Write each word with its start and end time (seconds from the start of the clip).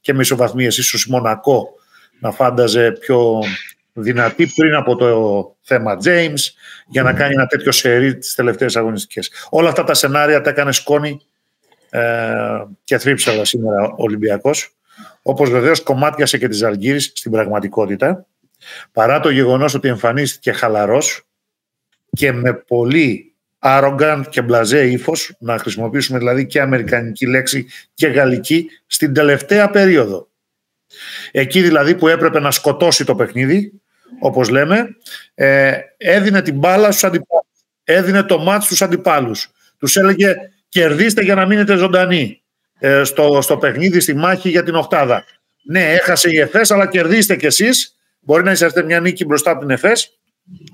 και 0.00 0.14
με 0.14 0.20
ισοβαθμίες. 0.20 0.78
Ίσως 0.78 1.04
η 1.04 1.10
Μονακό 1.10 1.68
να 2.20 2.30
φάνταζε 2.30 2.92
πιο 2.92 3.40
δυνατή 3.92 4.46
πριν 4.56 4.74
από 4.74 4.96
το 4.96 5.56
θέμα 5.62 5.96
James 6.04 6.40
για 6.86 7.02
να 7.02 7.12
κάνει 7.12 7.32
ένα 7.32 7.46
τέτοιο 7.46 7.72
σερί 7.72 8.18
τις 8.18 8.34
τελευταίες 8.34 8.76
αγωνιστικές. 8.76 9.30
Όλα 9.50 9.68
αυτά 9.68 9.84
τα 9.84 9.94
σενάρια 9.94 10.40
τα 10.40 10.50
έκανε 10.50 10.72
σκόνη 10.72 11.20
ε, 11.90 12.64
και 12.84 12.98
θρύψαλα 12.98 13.44
σήμερα 13.44 13.84
ο 13.84 13.94
Ολυμπιακός 13.96 14.76
όπως 15.22 15.50
βεβαίως 15.50 15.82
κομμάτιασε 15.82 16.38
και 16.38 16.48
τη 16.48 16.64
Αλγύρης 16.64 17.12
στην 17.14 17.30
πραγματικότητα 17.30 18.26
παρά 18.92 19.20
το 19.20 19.30
γεγονός 19.30 19.74
ότι 19.74 19.88
εμφανίστηκε 19.88 20.52
χαλαρός 20.52 21.26
και 22.10 22.32
με 22.32 22.54
πολύ 22.54 23.31
arrogant 23.62 24.22
και 24.30 24.42
μπλαζέ 24.42 24.86
ύφος, 24.86 25.34
να 25.38 25.58
χρησιμοποιήσουμε 25.58 26.18
δηλαδή 26.18 26.46
και 26.46 26.60
αμερικανική 26.60 27.26
λέξη 27.26 27.66
και 27.94 28.06
γαλλική, 28.06 28.70
στην 28.86 29.14
τελευταία 29.14 29.70
περίοδο. 29.70 30.28
Εκεί 31.30 31.62
δηλαδή 31.62 31.94
που 31.94 32.08
έπρεπε 32.08 32.40
να 32.40 32.50
σκοτώσει 32.50 33.04
το 33.04 33.14
παιχνίδι, 33.14 33.72
όπως 34.20 34.48
λέμε, 34.48 34.96
ε, 35.34 35.72
έδινε 35.96 36.42
την 36.42 36.58
μπάλα 36.58 36.90
στους 36.90 37.04
αντιπάλους, 37.04 37.46
έδινε 37.84 38.22
το 38.22 38.38
μάτς 38.38 38.64
στους 38.64 38.82
αντιπάλους. 38.82 39.50
Τους 39.78 39.96
έλεγε 39.96 40.34
κερδίστε 40.68 41.22
για 41.22 41.34
να 41.34 41.46
μείνετε 41.46 41.76
ζωντανοί 41.76 42.42
ε, 42.78 43.04
στο, 43.04 43.38
στο 43.42 43.56
παιχνίδι, 43.56 44.00
στη 44.00 44.14
μάχη 44.14 44.48
για 44.48 44.62
την 44.62 44.74
οχτάδα. 44.74 45.24
Ναι, 45.64 45.92
έχασε 45.92 46.30
η 46.30 46.38
ΕΦΕΣ, 46.38 46.70
αλλά 46.70 46.86
κερδίστε 46.86 47.36
κι 47.36 47.46
εσείς. 47.46 47.96
Μπορεί 48.20 48.42
να 48.42 48.50
είσαστε 48.50 48.82
μια 48.82 49.00
νίκη 49.00 49.24
μπροστά 49.24 49.50
από 49.50 49.60
την 49.60 49.70
ΕΦΕΣ. 49.70 50.18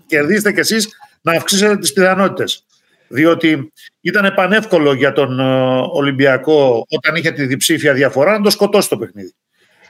Κερδίστε 0.07 0.53
κι 0.53 0.61
εσείς 0.61 0.89
να 1.21 1.33
αυξήσετε 1.33 1.77
τις 1.77 1.93
πιθανότητες 1.93 2.67
διότι 3.09 3.73
ήταν 4.01 4.33
πανεύκολο 4.35 4.93
για 4.93 5.13
τον 5.13 5.41
ε, 5.41 5.45
Ολυμπιακό 5.93 6.87
όταν 6.89 7.15
είχε 7.15 7.31
τη 7.31 7.47
διψήφια 7.47 7.93
διαφορά 7.93 8.33
να 8.33 8.41
το 8.41 8.51
σκοτώσει 8.51 8.89
το 8.89 8.99
παιχνίδι. 8.99 9.35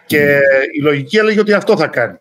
Και 0.06 0.40
η 0.76 0.80
λογική 0.80 1.16
έλεγε 1.16 1.40
ότι 1.40 1.52
αυτό 1.52 1.76
θα 1.76 1.86
κάνει. 1.86 2.18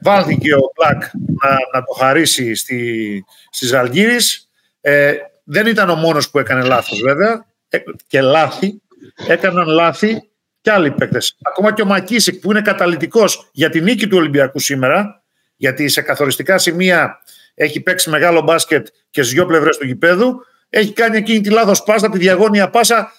Βάλθηκε 0.00 0.54
ο 0.54 0.72
Πλάκ 0.74 1.02
να, 1.42 1.50
να 1.74 1.82
το 1.84 1.92
χαρίσει 1.98 2.54
στη, 2.54 3.24
στις 3.50 3.72
Αλγύρης. 3.72 4.48
Ε, 4.80 5.14
δεν 5.44 5.66
ήταν 5.66 5.90
ο 5.90 5.94
μόνος 5.94 6.30
που 6.30 6.38
έκανε 6.38 6.62
λάθος 6.62 7.00
βέβαια 7.00 7.46
ε, 7.68 7.78
και 8.06 8.20
λάθη. 8.20 8.80
Έκαναν 9.28 9.68
λάθη 9.68 10.22
και 10.60 10.70
άλλοι 10.70 10.90
παίκτες. 10.90 11.36
Ακόμα 11.42 11.72
και 11.72 11.82
ο 11.82 11.86
Μακίσικ 11.86 12.40
που 12.40 12.50
είναι 12.50 12.60
καταλητικός 12.60 13.48
για 13.52 13.70
την 13.70 13.84
νίκη 13.84 14.08
του 14.08 14.16
Ολυμπιακού 14.16 14.58
σήμερα 14.58 15.22
γιατί 15.56 15.88
σε 15.88 16.00
καθοριστικά 16.00 16.58
σημεία 16.58 17.20
έχει 17.54 17.80
παίξει 17.80 18.10
μεγάλο 18.10 18.40
μπάσκετ 18.40 18.86
και 19.10 19.22
στις 19.22 19.34
δυο 19.34 19.46
πλευρές 19.46 19.76
του 19.76 19.86
γηπέδου. 19.86 20.44
Έχει 20.68 20.92
κάνει 20.92 21.16
εκείνη 21.16 21.40
τη 21.40 21.50
λάθος 21.50 21.82
πάσα, 21.82 22.10
τη 22.10 22.18
διαγώνια 22.18 22.70
πάσα. 22.70 23.12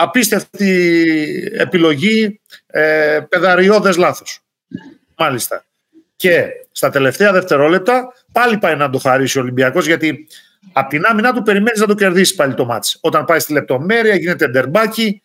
Απίστευτη 0.00 1.52
επιλογή, 1.58 2.40
ε, 2.66 3.20
πεδαριώδες 3.28 3.96
λάθος. 3.96 4.40
Μάλιστα. 5.16 5.64
Και 6.16 6.46
στα 6.72 6.90
τελευταία 6.90 7.32
δευτερόλεπτα 7.32 8.12
πάλι 8.32 8.58
πάει 8.58 8.76
να 8.76 8.90
το 8.90 8.98
χαρίσει 8.98 9.38
ο 9.38 9.40
Ολυμπιακός 9.40 9.86
γιατί 9.86 10.26
από 10.72 10.88
την 10.88 11.04
άμυνα 11.04 11.32
του 11.32 11.42
περιμένεις 11.42 11.80
να 11.80 11.86
το 11.86 11.94
κερδίσεις 11.94 12.34
πάλι 12.34 12.54
το 12.54 12.64
μάτς. 12.64 12.98
Όταν 13.00 13.24
πάει 13.24 13.38
στη 13.38 13.52
λεπτομέρεια, 13.52 14.14
γίνεται 14.14 14.48
ντερμπάκι, 14.48 15.22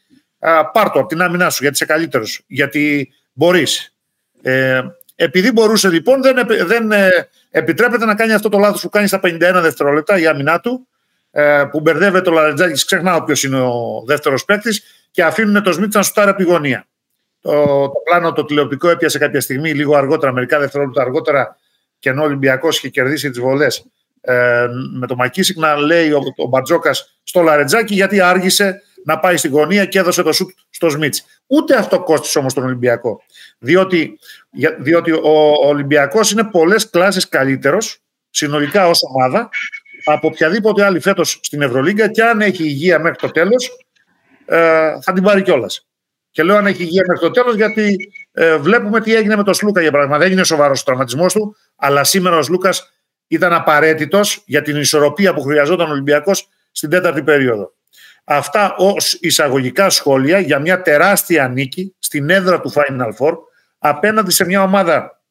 πάρ 0.74 0.92
το 0.92 1.00
από 1.00 1.06
την 1.06 1.22
άμυνά 1.22 1.50
σου 1.50 1.58
γιατί 1.62 1.76
είσαι 1.76 1.86
καλύτερος. 1.86 2.44
Γιατί 2.48 3.14
μπορείς. 3.34 3.96
Ε, 4.42 4.82
επειδή 5.24 5.52
μπορούσε 5.52 5.90
λοιπόν, 5.90 6.22
δεν, 6.22 6.48
δεν 6.66 6.92
ε, 6.92 7.10
επιτρέπεται 7.50 8.06
να 8.06 8.16
κάνει 8.16 8.34
αυτό 8.34 8.50
το 8.50 8.58
λάθος 8.58 8.82
που 8.82 8.90
κάνει 8.90 9.08
στα 9.08 9.20
51 9.24 9.38
δευτερόλεπτα 9.40 10.20
η 10.20 10.28
άμυνά 10.28 10.60
του, 10.60 10.88
ε, 11.32 11.64
που 11.72 11.80
μπερδεύεται 11.80 12.30
ο 12.30 12.34
Λαρετζάκη, 12.34 12.86
ξεχνάω 12.86 13.24
ποιος 13.24 13.44
είναι 13.44 13.60
ο 13.60 14.04
δεύτερος 14.06 14.46
παίκτης, 14.46 14.84
και 15.12 15.24
αφήνουν 15.24 15.64
το 15.64 15.72
Σμιτ 15.72 15.96
να 15.96 16.02
σουτάρει 16.02 16.30
από 16.30 16.38
τη 16.38 16.44
γωνία. 16.44 16.88
Το, 17.42 17.52
το 17.82 17.94
πλάνο 18.04 18.32
το 18.32 18.46
τηλεοπτικό 18.46 18.90
έπιασε 18.90 19.18
κάποια 19.18 19.42
στιγμή, 19.42 19.74
λίγο 19.74 19.96
αργότερα, 19.96 20.32
μερικά 20.32 20.60
δευτερόλεπτα 20.60 21.02
αργότερα, 21.02 21.58
και 22.00 22.10
ενώ 22.10 22.22
ο 22.22 22.26
Ολυμπιακός 22.26 22.78
είχε 22.78 22.90
κερδίσει 22.90 23.30
τις 23.30 23.40
βολές 23.40 23.86
ε, 24.22 24.66
με 25.00 25.08
το 25.08 25.16
Μακίσικ, 25.16 25.58
να 25.58 25.76
λέει 25.76 26.12
ο, 26.12 26.22
ο 26.38 26.48
Μπατζόκας 26.48 27.20
στο 27.24 27.42
Λαρετζάκη 27.42 27.94
γιατί 27.94 28.22
άργησε 28.22 28.82
να 29.04 29.20
πάει 29.20 29.38
στη 29.38 29.48
γωνία 29.48 29.86
και 29.86 30.00
έδωσε 30.00 30.24
το 30.24 30.32
σουτ 30.32 30.50
στο 30.70 30.90
Σμιτ. 30.90 31.16
Ούτε 31.48 31.76
αυτό 31.76 32.04
κόστησε 32.04 32.40
όμως 32.40 32.54
τον 32.54 32.64
Ολυμπιακό. 32.64 33.22
Διότι, 33.64 34.20
διότι 34.80 35.12
ο 35.12 35.68
Ολυμπιακός 35.68 36.32
είναι 36.32 36.44
πολλές 36.44 36.90
κλάσεις 36.90 37.30
καλύτερος 37.30 38.00
συνολικά 38.30 38.88
ως 38.88 39.00
ομάδα 39.16 39.50
από 40.04 40.28
οποιαδήποτε 40.28 40.86
άλλη 40.86 41.00
φέτος 41.00 41.40
στην 41.42 41.62
Ευρωλίγκα 41.62 42.08
και 42.08 42.24
αν 42.24 42.42
έχει 42.42 42.64
υγεία 42.64 43.00
μέχρι 43.00 43.18
το 43.18 43.32
τέλος 43.32 43.70
ε, 44.46 44.92
θα 45.02 45.14
την 45.14 45.24
πάρει 45.24 45.42
κιόλας. 45.42 45.88
Και 46.32 46.44
λέω 46.44 46.56
αν 46.56 46.66
έχει 46.66 46.84
υγεία 46.84 47.04
μέχρι 47.08 47.24
το 47.24 47.32
τέλος 47.32 47.56
γιατί 47.56 47.98
ε, 48.32 48.58
βλέπουμε 48.58 49.02
τι 49.02 49.16
έγινε 49.16 49.36
με 49.36 49.44
τον 49.44 49.54
Σλούκα 49.54 49.82
για 49.82 49.92
παράδειγμα. 49.92 50.18
Δεν 50.20 50.28
έγινε 50.28 50.44
σοβαρός 50.44 50.82
ο 50.82 50.84
τραυματισμός 50.84 51.34
του 51.34 51.56
αλλά 51.76 52.04
σήμερα 52.04 52.38
ο 52.38 52.42
Σλούκας 52.42 52.92
ήταν 53.28 53.54
απαραίτητος 53.54 54.44
για 54.46 54.62
την 54.62 54.76
ισορροπία 54.76 55.34
που 55.34 55.42
χρειαζόταν 55.42 55.88
ο 55.88 55.92
Ολυμπιακός 55.92 56.48
στην 56.72 56.90
τέταρτη 56.90 57.24
περίοδο. 57.24 57.74
Αυτά 58.24 58.76
ως 58.78 59.14
εισαγωγικά 59.14 59.90
σχόλια 59.90 60.40
για 60.40 60.60
μια 60.60 60.82
τεράστια 60.82 61.48
νίκη 61.48 61.96
στην 62.00 62.30
έδρα 62.30 62.62
του 62.62 62.74
Final 62.74 63.10
Four 63.20 63.38
απέναντι 63.84 64.32
σε 64.32 64.46
μια 64.46 64.64
ομάδα 64.64 65.22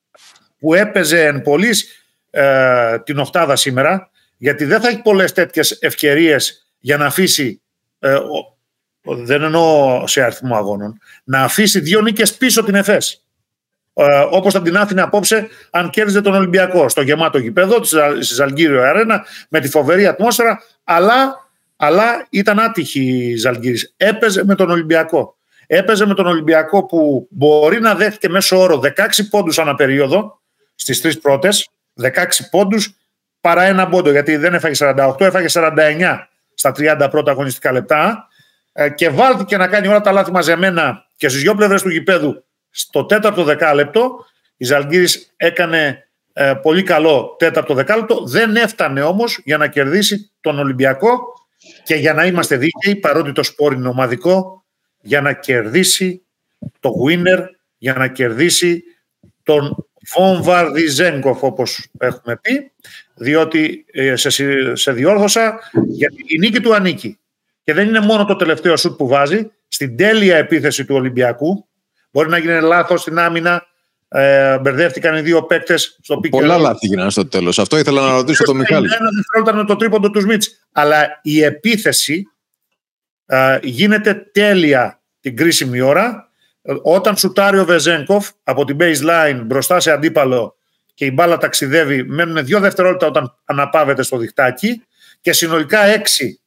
που 0.58 0.74
έπαιζε 0.74 1.24
εν 1.24 1.42
πωλής, 1.42 2.04
ε, 2.30 2.98
την 2.98 3.18
οχτάδα 3.18 3.56
σήμερα, 3.56 4.10
γιατί 4.36 4.64
δεν 4.64 4.80
θα 4.80 4.88
έχει 4.88 5.02
πολλές 5.02 5.32
τέτοιες 5.32 5.70
ευκαιρίες 5.70 6.66
για 6.78 6.96
να 6.96 7.06
αφήσει, 7.06 7.62
ε, 7.98 8.18
δεν 9.02 9.42
εννοώ 9.42 10.06
σε 10.06 10.22
αριθμό 10.22 10.56
αγώνων, 10.56 10.98
να 11.24 11.42
αφήσει 11.42 11.80
δύο 11.80 12.00
νίκες 12.00 12.34
πίσω 12.36 12.64
την 12.64 12.74
ΕΦΕΣ. 12.74 13.24
Ε, 13.92 14.26
όπως 14.30 14.52
θα 14.52 14.62
την 14.62 14.76
άφηνε 14.76 15.02
απόψε 15.02 15.48
αν 15.70 15.90
κέρδιζε 15.90 16.20
τον 16.20 16.34
Ολυμπιακό 16.34 16.88
στο 16.88 17.02
γεμάτο 17.02 17.38
γηπέδο 17.38 17.84
στη 17.84 18.34
Ζαλγκύριο 18.34 18.82
Αρένα 18.82 19.24
με 19.48 19.60
τη 19.60 19.68
φοβερή 19.68 20.06
ατμόσφαιρα 20.06 20.62
αλλά, 20.84 21.50
αλλά 21.76 22.26
ήταν 22.30 22.60
άτυχη 22.60 23.00
η 23.00 23.36
Ζαλγκύρης 23.36 23.94
έπαιζε 23.96 24.44
με 24.44 24.54
τον 24.54 24.70
Ολυμπιακό 24.70 25.38
έπαιζε 25.72 26.06
με 26.06 26.14
τον 26.14 26.26
Ολυμπιακό 26.26 26.86
που 26.86 27.28
μπορεί 27.30 27.80
να 27.80 27.94
δέχεται 27.94 28.28
μέσω 28.28 28.58
όρο 28.58 28.80
16 28.82 28.90
πόντους 29.30 29.58
ανά 29.58 29.74
περίοδο 29.74 30.40
στις 30.74 31.00
τρεις 31.00 31.18
πρώτες, 31.18 31.68
16 32.02 32.08
πόντους 32.50 32.94
παρά 33.40 33.62
ένα 33.62 33.88
πόντο, 33.88 34.10
γιατί 34.10 34.36
δεν 34.36 34.54
έφαγε 34.54 34.74
48, 34.78 35.20
έφαγε 35.20 35.46
49 35.48 36.28
στα 36.54 36.72
30 36.76 37.08
πρώτα 37.10 37.30
αγωνιστικά 37.30 37.72
λεπτά. 37.72 38.28
Ε, 38.72 38.88
και 38.88 39.08
βάλθηκε 39.08 39.56
να 39.56 39.66
κάνει 39.66 39.86
όλα 39.86 40.00
τα 40.00 40.12
λάθη 40.12 40.30
μαζεμένα 40.30 41.06
και 41.16 41.28
στις 41.28 41.42
δυο 41.42 41.54
πλευρές 41.54 41.82
του 41.82 41.90
γηπέδου 41.90 42.44
στο 42.70 43.04
τέταρτο 43.04 43.44
δεκάλεπτο. 43.44 44.24
Η 44.56 44.64
Ζαλγκύρης 44.64 45.32
έκανε 45.36 46.08
ε, 46.32 46.52
πολύ 46.62 46.82
καλό 46.82 47.36
τέταρτο 47.38 47.74
δεκάλεπτο, 47.74 48.24
δεν 48.24 48.56
έφτανε 48.56 49.02
όμως 49.02 49.40
για 49.44 49.56
να 49.56 49.66
κερδίσει 49.66 50.30
τον 50.40 50.58
Ολυμπιακό 50.58 51.18
και 51.84 51.94
για 51.94 52.14
να 52.14 52.24
είμαστε 52.26 52.56
δίκαιοι, 52.56 52.96
παρότι 52.96 53.32
το 53.32 53.42
σπορ 53.42 53.72
είναι 53.72 53.88
ομαδικό, 53.88 54.60
για 55.00 55.20
να 55.20 55.32
κερδίσει 55.32 56.22
το 56.80 56.92
winner, 57.06 57.44
για 57.78 57.94
να 57.94 58.08
κερδίσει 58.08 58.82
τον 59.42 59.86
Βομβαρδιζένκοφ 60.14 61.42
όπως 61.42 61.88
έχουμε 61.98 62.38
πει, 62.42 62.72
διότι 63.14 63.84
ε, 63.92 64.16
σε, 64.16 64.30
σε 64.76 64.92
διόρθωσα 64.92 65.58
γιατί 65.88 66.24
η 66.26 66.38
νίκη 66.38 66.60
του 66.60 66.74
ανήκει. 66.74 67.18
Και 67.64 67.72
δεν 67.72 67.88
είναι 67.88 68.00
μόνο 68.00 68.24
το 68.24 68.36
τελευταίο 68.36 68.76
σουτ 68.76 68.96
που 68.96 69.08
βάζει, 69.08 69.50
στην 69.68 69.96
τέλεια 69.96 70.36
επίθεση 70.36 70.84
του 70.84 70.94
Ολυμπιακού, 70.94 71.66
μπορεί 72.10 72.28
να 72.28 72.38
γίνει 72.38 72.60
λάθος 72.60 73.00
στην 73.00 73.18
άμυνα, 73.18 73.66
ε, 74.08 74.58
μπερδεύτηκαν 74.58 75.16
οι 75.16 75.20
δύο 75.20 75.42
παίκτες 75.42 75.98
στο 76.02 76.16
pick. 76.16 76.30
Πολλά 76.30 76.58
λάθη 76.58 76.86
γίνανε 76.86 77.10
στο 77.10 77.26
τέλος. 77.26 77.58
Αυτό 77.58 77.78
ήθελα 77.78 78.02
να 78.02 78.12
ρωτήσω 78.12 78.44
τον 78.44 78.56
Μιχάλη. 78.56 78.86
Ένας 78.86 79.14
δευτερόλεπτο 79.14 79.56
με 79.56 79.64
το 79.64 79.76
τρίποντο 79.76 80.10
του 80.10 80.20
Σμιτς. 80.20 80.66
Αλλά 80.72 81.20
η 81.22 81.42
επίθεση 81.42 82.26
γίνεται 83.62 84.14
τέλεια 84.14 85.00
την 85.20 85.36
κρίσιμη 85.36 85.80
ώρα. 85.80 86.30
Όταν 86.82 87.16
σουτάρει 87.16 87.58
ο 87.58 87.64
Βεζένκοφ 87.64 88.30
από 88.42 88.64
την 88.64 88.76
baseline 88.80 89.40
μπροστά 89.44 89.80
σε 89.80 89.90
αντίπαλο 89.90 90.56
και 90.94 91.04
η 91.04 91.10
μπάλα 91.14 91.36
ταξιδεύει, 91.36 92.02
μένουν 92.02 92.44
δύο 92.44 92.60
δευτερόλεπτα 92.60 93.06
όταν 93.06 93.36
αναπαύεται 93.44 94.02
στο 94.02 94.16
διχτάκι 94.16 94.82
και 95.20 95.32
συνολικά 95.32 95.80
έξι 95.80 96.40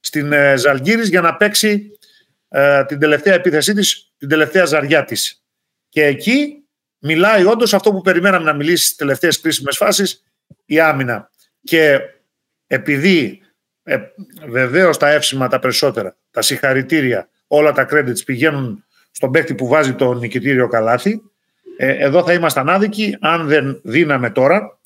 στην 0.00 0.32
ε, 0.32 0.56
Ζαλγύρης 0.56 1.08
για 1.08 1.20
να 1.20 1.36
παίξει 1.36 1.90
ε, 2.48 2.84
την 2.84 2.98
τελευταία 2.98 3.34
επίθεσή 3.34 3.74
της, 3.74 4.12
την 4.18 4.28
τελευταία 4.28 4.64
ζαριά 4.64 5.04
της. 5.04 5.42
Και 5.88 6.04
εκεί 6.04 6.64
μιλάει 6.98 7.44
όντως 7.44 7.74
αυτό 7.74 7.92
που 7.92 8.00
περιμέναμε 8.00 8.44
να 8.44 8.52
μιλήσει 8.52 8.84
στις 8.84 8.96
τελευταίες 8.96 9.40
κρίσιμες 9.40 9.76
φάσεις, 9.76 10.24
η 10.64 10.80
άμυνα. 10.80 11.30
Και 11.62 12.00
επειδή 12.66 13.40
ε, 13.88 13.98
βεβαίως 14.48 14.96
τα 14.96 15.10
εύσημα 15.10 15.48
τα 15.48 15.58
περισσότερα, 15.58 16.16
τα 16.30 16.42
συγχαρητήρια, 16.42 17.28
όλα 17.46 17.72
τα 17.72 17.88
credits 17.90 18.24
πηγαίνουν 18.24 18.84
στον 19.10 19.30
παίκτη 19.30 19.54
που 19.54 19.66
βάζει 19.66 19.94
το 19.94 20.14
νικητήριο 20.14 20.68
καλάθι. 20.68 21.22
Ε, 21.76 21.90
εδώ 21.90 22.24
θα 22.24 22.32
ήμασταν 22.32 22.68
άδικοι 22.68 23.16
αν 23.20 23.46
δεν 23.46 23.80
δίναμε 23.82 24.30
τώρα 24.30 24.78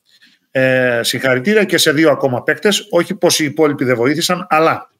ε, 0.50 1.00
συγχαρητήρια 1.02 1.64
και 1.64 1.78
σε 1.78 1.92
δύο 1.92 2.10
ακόμα 2.10 2.42
παίκτες, 2.42 2.86
όχι 2.90 3.14
πως 3.14 3.40
οι 3.40 3.44
υπόλοιποι 3.44 3.84
δεν 3.84 3.96
βοήθησαν, 3.96 4.46
αλλά 4.50 4.90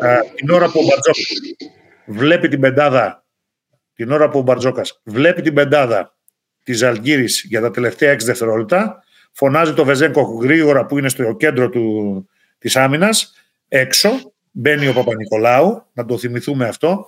ε, 0.00 0.18
την 0.34 0.50
ώρα 0.50 0.70
που 0.70 0.80
ο 0.80 0.82
Μπατζόκ 0.82 1.16
βλέπει 2.06 2.48
την 2.48 2.60
πεντάδα 2.60 3.24
την 4.00 4.10
ώρα 4.10 4.28
που 4.28 4.38
ο 4.38 4.42
Μπαρτζόκας 4.42 5.00
βλέπει 5.04 5.42
την 5.42 5.54
πεντάδα 5.54 6.16
της 6.62 6.78
Ζαλγκύρη 6.78 7.26
για 7.44 7.60
τα 7.60 7.70
τελευταία 7.70 8.14
6 8.14 8.18
δευτερόλεπτα, 8.20 9.04
φωνάζει 9.32 9.72
το 9.72 9.84
Βεζέγκο 9.84 10.22
γρήγορα 10.22 10.86
που 10.86 10.98
είναι 10.98 11.08
στο 11.08 11.34
κέντρο 11.34 11.68
του, 11.68 12.28
της 12.60 12.76
άμυνας, 12.76 13.34
έξω, 13.68 14.32
μπαίνει 14.50 14.88
ο 14.88 14.92
Παπα-Νικολάου, 14.92 15.86
να 15.92 16.04
το 16.04 16.18
θυμηθούμε 16.18 16.68
αυτό, 16.68 17.06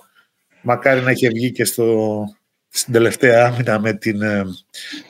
μακάρι 0.61 1.01
να 1.01 1.11
είχε 1.11 1.29
βγει 1.29 1.51
και 1.51 1.65
στο, 1.65 2.23
στην 2.69 2.93
τελευταία 2.93 3.45
άμυνα 3.45 3.79
με 3.79 3.93
την, 3.93 4.21
ε, 4.21 4.43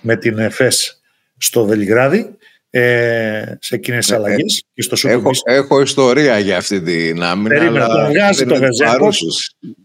με 0.02 0.16
την 0.16 0.38
ΕΦΕΣ 0.38 1.02
στο 1.38 1.66
Βελιγράδι 1.66 2.38
ε, 2.70 3.56
σε 3.60 3.76
εκείνες 3.76 4.06
τις 4.06 4.16
αλλαγές 4.16 4.64
και 4.74 4.82
στο 4.82 5.10
έχω, 5.10 5.30
έχω 5.44 5.82
ιστορία 5.82 6.40
για 6.40 6.58
αυτή 6.58 6.82
την 6.82 7.24
άμυνα. 7.24 7.50
Περίμενα, 7.50 7.88
τον 7.88 8.06
βγάζει 8.06 8.46
το 8.46 8.56
Βεζέγκο. 8.56 9.10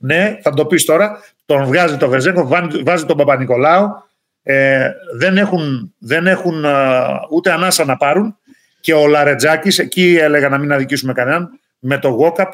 Ναι, 0.00 0.38
θα 0.42 0.50
το 0.50 0.66
πεις 0.66 0.84
τώρα. 0.84 1.20
Τον 1.46 1.64
βγάζει 1.64 1.96
το 1.96 2.08
Βεζέγκο, 2.08 2.48
βάζει 2.84 3.04
τον 3.04 3.16
Παπα-Νικολάου. 3.16 3.88
Ε, 4.42 4.90
δεν 5.18 5.36
έχουν, 5.36 5.94
δεν 5.98 6.26
έχουν 6.26 6.64
ούτε 7.30 7.52
ανάσα 7.52 7.84
να 7.84 7.96
πάρουν 7.96 8.36
και 8.88 8.94
ο 8.94 9.06
Λαρετζάκης, 9.06 9.78
εκεί 9.78 10.16
έλεγα 10.20 10.48
να 10.48 10.58
μην 10.58 10.72
αδικήσουμε 10.72 11.12
κανέναν, 11.12 11.60
με 11.78 11.98
το 11.98 12.08
Γόκαπ 12.08 12.52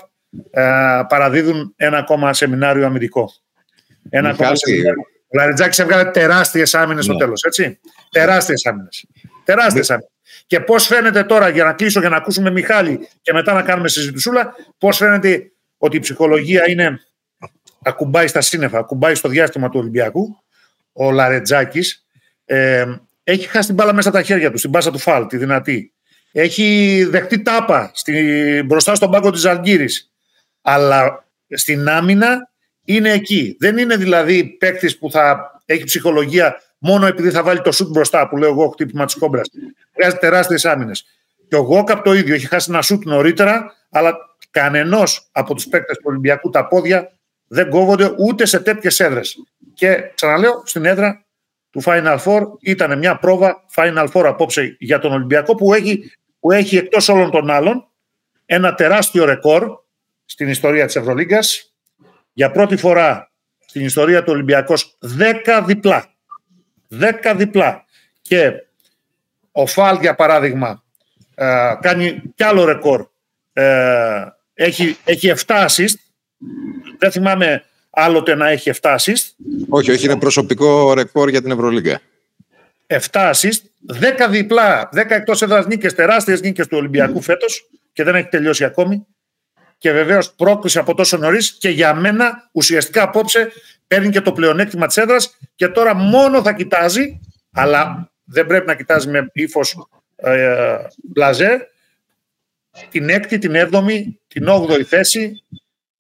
ε, 0.50 0.62
παραδίδουν 1.08 1.75
ένα 1.76 1.98
ακόμα 1.98 2.32
σεμινάριο 2.32 2.86
αμυντικό. 2.86 3.32
Ένα 4.08 4.28
ακόμα 4.28 4.54
σεμινάριο. 4.54 5.02
Ο 5.26 5.36
Λαρετζάκης 5.36 5.78
έβγαλε 5.78 6.10
τεράστιες 6.10 6.75
άμυνες 6.75 7.06
ναι. 7.06 7.12
στο 7.12 7.16
τέλος, 7.25 7.42
έτσι. 7.42 7.81
Τεράστιες 8.10 8.66
άμυνες. 8.66 9.06
Τεράστιες 9.44 9.90
άμυνες. 9.90 10.10
Και 10.46 10.60
πώς 10.60 10.86
φαίνεται 10.86 11.25
τώρα, 11.25 11.48
για 11.48 11.64
να 11.64 11.72
κλείσω 11.72 12.00
και 12.00 12.08
να 12.08 12.16
ακούσουμε 12.16 12.50
Μιχάλη 12.50 13.08
και 13.22 13.32
μετά 13.32 13.52
να 13.52 13.62
κάνουμε 13.62 13.88
συζητησούλα, 13.88 14.54
πώς 14.78 14.96
φαίνεται 14.96 15.52
ότι 15.76 15.96
η 15.96 16.00
ψυχολογία 16.00 16.70
είναι. 16.70 17.00
ακουμπάει 17.82 18.26
στα 18.26 18.40
σύννεφα, 18.40 18.78
ακουμπάει 18.78 19.14
στο 19.14 19.28
διάστημα 19.28 19.69
του 19.69 19.78
Ολυμπιακού. 19.78 20.42
Ο 20.92 21.10
Λαρετζάκης 21.10 22.06
ε, 22.44 22.84
έχει 23.25 23.46
χάσει 23.46 23.66
την 23.66 23.75
μπάλα 23.75 23.92
μέσα 23.92 24.10
τα 24.10 24.22
χέρια 24.22 24.50
του, 24.50 24.58
στην 24.58 24.70
πάσα 24.70 24.90
του 24.90 24.98
φάλ, 24.98 25.26
τη 25.26 25.37
δυνατή. 25.37 25.94
Έχει 26.36 27.04
δεχτεί 27.10 27.42
τάπα 27.42 27.90
στη, 27.94 28.62
μπροστά 28.66 28.94
στον 28.94 29.10
πάγκο 29.10 29.31
της 29.31 29.44
Αλγύρης. 29.44 30.12
Αλλά 30.62 31.26
στην 31.48 31.88
άμυνα 31.88 32.50
είναι 32.84 33.12
εκεί. 33.12 33.56
Δεν 33.58 33.78
είναι 33.78 33.96
δηλαδή 33.96 34.44
παίκτης 34.44 34.98
που 34.98 35.10
θα 35.10 35.50
έχει 35.64 35.84
ψυχολογία 35.84 36.62
μόνο 36.78 37.06
επειδή 37.06 37.31
θα 37.31 37.42
βάλει 37.42 37.60
το 37.60 37.72
σουτ 37.72 37.90
μπροστά, 37.90 38.28
που 38.28 38.36
λέω 38.36 38.50
εγώ 38.50 38.69
χτύπημα 38.69 39.04
της 39.04 39.14
κόμπρας. 39.14 39.50
Βγάζει 39.96 40.16
τεράστιες 40.16 40.64
άμυνες. 40.64 41.04
Και 41.48 41.56
ο 41.56 41.60
Γόκαπ 41.60 42.04
το 42.04 42.12
ίδιο. 42.12 42.34
Έχει 42.34 42.46
χάσει 42.46 42.70
ένα 42.70 42.82
σουτ 42.82 43.04
νωρίτερα, 43.04 43.72
αλλά 43.90 44.16
κανενός 44.50 45.28
από 45.32 45.54
τους 45.54 45.66
παίκτες 45.66 45.96
του 45.96 46.04
Ολυμπιακού 46.06 46.50
τα 46.50 46.66
πόδια 46.66 47.12
δεν 47.46 47.69
κόβονται 47.69 48.14
ούτε 48.19 48.46
σε 48.46 48.60
τέτοιες 48.60 49.00
έδρες. 49.00 49.37
Και 49.75 50.10
ξαναλέω, 50.14 50.62
στην 50.64 50.84
έδρα 50.84 51.25
του 51.70 51.82
Final 51.84 52.19
Four 52.19 52.42
ήταν 52.60 52.98
μια 52.98 53.19
πρόβα 53.19 53.64
Final 53.75 54.08
Four 54.12 54.25
απόψε 54.25 54.76
για 54.78 54.98
τον 54.98 55.12
Ολυμπιακό 55.12 55.54
που 55.54 55.75
έχει, 55.75 56.12
που 56.44 56.52
έχει 56.52 56.76
εκτός 56.76 57.08
όλων 57.08 57.31
των 57.31 57.50
άλλων 57.50 57.88
ένα 58.46 58.75
τεράστιο 58.75 59.25
ρεκόρ 59.25 59.79
στην 60.25 60.49
ιστορία 60.49 60.87
της 60.87 60.96
Ευρωλίγκας. 60.96 61.75
Για 62.32 62.50
πρώτη 62.50 62.76
φορά 62.76 63.31
στην 63.67 63.85
ιστορία 63.85 64.23
του 64.23 64.32
Ολυμπιακός 64.32 64.99
10 65.46 65.62
διπλά. 65.67 66.14
10 67.23 67.35
διπλά. 67.37 67.85
Και 68.23 68.52
ο 69.52 69.67
Φαλ, 69.67 69.99
για 70.00 70.14
παράδειγμα, 70.14 70.85
ε, 71.35 71.73
κάνει 71.81 72.23
κι 72.35 72.44
άλλο 72.44 72.64
ρεκόρ. 72.64 73.06
Ε, 73.52 74.25
έχει, 74.55 74.97
έχει 75.05 75.32
7 75.47 75.67
assist. 75.67 75.97
Δεν 76.99 77.11
θυμάμαι 77.11 77.64
άλλοτε 77.90 78.35
να 78.35 78.49
έχει 78.49 78.70
7 78.81 78.94
assist. 78.94 79.25
Όχι, 79.69 79.90
όχι, 79.90 80.05
είναι 80.05 80.19
προσωπικό 80.19 80.94
ρεκόρ 80.94 81.29
για 81.29 81.43
την 81.43 81.50
Ευρωλίγκα. 81.50 82.00
7 82.87 82.99
assist, 83.12 83.61
10 83.92 84.28
διπλά, 84.31 84.88
10 84.92 85.10
εκτός 85.10 85.42
έδρας 85.42 85.66
νίκες, 85.66 85.94
τεράστιες 85.94 86.40
νίκες 86.40 86.66
του 86.66 86.76
Ολυμπιακού 86.76 87.20
φέτος 87.20 87.70
και 87.92 88.02
δεν 88.02 88.14
έχει 88.14 88.28
τελειώσει 88.28 88.64
ακόμη. 88.64 89.06
Και 89.78 89.92
βεβαίως 89.92 90.34
πρόκληση 90.34 90.78
από 90.78 90.94
τόσο 90.94 91.16
νωρίς 91.16 91.52
και 91.58 91.69
για 91.69 91.94
μένα 91.94 92.48
ουσιαστικά 92.52 93.02
απόψε 93.02 93.52
παίρνει 93.86 94.10
και 94.10 94.20
το 94.20 94.32
πλεονέκτημα 94.32 94.86
της 94.86 94.96
έδρας 94.96 95.38
και 95.54 95.69
τώρα 95.69 95.94
μόνο 95.94 96.42
θα 96.42 96.52
κοιτάζει, 96.52 97.20
αλλά 97.52 98.12
δεν 98.25 98.46
πρέπει 98.46 98.66
να 98.66 98.75
κοιτάζει 98.75 99.08
με 99.08 99.31
ύφος 99.32 99.88
ε, 100.16 100.76
μπλαζέ, 101.02 101.69
την 102.90 103.08
έκτη, 103.08 103.38
την 103.38 103.54
έβδομη, 103.54 104.20
την 104.28 104.48
όγδοη 104.48 104.84
θέση 104.84 105.44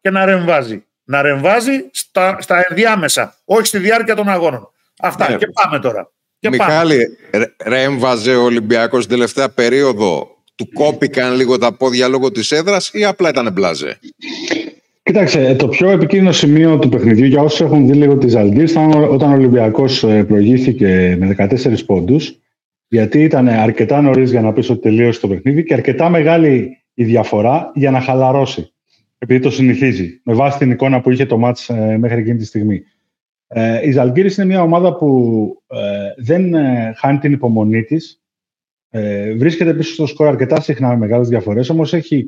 και 0.00 0.10
να 0.10 0.24
ρεμβάζει. 0.24 0.86
Να 1.04 1.22
ρεμβάζει 1.22 1.88
στα, 1.90 2.40
στα 2.40 2.66
ενδιάμεσα, 2.68 3.36
όχι 3.44 3.66
στη 3.66 3.78
διάρκεια 3.78 4.14
των 4.14 4.28
αγώνων. 4.28 4.72
Αυτά 4.98 5.30
ναι. 5.30 5.36
και 5.36 5.46
πάμε 5.46 5.78
τώρα. 5.78 6.10
Και 6.44 6.50
Μιχάλη, 6.50 7.18
πάμε. 7.30 7.54
ρέμβαζε 7.64 8.34
ο 8.34 8.42
Ολυμπιακός 8.42 9.00
την 9.00 9.10
τελευταία 9.10 9.48
περίοδο 9.48 10.28
του 10.54 10.68
κόπηκαν 10.72 11.36
λίγο 11.36 11.58
τα 11.58 11.76
πόδια 11.76 12.08
λόγω 12.08 12.30
της 12.30 12.50
έδρας 12.50 12.90
ή 12.92 13.04
απλά 13.04 13.28
ήταν 13.28 13.52
μπλάζε; 13.52 13.98
Κοίταξε, 15.02 15.54
το 15.58 15.68
πιο 15.68 15.90
επικίνδυνο 15.90 16.32
σημείο 16.32 16.78
του 16.78 16.88
παιχνιδιού 16.88 17.24
για 17.24 17.42
όσους 17.42 17.60
έχουν 17.60 17.86
δει 17.86 17.92
λίγο 17.92 18.16
τη 18.16 18.28
Ζαλγκύρη 18.28 18.70
ήταν 18.70 18.92
όταν 18.92 19.30
ο 19.30 19.34
Ολυμπιακός 19.34 20.04
ε, 20.04 20.24
προηγήθηκε 20.24 21.16
με 21.18 21.36
14 21.38 21.84
πόντους, 21.86 22.38
γιατί 22.88 23.22
ήταν 23.22 23.48
αρκετά 23.48 24.00
νωρίς 24.00 24.30
για 24.30 24.40
να 24.40 24.52
πεις 24.52 24.70
ότι 24.70 24.80
τελείωσε 24.80 25.20
το 25.20 25.28
παιχνίδι 25.28 25.64
και 25.64 25.74
αρκετά 25.74 26.08
μεγάλη 26.08 26.82
η 26.94 27.04
διαφορά 27.04 27.70
για 27.74 27.90
να 27.90 28.00
χαλαρώσει. 28.00 28.72
Επειδή 29.18 29.40
το 29.40 29.50
συνηθίζει, 29.50 30.20
με 30.24 30.34
βάση 30.34 30.58
την 30.58 30.70
εικόνα 30.70 31.00
που 31.00 31.10
είχε 31.10 31.26
το 31.26 31.38
μάτς 31.38 31.68
ε, 31.68 31.96
μέχρι 32.00 32.20
εκείνη 32.20 32.38
τη 32.38 32.44
στιγμή. 32.44 32.82
Ε, 33.56 33.88
η 33.88 33.90
Ζαλγκύρης 33.90 34.36
είναι 34.36 34.46
μια 34.46 34.62
ομάδα 34.62 34.96
που 34.96 35.62
δεν 36.16 36.54
χάνει 36.96 37.18
την 37.18 37.32
υπομονή 37.32 37.82
της. 37.82 38.22
βρίσκεται 39.36 39.74
πίσω 39.74 39.92
στο 39.92 40.06
σκορ 40.06 40.26
αρκετά 40.26 40.60
συχνά 40.60 40.88
με 40.88 40.96
μεγάλες 40.96 41.28
διαφορές, 41.28 41.68
όμως 41.68 41.92
έχει 41.92 42.26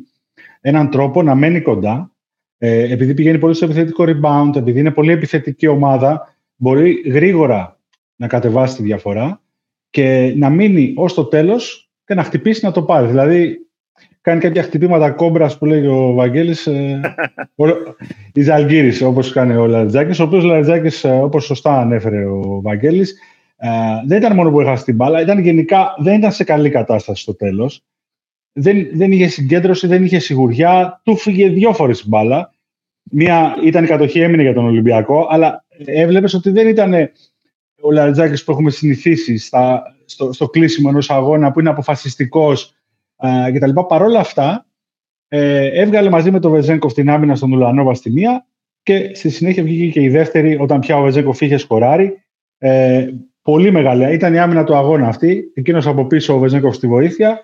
έναν 0.60 0.90
τρόπο 0.90 1.22
να 1.22 1.34
μένει 1.34 1.60
κοντά 1.60 2.16
ε, 2.58 2.92
επειδή 2.92 3.14
πηγαίνει 3.14 3.38
πολύ 3.38 3.54
στο 3.54 3.64
επιθετικό 3.64 4.04
rebound, 4.06 4.56
επειδή 4.56 4.80
είναι 4.80 4.90
πολύ 4.90 5.12
επιθετική 5.12 5.66
ομάδα, 5.66 6.36
μπορεί 6.56 7.02
γρήγορα 7.06 7.80
να 8.16 8.26
κατεβάσει 8.26 8.76
τη 8.76 8.82
διαφορά 8.82 9.42
και 9.90 10.34
να 10.36 10.50
μείνει 10.50 10.92
ως 10.96 11.14
το 11.14 11.24
τέλος 11.24 11.90
και 12.04 12.14
να 12.14 12.22
χτυπήσει 12.22 12.64
να 12.64 12.72
το 12.72 12.82
πάρει. 12.82 13.06
Δηλαδή, 13.06 13.65
κάνει 14.30 14.40
κάποια 14.40 14.62
χτυπήματα 14.62 15.10
κόμπρας 15.10 15.58
που 15.58 15.66
λέει 15.66 15.86
ο 15.86 16.12
Βαγγέλης, 16.12 16.66
ε, 16.66 17.00
η 18.34 18.42
Ζαλγκύρης, 18.42 19.02
όπως 19.02 19.32
κάνει 19.32 19.56
ο 19.56 19.66
Λαριτζάκης, 19.66 20.20
ο 20.20 20.22
οποίος 20.22 20.44
ο 20.44 20.46
Λαριτζάκης, 20.46 21.04
ε, 21.04 21.10
όπως 21.10 21.44
σωστά 21.44 21.80
ανέφερε 21.80 22.26
ο 22.26 22.60
Βαγγέλης, 22.62 23.14
ε, 23.56 23.68
δεν 24.06 24.18
ήταν 24.18 24.34
μόνο 24.34 24.50
που 24.50 24.60
έχασε 24.60 24.84
την 24.84 24.94
μπάλα, 24.94 25.20
ήταν 25.20 25.38
γενικά, 25.38 25.94
δεν 25.98 26.18
ήταν 26.18 26.32
σε 26.32 26.44
καλή 26.44 26.70
κατάσταση 26.70 27.22
στο 27.22 27.34
τέλος 27.34 27.84
δεν, 28.58 28.88
δεν 28.92 29.12
είχε 29.12 29.26
συγκέντρωση, 29.26 29.86
δεν 29.86 30.04
είχε 30.04 30.18
σιγουριά. 30.18 31.00
Του 31.04 31.16
φύγε 31.16 31.48
δύο 31.48 31.72
φορές 31.72 32.00
η 32.00 32.08
μπάλα. 32.08 32.54
Μία 33.10 33.56
ήταν 33.64 33.84
η 33.84 33.86
κατοχή, 33.86 34.20
έμεινε 34.20 34.42
για 34.42 34.54
τον 34.54 34.64
Ολυμπιακό, 34.64 35.26
αλλά 35.30 35.64
έβλεπες 35.84 36.34
ότι 36.34 36.50
δεν 36.50 36.68
ήταν 36.68 36.92
ο 37.80 37.90
Λαριτζάκης 37.90 38.44
που 38.44 38.50
έχουμε 38.50 38.70
συνηθίσει 38.70 39.36
στα, 39.36 39.82
στο, 40.04 40.32
στο 40.32 40.48
κλείσιμο 40.48 40.88
ενός 40.92 41.10
αγώνα 41.10 41.52
που 41.52 41.60
είναι 41.60 41.68
αποφασιστικός 41.68 42.75
κτλ. 43.52 43.80
Παρ' 43.88 44.02
όλα 44.02 44.20
αυτά, 44.20 44.66
ε, 45.28 45.80
έβγαλε 45.80 46.10
μαζί 46.10 46.30
με 46.30 46.40
τον 46.40 46.50
Βεζέγκοφ 46.50 46.92
την 46.92 47.10
άμυνα 47.10 47.34
στον 47.34 47.52
Ουλανόβα 47.52 47.94
στη 47.94 48.10
μία 48.10 48.46
και 48.82 49.14
στη 49.14 49.30
συνέχεια 49.30 49.62
βγήκε 49.62 49.90
και 49.90 50.00
η 50.00 50.08
δεύτερη 50.08 50.56
όταν 50.60 50.80
πια 50.80 50.96
ο 50.96 51.02
Βεζέγκοφ 51.02 51.40
είχε 51.40 51.56
σκοράρει. 51.56 52.22
Ε, 52.58 53.08
πολύ 53.42 53.70
μεγάλη. 53.70 54.12
Ήταν 54.12 54.34
η 54.34 54.38
άμυνα 54.38 54.64
του 54.64 54.76
αγώνα 54.76 55.08
αυτή. 55.08 55.52
Εκείνος 55.54 55.86
από 55.86 56.06
πίσω 56.06 56.34
ο 56.34 56.38
Βεζέγκοφ 56.38 56.74
στη 56.74 56.86
βοήθεια. 56.86 57.40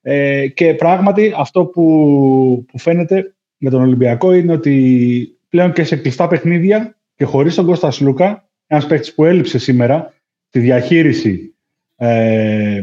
Ε, 0.00 0.48
και 0.48 0.74
πράγματι 0.74 1.32
αυτό 1.36 1.64
που, 1.64 2.64
που 2.68 2.78
φαίνεται 2.78 3.34
με 3.56 3.70
τον 3.70 3.82
Ολυμπιακό 3.82 4.32
είναι 4.32 4.52
ότι 4.52 5.38
πλέον 5.48 5.72
και 5.72 5.84
σε 5.84 5.96
κλειστά 5.96 6.28
παιχνίδια 6.28 6.96
και 7.14 7.24
χωρίς 7.24 7.54
τον 7.54 7.66
Κώστας 7.66 7.94
Σλούκα, 7.94 8.48
ένας 8.66 8.86
παίκτης 8.86 9.14
που 9.14 9.24
έλειψε 9.24 9.58
σήμερα 9.58 10.12
τη 10.50 10.58
διαχείριση 10.58 11.54
ε, 11.96 12.82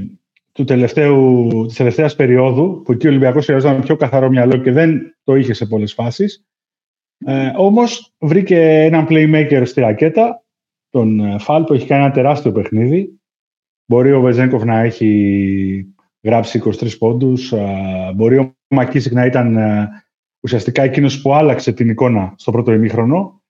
του 0.52 0.64
τελευταίου, 0.64 1.48
της 1.68 1.76
τελευταίας 1.76 2.16
περίοδου, 2.16 2.82
που 2.86 2.92
εκεί 2.92 3.08
ο 3.08 3.10
Ολυμπιακός 3.10 3.46
χρειαζόταν 3.46 3.82
πιο 3.82 3.96
καθαρό 3.96 4.30
μυαλό 4.30 4.58
και 4.58 4.72
δεν 4.72 5.18
το 5.24 5.36
είχε 5.36 5.54
σε 5.54 5.66
πολλές 5.66 5.94
φάσεις. 5.94 6.46
Ε, 7.26 7.52
όμως 7.56 8.14
βρήκε 8.20 8.84
έναν 8.84 9.08
playmaker 9.10 9.62
στη 9.66 9.80
ρακέτα, 9.80 10.44
τον 10.90 11.20
ε, 11.20 11.40
Φαλ, 11.40 11.64
που 11.64 11.74
έχει 11.74 11.88
κάνει 11.88 12.04
ένα 12.04 12.14
τεράστιο 12.14 12.52
παιχνίδι. 12.52 13.20
Μπορεί 13.86 14.12
ο 14.12 14.22
Βεζέγκοφ 14.22 14.64
να 14.64 14.80
έχει 14.80 15.94
γράψει 16.22 16.62
23 16.66 16.98
πόντους. 16.98 17.54
Μπορεί 18.16 18.38
ο 18.38 18.56
Μακίσικ 18.68 19.14
να 19.14 19.26
ήταν 19.26 19.58
ε, 19.58 19.90
ουσιαστικά 20.40 20.84
εκείνος 20.84 21.22
που 21.22 21.34
άλλαξε 21.34 21.72
την 21.72 21.90
εικόνα 21.90 22.34
στο 22.38 22.52
πρώτο 22.52 22.74
ημίχρονο. 22.74 23.42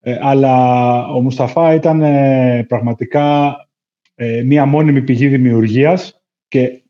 Ε, 0.00 0.18
αλλά 0.20 1.06
ο 1.08 1.20
Μουσταφά 1.20 1.74
ήταν 1.74 2.02
ε, 2.02 2.64
πραγματικά 2.68 3.56
μία 4.44 4.66
μόνιμη 4.66 5.02
πηγή 5.02 5.28
δημιουργίας 5.28 6.17
και 6.48 6.82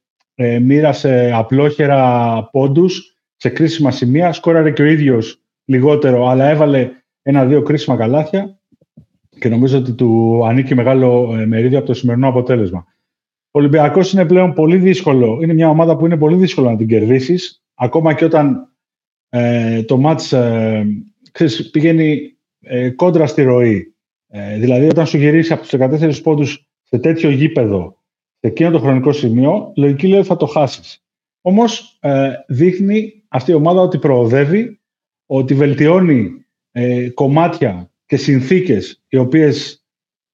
μοίρασε 0.60 1.30
απλόχερα 1.34 2.42
πόντους 2.52 3.18
σε 3.36 3.48
κρίσιμα 3.48 3.90
σημεία. 3.90 4.32
Σκόραρε 4.32 4.70
και 4.70 4.82
ο 4.82 4.84
ίδιος 4.84 5.42
λιγότερο, 5.64 6.28
αλλά 6.28 6.48
έβαλε 6.48 6.90
ένα-δύο 7.22 7.62
κρίσιμα 7.62 7.96
καλάθια. 7.96 8.58
και 9.38 9.48
νομίζω 9.48 9.78
ότι 9.78 9.92
του 9.92 10.42
ανήκει 10.46 10.74
μεγάλο 10.74 11.36
ε, 11.38 11.46
μερίδιο 11.46 11.78
από 11.78 11.86
το 11.86 11.94
σημερινό 11.94 12.28
αποτέλεσμα. 12.28 12.86
Ο 13.50 13.58
Ολυμπιακός 13.58 14.12
είναι 14.12 14.26
πλέον 14.26 14.52
πολύ 14.52 14.76
δύσκολο. 14.76 15.38
Είναι 15.42 15.52
μια 15.52 15.68
ομάδα 15.68 15.96
που 15.96 16.06
είναι 16.06 16.16
πολύ 16.16 16.36
δύσκολο 16.36 16.70
να 16.70 16.76
την 16.76 16.88
κερδίσεις, 16.88 17.62
ακόμα 17.74 18.14
και 18.14 18.24
όταν 18.24 18.72
ε, 19.28 19.82
το 19.82 19.96
μάτς 19.96 20.32
ε, 20.32 20.86
πηγαίνει 21.72 22.36
ε, 22.60 22.90
κόντρα 22.90 23.26
στη 23.26 23.42
ροή. 23.42 23.94
Ε, 24.28 24.58
δηλαδή, 24.58 24.88
όταν 24.88 25.06
σου 25.06 25.16
γυρίσει 25.16 25.52
από 25.52 25.62
τους 25.62 25.72
14 25.78 26.22
πόντους 26.22 26.68
σε 26.82 26.98
τέτοιο 26.98 27.30
γήπεδο, 27.30 27.97
σε 28.40 28.46
εκείνο 28.46 28.70
το 28.70 28.78
χρονικό 28.78 29.12
σημείο, 29.12 29.72
λογική 29.76 30.06
λέει 30.06 30.18
ότι 30.18 30.28
θα 30.28 30.36
το 30.36 30.46
χάσεις. 30.46 31.04
Όμως 31.40 31.98
ε, 32.00 32.30
δείχνει 32.48 33.24
αυτή 33.28 33.50
η 33.50 33.54
ομάδα 33.54 33.80
ότι 33.80 33.98
προοδεύει, 33.98 34.80
ότι 35.26 35.54
βελτιώνει 35.54 36.46
ε, 36.70 37.10
κομμάτια 37.10 37.90
και 38.06 38.16
συνθήκες 38.16 39.04
οι 39.08 39.16
οποίες 39.16 39.84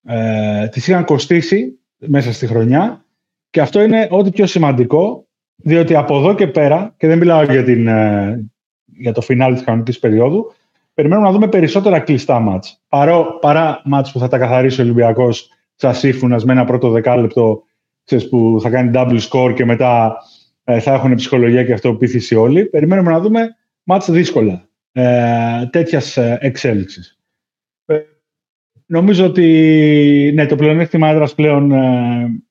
ε, 0.02 0.68
τις 0.68 0.88
είχαν 0.88 1.04
κοστίσει 1.04 1.78
μέσα 1.96 2.32
στη 2.32 2.46
χρονιά 2.46 3.04
και 3.50 3.60
αυτό 3.60 3.82
είναι 3.82 4.08
ό,τι 4.10 4.30
πιο 4.30 4.46
σημαντικό 4.46 5.26
διότι 5.56 5.96
από 5.96 6.16
εδώ 6.16 6.34
και 6.34 6.46
πέρα, 6.46 6.94
και 6.96 7.06
δεν 7.06 7.18
μιλάω 7.18 7.42
για, 7.42 7.64
την, 7.64 7.86
ε, 7.86 8.50
για 8.84 9.12
το 9.12 9.20
φινάλι 9.20 9.54
της 9.54 9.64
κανονικής 9.64 9.98
περίοδου, 9.98 10.52
περιμένουμε 10.94 11.26
να 11.26 11.32
δούμε 11.32 11.48
περισσότερα 11.48 12.00
κλειστά 12.00 12.40
μάτς. 12.40 12.82
Παρό, 12.88 13.38
παρά 13.40 13.82
μάτς 13.84 14.12
που 14.12 14.18
θα 14.18 14.28
τα 14.28 14.38
καθαρίσει 14.38 14.80
ο 14.80 14.84
Ολυμπιακός 14.84 15.50
τσασίφουνας 15.76 16.44
με 16.44 16.52
ένα 16.52 16.64
πρώτο 16.64 16.90
δεκάλεπτο 16.90 17.62
ξέρεις, 18.04 18.28
που 18.28 18.58
θα 18.62 18.70
κάνει 18.70 18.90
double 18.94 19.20
score 19.30 19.52
και 19.54 19.64
μετά 19.64 20.16
ε, 20.64 20.80
θα 20.80 20.92
έχουν 20.92 21.14
ψυχολογία 21.14 21.64
και 21.64 21.72
αυτοπίθηση 21.72 22.34
όλοι. 22.34 22.64
Περιμένουμε 22.64 23.10
να 23.10 23.20
δούμε 23.20 23.56
μάτς 23.82 24.10
δύσκολα 24.10 24.68
ε, 24.92 25.66
τέτοιας 25.70 26.16
ε, 26.16 26.38
εξέλιξης. 26.40 27.18
Ε, 27.86 27.98
νομίζω 28.86 29.24
ότι 29.24 30.32
ναι, 30.34 30.46
το 30.46 30.56
πλεονέκτημα 30.56 31.08
έδρας 31.08 31.34
πλέον 31.34 31.72
ε, 31.72 32.44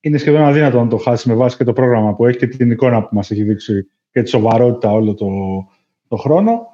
είναι 0.00 0.18
σχεδόν 0.18 0.42
αδύνατο 0.42 0.82
να 0.82 0.88
το 0.88 0.96
χάσεις 0.96 1.26
με 1.26 1.34
βάση 1.34 1.56
και 1.56 1.64
το 1.64 1.72
πρόγραμμα 1.72 2.14
που 2.14 2.26
έχει 2.26 2.38
και 2.38 2.46
την 2.46 2.70
εικόνα 2.70 3.02
που 3.02 3.14
μας 3.14 3.30
έχει 3.30 3.42
δείξει 3.42 3.86
και 4.10 4.22
τη 4.22 4.28
σοβαρότητα 4.28 4.92
όλο 4.92 5.14
το, 5.14 5.28
το 6.08 6.16
χρόνο. 6.16 6.66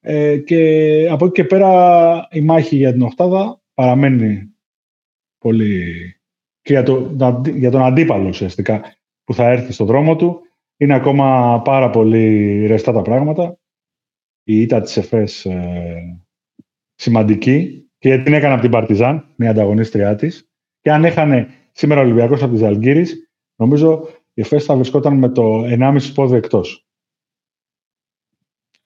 Ε, 0.00 0.36
και 0.36 1.08
από 1.10 1.24
εκεί 1.24 1.34
και 1.34 1.44
πέρα 1.44 2.28
η 2.30 2.40
μάχη 2.40 2.76
για 2.76 2.92
την 2.92 3.02
οχτάδα 3.02 3.60
παραμένει 3.74 4.54
πολύ 5.38 6.21
και 6.62 6.72
για, 6.72 6.82
το, 6.82 7.10
για 7.54 7.70
τον 7.70 7.82
αντίπαλο 7.82 8.28
ουσιαστικά 8.28 8.82
που 9.24 9.34
θα 9.34 9.50
έρθει 9.50 9.72
στον 9.72 9.86
δρόμο 9.86 10.16
του. 10.16 10.40
Είναι 10.76 10.94
ακόμα 10.94 11.60
πάρα 11.64 11.90
πολύ 11.90 12.66
ρεστά 12.66 12.92
τα 12.92 13.02
πράγματα. 13.02 13.58
Η 14.42 14.60
ήττα 14.60 14.80
της 14.80 14.96
ΕΦΕΣ 14.96 15.44
ε, 15.44 16.22
σημαντική 16.94 17.90
και 17.98 18.18
την 18.18 18.32
έκανε 18.32 18.52
από 18.52 18.62
την 18.62 18.70
Παρτιζάν, 18.70 19.34
μια 19.36 19.50
ανταγωνίστριά 19.50 20.14
της. 20.14 20.50
Και 20.80 20.92
αν 20.92 21.04
έχανε 21.04 21.48
σήμερα 21.72 22.00
ο 22.00 22.04
Ολυμπιακός 22.04 22.42
από 22.42 22.52
τη 22.52 22.58
Ζαλγκύρης, 22.58 23.30
νομίζω 23.56 24.08
η 24.34 24.40
ΕΦΕΣ 24.40 24.64
θα 24.64 24.74
βρισκόταν 24.74 25.18
με 25.18 25.28
το 25.28 25.64
1,5 25.64 25.98
πόδι 26.14 26.36
εκτός. 26.36 26.86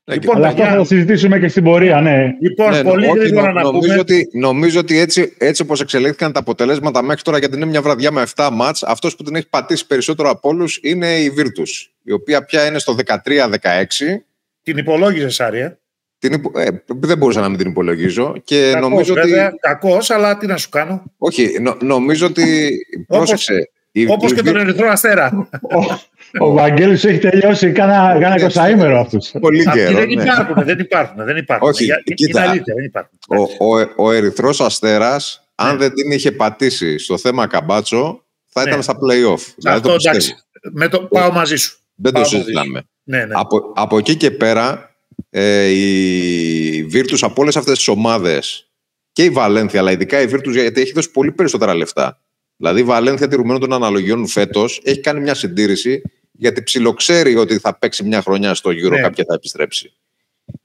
Ναι, 0.09 0.15
λοιπόν, 0.15 0.37
Αλλά 0.37 0.49
αυτό 0.49 0.63
θα 0.65 0.85
συζητήσουμε 0.85 1.39
και 1.39 1.49
στην 1.49 1.63
πορεία, 1.65 2.01
ναι. 2.01 2.27
Λοιπόν, 2.41 2.71
Ναι, 2.71 2.83
πολύ 2.83 3.07
όχι, 3.07 3.19
γρήγορα 3.19 3.47
νο- 3.47 3.53
να 3.53 3.63
νομίζω, 3.63 3.89
πούμε. 3.89 3.99
ότι, 4.01 4.29
νομίζω 4.33 4.81
ότι 4.81 4.99
έτσι, 4.99 5.35
έτσι 5.39 5.63
όπως 5.63 5.81
εξελίχθηκαν 5.81 6.33
τα 6.33 6.41
αποτελέσματα 6.41 7.03
μέχρι 7.03 7.23
τώρα, 7.23 7.39
γιατί 7.39 7.57
είναι 7.57 7.67
μια 7.67 7.83
βραδιά 7.83 8.11
με 8.11 8.23
7 8.37 8.49
μάτς, 8.53 8.83
αυτός 8.83 9.17
που 9.17 9.23
την 9.23 9.35
έχει 9.35 9.49
πατήσει 9.49 9.87
περισσότερο 9.87 10.31
από 10.31 10.49
όλους 10.49 10.79
είναι 10.83 11.15
η 11.17 11.33
Virtus, 11.39 11.91
η 12.03 12.13
οποία 12.13 12.45
πια 12.45 12.67
είναι 12.67 12.79
στο 12.79 12.95
13-16. 12.95 14.25
Την 14.63 14.77
υπολόγιζες, 14.77 15.41
Άρη. 15.41 15.59
Ε; 15.59 15.79
Την 16.19 16.33
υπο- 16.33 16.59
ε, 16.59 16.69
δεν 16.87 17.19
μπορούσα 17.19 17.41
να 17.41 17.49
μην 17.49 17.59
την 17.59 17.69
υπολογίζω. 17.71 18.35
Και 18.45 18.71
Κακός, 18.73 18.89
νομίζω 18.91 19.15
βέβαια, 19.15 19.47
ότι. 19.47 19.57
κακός, 19.61 20.11
αλλά 20.11 20.37
τι 20.37 20.47
να 20.47 20.57
σου 20.57 20.69
κάνω. 20.69 21.03
Όχι, 21.19 21.57
νο- 21.61 21.77
νομίζω 21.81 22.27
ότι. 22.27 22.71
Όπως- 23.07 23.19
πρόσεξε. 23.19 23.71
η- 23.93 24.07
Όπως 24.11 24.31
η 24.31 24.35
και 24.35 24.41
Vir- 24.41 24.45
τον 24.45 24.57
Ερυθρό 24.57 24.89
Αστέρα. 24.91 25.49
Ο 26.41 26.53
Βαγγέλης 26.53 27.05
έχει 27.05 27.19
τελειώσει 27.19 27.73
κάνα, 27.73 28.19
κάνα 28.21 28.35
Ναι, 28.35 28.45
20 28.45 28.95
αυτούς. 29.01 29.31
Πολύ 29.41 29.65
Αυτοί 29.69 29.79
καιρό. 29.79 29.99
δεν 29.99 30.07
ναι. 30.07 30.23
υπάρχουν, 30.23 30.65
δεν 30.65 30.79
υπάρχουν, 30.79 31.25
δεν 31.25 31.37
υπάρχουν. 31.37 31.69
Όχι, 31.69 31.85
Για- 31.85 32.03
κοίτα. 32.15 32.41
Είναι 32.41 32.51
αλήθεια, 32.51 32.75
δεν 32.75 32.85
υπάρχουν. 32.85 33.19
Ο, 33.59 33.67
ο, 33.77 33.87
ο 33.97 34.11
Ερυθρός 34.13 34.61
Αστέρας, 34.61 35.49
αν 35.55 35.73
Ναι. 35.73 35.79
δεν 35.79 35.95
την 35.95 36.11
είχε 36.11 36.33
πατήσει 36.33 36.99
στο 36.99 37.19
θέμα 37.19 37.47
Καμπάτσο, 37.47 38.25
θα 38.47 38.63
Ναι. 38.63 38.69
ήταν 38.71 38.83
στα 38.83 38.93
play-off. 38.93 39.43
Δηλαδή 39.57 39.77
Αυτό 39.77 39.89
το 39.89 39.95
πιστεύω. 39.95 40.17
εντάξει. 40.17 40.35
Με 40.73 40.89
το, 40.89 40.99
πάω 41.03 41.33
μαζί 41.33 41.57
σου. 41.57 41.77
Δεν 41.95 42.13
το 42.13 42.21
Πάω 42.21 42.31
μαζί 42.31 42.43
συζητάμε. 42.43 42.83
Ναι, 43.03 43.19
ναι. 43.25 43.33
Από, 43.35 43.73
από 43.77 43.99
εκεί 43.99 44.17
και 44.17 44.31
πέρα, 44.31 44.91
ε, 45.31 45.65
η 45.69 46.87
Virtus 46.93 47.19
από 47.21 47.43
όλες 47.43 47.57
αυτές 47.57 47.77
τις 47.77 47.89
ομάδες 47.89 48.71
και 49.13 49.25
η 49.25 49.31
Βαλένθια, 49.31 49.81
αλλά 49.81 49.91
ειδικά 49.93 50.21
η 50.21 50.27
Virtus 50.33 50.51
γιατί 50.51 50.81
έχει 50.81 50.93
δώσει 50.93 51.11
πολύ 51.11 51.33
περισσότερα 51.33 51.75
λεφτά. 51.75 52.21
Δηλαδή 52.57 52.81
η 52.81 52.85
Βαλένθια 52.85 53.29
τηρουμένων 53.29 53.61
των 53.61 53.73
αναλογιών 53.73 54.27
φέτος 54.27 54.81
έχει 54.85 55.01
κάνει 55.01 55.21
μια 55.21 55.35
συντήρηση 55.35 56.03
γιατί 56.39 56.63
ψιλοξέρει 56.63 57.37
ότι 57.37 57.59
θα 57.59 57.79
παίξει 57.79 58.05
μια 58.05 58.23
χρονιά 58.23 58.55
στο 58.55 58.71
γύρο 58.71 58.95
Ναι. 58.95 59.01
κάποια 59.01 59.25
θα 59.29 59.35
επιστρέψει. 59.35 59.93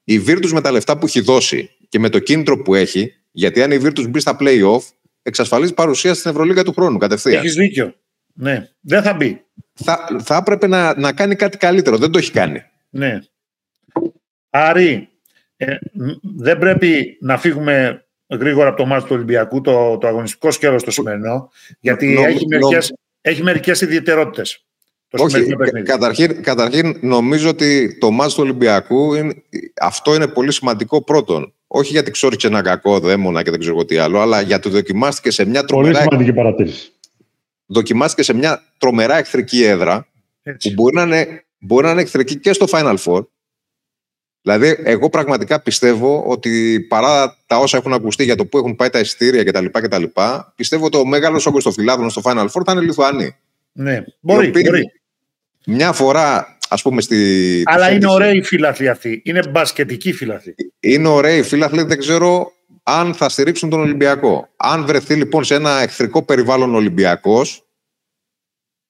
Η 0.03 0.23
Virtus 0.27 0.49
με 0.51 0.61
τα 0.61 0.71
λεφτά 0.71 0.97
που 0.97 1.05
έχει 1.05 1.19
δώσει 1.21 1.69
και 1.89 1.99
με 1.99 2.09
το 2.09 2.19
κίνητρο 2.19 2.61
που 2.61 2.75
έχει, 2.75 3.13
γιατί 3.31 3.61
αν 3.63 3.71
η 3.71 3.77
Virtus 3.83 4.09
μπει 4.09 4.19
στα 4.19 4.37
play-off, 4.39 4.81
εξασφαλίζει 5.21 5.73
παρουσία 5.73 6.13
στην 6.13 6.31
Ευρωλίγα 6.31 6.63
του 6.63 6.73
χρόνου 6.73 6.97
κατευθείαν. 6.97 7.39
Έχεις 7.39 7.55
δίκιο. 7.55 7.95
Ναι, 8.33 8.67
δεν 8.79 9.01
θα 9.03 9.13
μπει. 9.13 9.45
Θα, 9.73 10.07
θα 10.23 10.35
έπρεπε 10.35 10.67
να, 10.67 10.99
να 10.99 11.13
κάνει 11.13 11.35
κάτι 11.35 11.57
καλύτερο. 11.57 11.97
Δεν 11.97 12.11
το 12.11 12.17
έχει 12.17 12.31
κάνει. 12.31 12.61
Ναι. 12.89 13.19
Άρη, 14.49 15.09
ε, 15.57 15.75
μ, 15.93 16.09
δεν 16.21 16.57
πρέπει 16.57 17.17
να 17.21 17.37
φύγουμε 17.37 18.05
γρήγορα 18.29 18.67
από 18.67 18.77
το 18.77 18.85
μάτι 18.85 19.03
του 19.03 19.15
Ολυμπιακού, 19.15 19.61
το, 19.61 19.97
το 19.97 20.07
αγωνιστικό 20.07 20.51
σκέλος 20.51 20.83
το 20.83 20.91
σημερινό, 20.91 21.51
γιατί 21.79 22.07
Νο- 22.07 22.25
έχει, 22.25 22.47
νο- 22.47 22.59
μερικές, 22.59 22.93
έχει 23.21 23.43
μερικές 23.43 23.81
ιδιαιτερότητες. 23.81 24.65
Το 25.17 25.23
Όχι, 25.23 25.31
σημερινό 25.35 25.57
κα- 25.57 25.63
παιχνίδι. 25.63 25.85
καταρχήν, 25.87 26.43
καταρχήν 26.43 26.97
νομίζω 27.01 27.49
ότι 27.49 27.97
το 27.99 28.11
μάτς 28.11 28.33
του 28.33 28.41
Ολυμπιακού 28.43 29.13
είναι, 29.13 29.33
αυτό 29.81 30.15
είναι 30.15 30.27
πολύ 30.27 30.51
σημαντικό 30.51 31.03
πρώτον. 31.03 31.53
Όχι 31.67 31.91
γιατί 31.91 32.11
ξόριξε 32.11 32.47
ένα 32.47 32.61
κακό 32.61 32.99
δαίμονα 32.99 33.43
και 33.43 33.49
δεν 33.49 33.59
ξέρω 33.59 33.75
εγώ 33.75 33.85
τι 33.85 33.97
άλλο, 33.97 34.19
αλλά 34.19 34.41
γιατί 34.41 34.69
δοκιμάστηκε 34.69 35.31
σε 35.31 35.45
μια 35.45 35.63
Πολύ 35.63 35.83
τρομερά, 35.83 36.01
σημαντική 36.01 36.33
παρατήρηση. 36.33 36.91
δοκιμάστηκε 37.65 38.23
σε 38.23 38.33
μια 38.33 38.63
τρομερά 38.77 39.17
εχθρική 39.17 39.63
έδρα 39.63 40.07
Έτσι. 40.43 40.67
που 40.73 40.73
μπορεί 40.81 40.95
να, 40.95 41.01
είναι, 41.01 41.45
μπορεί 41.59 41.85
να 41.85 41.91
είναι 41.91 42.01
εχθρική 42.01 42.35
και 42.35 42.53
στο 42.53 42.65
Final 42.71 42.95
Four. 43.05 43.25
Δηλαδή, 44.41 44.75
εγώ 44.83 45.09
πραγματικά 45.09 45.61
πιστεύω 45.61 46.23
ότι 46.27 46.79
παρά 46.89 47.37
τα 47.45 47.57
όσα 47.57 47.77
έχουν 47.77 47.93
ακουστεί 47.93 48.23
για 48.23 48.35
το 48.35 48.45
που 48.45 48.57
έχουν 48.57 48.75
πάει 48.75 48.89
τα 48.89 48.99
εισιτήρια 48.99 49.43
κτλ., 49.43 49.65
κτλ., 49.65 50.03
πιστεύω 50.55 50.85
ότι 50.85 50.97
ο 50.97 51.05
μεγάλος 51.05 51.45
όγκος 51.45 51.63
των 51.63 51.73
φιλάδων 51.73 52.09
στο 52.09 52.21
Final 52.25 52.45
Four 52.45 52.61
θα 52.65 52.71
είναι 52.71 52.81
Λιθουανοί. 52.81 53.35
Ναι, 53.73 54.03
μπορεί, 54.19 54.45
οι 54.45 54.49
οποίοι 54.49 54.63
μπορεί. 54.65 54.91
Μια 55.65 55.91
φορά, 55.91 56.57
ας 56.69 56.81
πούμε, 56.81 57.01
στη. 57.01 57.15
Αλλά 57.65 57.87
τη 57.87 57.91
είναι 57.93 57.99
φέτηση- 58.01 58.13
ωραίοι 58.21 58.37
οι 58.37 58.43
φίλαθλοι 58.43 58.89
αυτοί. 58.89 59.21
Είναι 59.25 59.47
μπασκετικοί 59.49 60.13
φίλαθλοι. 60.13 60.55
Είναι 60.79 61.07
ωραίοι 61.07 61.37
οι 61.39 61.43
φίλαθλοι, 61.43 61.83
δεν 61.83 61.97
ξέρω 61.97 62.51
αν 62.83 63.13
θα 63.13 63.29
στηρίξουν 63.29 63.69
τον 63.69 63.79
Ολυμπιακό. 63.79 64.49
Αν 64.57 64.85
βρεθεί 64.85 65.15
λοιπόν 65.15 65.43
σε 65.43 65.55
ένα 65.55 65.81
εχθρικό 65.81 66.23
περιβάλλον 66.23 66.75
Ολυμπιακός, 66.75 67.65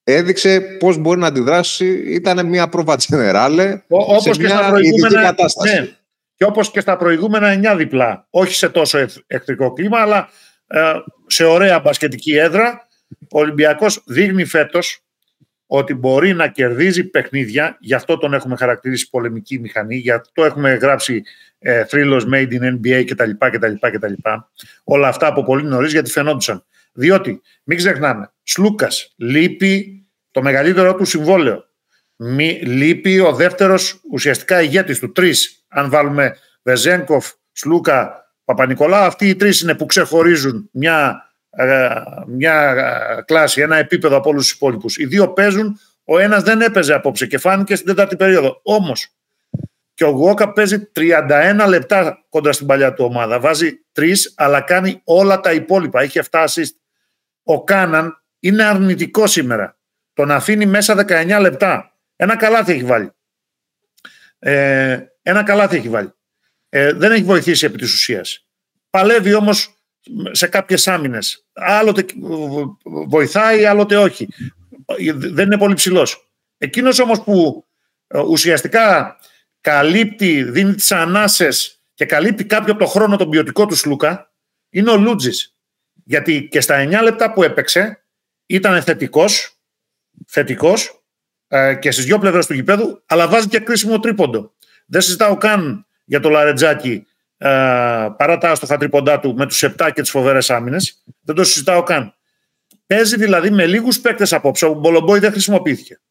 έδειξε 0.04 0.62
πώς 0.62 0.98
μπορεί 0.98 1.20
να 1.20 1.28
αντιδράσει. 1.28 1.86
Ήταν 2.14 2.46
μια 2.48 2.70
πρόβα 2.70 2.96
τζενεράλε 2.96 3.82
Ό- 3.88 4.02
σε 4.02 4.30
Όπως 4.30 4.38
και 4.38 4.48
στα 4.48 4.58
μια 4.58 4.68
ειδική 4.80 5.00
προηγούμενα. 5.00 5.22
κατάσταση. 5.22 5.74
Ναι, 5.80 5.88
και 6.36 6.44
όπως 6.46 6.72
και 6.72 6.80
στα 6.80 6.98
προηγούμενα 6.98 7.48
εννιά 7.48 7.76
διπλά. 7.76 8.28
Όχι 8.30 8.54
σε 8.54 8.70
τόσο 8.70 8.98
εχ- 8.98 9.24
εχθρικό 9.28 9.74
κλίμα, 9.74 10.00
αλλά 10.00 10.30
ε, 10.68 10.80
σε 11.28 11.44
ωραία 11.44 11.80
μπασκετική 11.80 12.36
έδρα. 12.36 12.88
Ο 13.32 13.40
Ολυμπιακός 13.40 14.04
δείχνει 14.06 14.46
φέτος 14.46 15.00
ότι 15.74 15.94
μπορεί 15.94 16.34
να 16.34 16.48
κερδίζει 16.48 17.04
παιχνίδια, 17.04 17.78
γι' 17.80 17.94
αυτό 17.94 18.18
τον 18.18 18.34
έχουμε 18.34 18.56
χαρακτηρίσει 18.56 19.10
πολεμική 19.10 19.60
μηχανή, 19.60 19.96
γι' 19.96 20.12
αυτό 20.12 20.46
έχουμε 20.46 20.74
γράψει 20.74 21.24
ε, 21.60 21.86
θρύλος 21.86 22.26
made 22.34 22.48
in 22.52 22.62
NBA 22.62 23.04
κτλ, 23.08 23.32
κτλ, 23.52 23.74
κτλ. 23.92 24.14
Όλα 24.84 25.08
αυτά 25.08 25.28
από 25.28 25.44
πολύ 25.44 25.64
νωρίς 25.64 25.92
γιατί 25.92 26.12
φαινόντουσαν. 26.12 26.66
Διότι, 26.94 27.42
μην 27.64 27.78
ξεχνάμε, 27.78 28.32
Σλούκας 28.44 29.14
λείπει 29.18 30.06
το 30.32 30.42
μεγαλύτερο 30.42 30.96
του 30.96 31.06
συμβόλαιο. 31.06 31.66
Μη, 32.16 32.62
λείπει 32.64 33.20
ο 33.20 33.34
δεύτερος 33.34 34.02
ουσιαστικά 34.12 34.62
ηγέτης 34.62 35.00
του, 35.00 35.12
τρεις. 35.12 35.66
Αν 35.68 35.90
βάλουμε 35.90 36.38
Βεζένκοφ, 36.64 37.32
Σλούκα, 37.52 38.32
Παπα-Νικολάου, 38.44 39.04
αυτοί 39.04 39.30
οι 39.30 39.36
τρεις 39.36 39.62
είναι 39.62 39.76
που 39.76 39.86
ξεχωρίζουν 39.86 40.70
μια, 40.72 41.26
ε, 41.31 41.31
μια 42.28 42.62
ε, 43.18 43.22
κλάση, 43.22 43.62
ένα 43.62 43.78
επίπεδο 43.78 44.16
από 44.16 44.30
όλους 44.30 44.44
τους 44.44 44.56
υπόλοιπους. 44.56 44.98
Οι 44.98 45.06
δύο 45.06 45.34
παίζουν, 45.34 45.80
ο 46.04 46.20
ένας 46.20 46.44
δεν 46.44 46.62
έπαιζε 46.62 46.94
απόψε 46.94 47.28
και 47.28 47.38
φάνηκε 47.38 47.76
στην 47.76 47.88
τέταρτη 47.88 48.16
περίοδο. 48.16 48.60
Όμως, 48.64 49.08
και 49.94 50.04
ο 50.04 50.10
Γουόκα 50.10 50.54
παίζει 50.54 50.92
31 50.96 51.66
λεπτά 51.68 52.26
κοντά 52.30 52.52
στην 52.52 52.68
παλιά 52.68 52.94
του 52.94 53.06
ομάδα. 53.06 53.40
Βάζει 53.40 53.80
τρεις, 53.92 54.34
αλλά 54.38 54.62
κάνει 54.62 55.02
όλα 55.04 55.40
τα 55.40 55.54
υπόλοιπα. 55.54 56.02
Έχει 56.02 56.20
7 56.30 56.46
assist. 56.46 56.76
Ο 57.44 57.64
Κάναν 57.64 58.24
είναι 58.40 58.64
αρνητικό 58.64 59.28
σήμερα. 59.28 59.78
Τον 60.14 60.32
αφήνει 60.32 60.66
μέσα 60.66 61.06
19 61.08 61.38
λεπτά. 61.42 61.98
Ένα 62.16 62.36
καλάθι 62.36 62.72
έχει 62.72 62.84
βάλει. 62.84 63.12
Ε, 64.40 65.00
ένα 65.22 65.44
καλάθι 65.44 65.78
έχει 65.78 65.90
βάλει. 65.90 66.14
Ε, 66.70 66.94
δεν 66.94 67.12
έχει 67.12 67.24
βοηθήσει 67.24 67.66
επί 67.66 67.78
της 67.78 67.94
ουσίας. 67.94 68.48
Παλεύει 68.90 69.34
όμως 69.34 69.81
σε 70.32 70.48
κάποιες 70.48 70.88
άμυνες. 70.88 71.46
Άλλοτε 71.54 72.06
βοηθάει, 72.84 73.66
άλλοτε 73.66 73.98
όχι. 73.98 74.28
Δεν 75.16 75.46
είναι 75.46 75.58
πολύ 75.58 75.74
ψηλός. 75.74 76.32
Εκείνος 76.58 77.00
όμως 77.00 77.24
που 77.24 77.66
ε, 78.08 78.20
ουσιαστικά 78.20 79.18
καλύπτει, 79.62 80.44
δίνει 80.44 80.74
τις 80.74 80.92
ανάσες 80.92 81.82
και 81.94 82.06
καλύπτει 82.06 82.46
κάποιο 82.46 82.74
από 82.74 82.82
το 82.82 82.90
χρόνο 82.90 83.18
τον 83.18 83.30
ποιοτικό 83.30 83.66
του 83.66 83.76
Σλούκα 83.76 84.32
είναι 84.70 84.92
ο 84.92 84.98
Λούτζης. 84.98 85.56
Γιατί 86.04 86.48
και 86.52 86.62
στα 86.62 86.84
9 86.84 87.00
λεπτά 87.04 87.32
που 87.32 87.44
έπαιξε 87.44 88.04
ήταν 88.46 88.82
θετικός, 88.82 89.60
θετικός 90.28 91.04
ε, 91.48 91.76
και 91.76 91.92
στις 91.92 92.06
δυο 92.06 92.20
πλευρές 92.20 92.46
του 92.46 92.54
γηπέδου, 92.54 93.04
αλλά 93.06 93.28
βάζει 93.28 93.48
και 93.48 93.60
κρίσιμο 93.60 94.00
τρίποντο. 94.00 94.54
Δεν 94.86 95.02
συζητάω 95.02 95.38
καν 95.38 95.86
για 96.06 96.20
το 96.20 96.30
Λαρετζάκι 96.30 96.90
ε, 96.90 97.02
παρά 98.18 98.38
τα 98.38 98.50
άστοχα 98.50 98.78
τρίποντά 98.78 99.20
του 99.20 99.34
με 99.36 99.46
τους 99.46 99.64
7 99.64 99.90
και 99.94 100.02
τις 100.02 100.10
φοβερές 100.10 100.50
άμυνες. 100.50 101.04
Δεν 101.22 101.36
το 101.36 101.44
συζητάω 101.44 101.84
καν. 101.84 102.16
Παίζει 102.86 103.18
δηλαδή 103.18 103.50
με 103.50 103.66
λίγους 103.66 104.00
παίκτες 104.00 104.34
απόψε. 104.34 104.66
Ο 104.66 104.74
Μπολομπόη 104.74 105.20
δεν 105.20 105.32
χρησιμοποιήθηκε. 105.32 106.02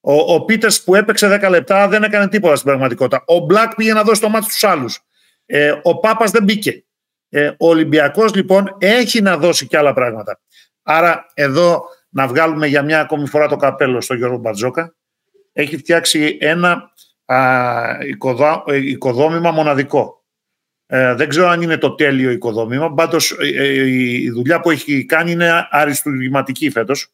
Ο, 0.00 0.34
ο 0.34 0.44
Πίτερς 0.44 0.82
που 0.82 0.94
έπαιξε 0.94 1.40
10 1.42 1.50
λεπτά 1.50 1.88
δεν 1.88 2.02
έκανε 2.02 2.28
τίποτα 2.28 2.54
στην 2.54 2.68
πραγματικότητα. 2.68 3.22
Ο 3.26 3.38
Μπλακ 3.38 3.74
πήγε 3.74 3.92
να 3.92 4.02
δώσει 4.02 4.20
το 4.20 4.28
μάτι 4.28 4.44
στους 4.44 4.64
άλλους. 4.64 5.00
Ε, 5.46 5.74
ο 5.82 5.98
Πάπας 5.98 6.30
δεν 6.30 6.44
μπήκε. 6.44 6.84
Ε, 7.28 7.46
ο 7.46 7.68
Ολυμπιακός 7.68 8.34
λοιπόν 8.34 8.76
έχει 8.78 9.22
να 9.22 9.36
δώσει 9.36 9.66
και 9.66 9.76
άλλα 9.76 9.92
πράγματα. 9.92 10.40
Άρα 10.82 11.26
εδώ 11.34 11.84
να 12.08 12.26
βγάλουμε 12.26 12.66
για 12.66 12.82
μια 12.82 13.00
ακόμη 13.00 13.28
φορά 13.28 13.48
το 13.48 13.56
καπέλο 13.56 14.00
στο 14.00 14.14
Γιώργο 14.14 14.36
Μπαρτζόκα. 14.36 14.94
Έχει 15.52 15.76
φτιάξει 15.76 16.38
ένα 16.40 16.90
α, 17.24 17.36
ε, 18.66 18.76
οικοδόμημα 18.76 19.50
μοναδικό. 19.50 20.17
Ε, 20.90 21.14
δεν 21.14 21.28
ξέρω 21.28 21.48
αν 21.48 21.62
είναι 21.62 21.76
το 21.76 21.94
τέλειο 21.94 22.30
οικοδόμημα. 22.30 22.94
Πάντως 22.94 23.36
ε, 23.40 23.46
ε, 23.46 23.86
η 23.86 24.30
δουλειά 24.30 24.60
που 24.60 24.70
έχει 24.70 25.04
κάνει 25.04 25.30
είναι 25.30 25.68
αριστουργηματική 25.70 26.70
φέτος. 26.70 27.12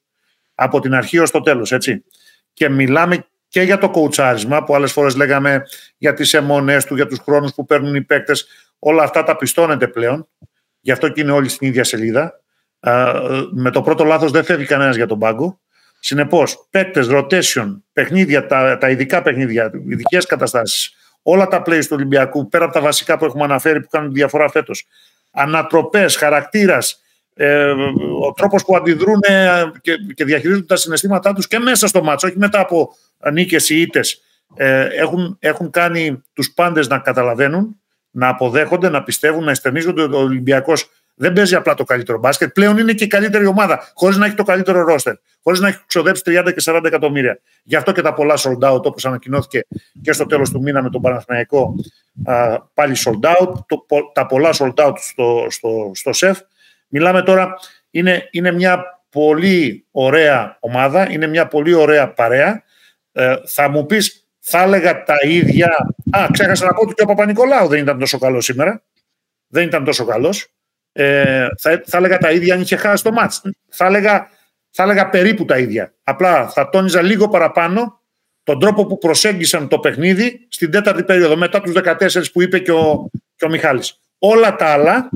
Από 0.54 0.80
την 0.80 0.94
αρχή 0.94 1.18
ως 1.18 1.30
το 1.30 1.40
τέλος, 1.40 1.72
έτσι 1.72 2.04
και 2.52 2.68
μιλάμε 2.68 3.26
και 3.48 3.62
για 3.62 3.78
το 3.78 3.90
κοουτσάρισμα 3.90 4.64
που 4.64 4.74
άλλες 4.74 4.92
φορές 4.92 5.16
λέγαμε 5.16 5.62
για 5.96 6.14
τις 6.14 6.34
αιμονές 6.34 6.84
του, 6.84 6.94
για 6.94 7.06
τους 7.06 7.18
χρόνους 7.18 7.54
που 7.54 7.64
παίρνουν 7.64 7.94
οι 7.94 8.02
παίκτες. 8.02 8.46
Όλα 8.78 9.02
αυτά 9.02 9.22
τα 9.22 9.36
πιστώνεται 9.36 9.88
πλέον. 9.88 10.28
Γι' 10.80 10.92
αυτό 10.92 11.08
και 11.08 11.20
είναι 11.20 11.32
όλοι 11.32 11.48
στην 11.48 11.68
ίδια 11.68 11.84
σελίδα. 11.84 12.40
Με 13.52 13.70
το 13.70 13.82
πρώτο 13.82 14.04
λάθος 14.04 14.30
δεν 14.30 14.44
φεύγει 14.44 14.64
κανένας 14.64 14.96
για 14.96 15.06
τον 15.06 15.18
πάγκο. 15.18 15.60
Συνεπώς, 16.00 16.66
παίκτες, 16.70 17.06
rotation, 17.10 17.80
παιχνίδια, 17.92 18.46
τα, 18.46 18.78
τα 18.78 18.90
ειδικά 18.90 19.22
παιχνίδια, 19.22 19.70
ειδικές 19.88 20.26
καταστάσεις, 20.26 20.94
όλα 21.26 21.48
τα 21.48 21.62
plays 21.66 21.80
του 21.80 21.90
Ολυμπιακού, 21.90 22.48
πέρα 22.48 22.64
από 22.64 22.72
τα 22.72 22.80
βασικά 22.80 23.18
που 23.18 23.24
έχουμε 23.24 23.44
αναφέρει 23.44 23.80
που 23.80 23.88
κάνουν 23.90 24.12
διαφορά 24.12 24.50
φέτος, 24.50 24.86
ανατροπές, 25.30 26.16
χαρακτήρας, 26.16 27.00
ε, 27.34 27.74
ο 28.20 28.32
τρόπος 28.32 28.64
που 28.64 28.76
αντιδρούν 28.76 29.20
και, 29.80 29.96
και 30.14 30.24
διαχειρίζονται 30.24 30.66
τα 30.66 30.76
συναισθήματά 30.76 31.32
τους 31.32 31.46
και 31.46 31.58
μέσα 31.58 31.86
στο 31.86 32.02
μάτσο, 32.02 32.26
όχι 32.26 32.38
μετά 32.38 32.60
από 32.60 32.94
νίκες 33.32 33.68
ή 33.70 33.80
ήττες, 33.80 34.22
ε, 34.54 34.84
έχουν, 34.84 35.36
έχουν 35.40 35.70
κάνει 35.70 36.22
τους 36.32 36.52
πάντες 36.52 36.88
να 36.88 36.98
καταλαβαίνουν, 36.98 37.80
να 38.10 38.28
αποδέχονται, 38.28 38.88
να 38.88 39.02
πιστεύουν, 39.02 39.44
να 39.44 39.50
εστερνίζονται 39.50 40.02
ότι 40.02 40.14
ο 40.14 40.18
Ολυμπιακός 40.18 40.90
δεν 41.14 41.32
παίζει 41.32 41.54
απλά 41.54 41.74
το 41.74 41.84
καλύτερο 41.84 42.18
μπάσκετ. 42.18 42.52
Πλέον 42.52 42.78
είναι 42.78 42.92
και 42.92 43.04
η 43.04 43.06
καλύτερη 43.06 43.46
ομάδα, 43.46 43.90
χωρίς 43.94 44.16
να 44.16 44.26
έχει 44.26 44.34
το 44.34 44.42
καλύτερο 44.42 44.84
ρόστερ, 44.84 45.14
χωρίς 45.42 45.60
να 45.60 45.68
έχει 45.68 45.78
ξοδέψει 45.86 46.22
30 46.26 46.52
και 46.56 46.72
40 46.72 46.84
εκατομμύρια. 46.84 47.40
Γι' 47.62 47.76
αυτό 47.76 47.92
και 47.92 48.02
τα 48.02 48.14
πολλά 48.14 48.34
sold 48.38 48.70
out, 48.70 48.82
όπως 48.82 49.06
ανακοινώθηκε 49.06 49.66
και 50.02 50.12
στο 50.12 50.26
τέλος 50.26 50.50
του 50.50 50.60
μήνα 50.62 50.82
με 50.82 50.90
τον 50.90 51.00
Παναθηναϊκό, 51.00 51.74
πάλι 52.74 52.96
sold 53.04 53.28
out. 53.28 53.54
Το, 53.66 53.86
τα 54.12 54.26
πολλά 54.26 54.50
sold 54.58 54.74
out 54.74 54.94
στο, 54.96 55.46
στο, 55.48 55.90
στο 55.94 56.12
ΣΕΦ. 56.12 56.38
Μιλάμε 56.88 57.22
τώρα, 57.22 57.54
είναι, 57.90 58.28
είναι 58.30 58.52
μια 58.52 59.02
πολύ 59.10 59.86
ωραία 59.90 60.56
ομάδα, 60.60 61.10
είναι 61.10 61.26
μια 61.26 61.46
πολύ 61.46 61.74
ωραία 61.74 62.12
παρέα. 62.12 62.62
Ε, 63.12 63.34
θα 63.46 63.68
μου 63.68 63.86
πεις, 63.86 64.28
θα 64.38 64.62
έλεγα 64.62 65.02
τα 65.02 65.14
ίδια... 65.26 65.68
Α, 66.10 66.26
ξέχασα 66.32 66.66
να 66.66 66.74
πω 66.74 66.82
ότι 66.82 66.94
και 66.94 67.02
ο 67.02 67.06
Παπα-Νικολάου 67.06 67.68
δεν 67.68 67.80
ήταν 67.80 67.98
τόσο 67.98 68.18
καλός 68.18 68.44
σήμερα. 68.44 68.82
Δεν 69.46 69.66
ήταν 69.66 69.84
τόσο 69.84 70.04
καλός. 70.04 70.54
Ε, 70.96 71.46
θα, 71.58 71.82
θα 71.86 71.96
έλεγα 71.96 72.18
τα 72.18 72.30
ίδια 72.30 72.54
αν 72.54 72.60
είχε 72.60 72.76
χάσει 72.76 73.02
το 73.02 73.12
μάτς. 73.12 73.42
Θα 73.68 73.86
έλεγα, 73.86 74.28
θα 74.70 74.82
έλεγα 74.82 75.08
περίπου 75.08 75.44
τα 75.44 75.58
ίδια. 75.58 75.94
Απλά 76.04 76.48
θα 76.48 76.68
τόνιζα 76.68 77.02
λίγο 77.02 77.28
παραπάνω 77.28 78.00
τον 78.42 78.60
τρόπο 78.60 78.86
που 78.86 78.98
προσέγγισαν 78.98 79.68
το 79.68 79.78
παιχνίδι 79.78 80.46
στην 80.48 80.70
τέταρτη 80.70 81.04
περίοδο, 81.04 81.36
μετά 81.36 81.60
τους 81.60 81.72
14 81.84 82.24
που 82.32 82.42
είπε 82.42 82.58
και 82.58 82.72
ο, 82.72 83.10
και 83.36 83.44
ο 83.44 83.48
Μιχάλης. 83.48 84.00
Όλα 84.18 84.56
τα 84.56 84.66
άλλα 84.66 85.08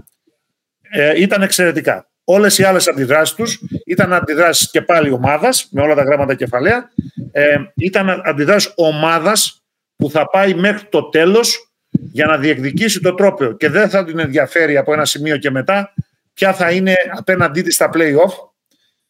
ε, 0.91 1.21
ήταν 1.21 1.43
εξαιρετικά. 1.43 2.09
Όλες 2.25 2.59
οι 2.59 2.62
άλλες 2.62 2.88
αντιδράσεις 2.88 3.35
τους 3.35 3.61
ήταν 3.87 4.12
αντιδράσεις 4.12 4.71
και 4.71 4.83
πάλι 4.83 5.11
ομάδας, 5.11 5.69
με 5.71 5.83
όλα 5.83 5.95
τα 5.95 6.03
γράμματα 6.03 6.35
κεφαλαία, 6.35 6.91
ε, 7.33 7.57
ήταν 7.75 8.23
αντιδράσεις 8.25 8.73
ομάδας 8.77 9.62
που 9.97 10.11
θα 10.11 10.29
πάει 10.31 10.55
μέχρι 10.55 10.87
το 10.88 11.09
τέλος 11.09 11.68
για 12.13 12.27
να 12.27 12.39
διεκδικήσει 12.39 13.01
το 13.01 13.15
τρόπαιο 13.15 13.53
και 13.53 13.69
δεν 13.69 13.89
θα 13.89 14.05
την 14.05 14.19
ενδιαφέρει 14.19 14.77
από 14.77 14.93
ένα 14.93 15.05
σημείο 15.05 15.37
και 15.37 15.51
μετά 15.51 15.95
ποια 16.35 16.55
θα 16.55 16.71
είναι 16.71 16.95
απέναντί 17.17 17.63
της 17.63 17.75
στα 17.75 17.91
play-off 17.95 18.33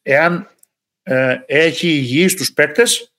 εάν 0.03 0.49
ε, 1.03 1.37
έχει 1.47 1.89
υγιείς 1.89 2.35
τους 2.35 2.53
παίκτες 2.53 3.13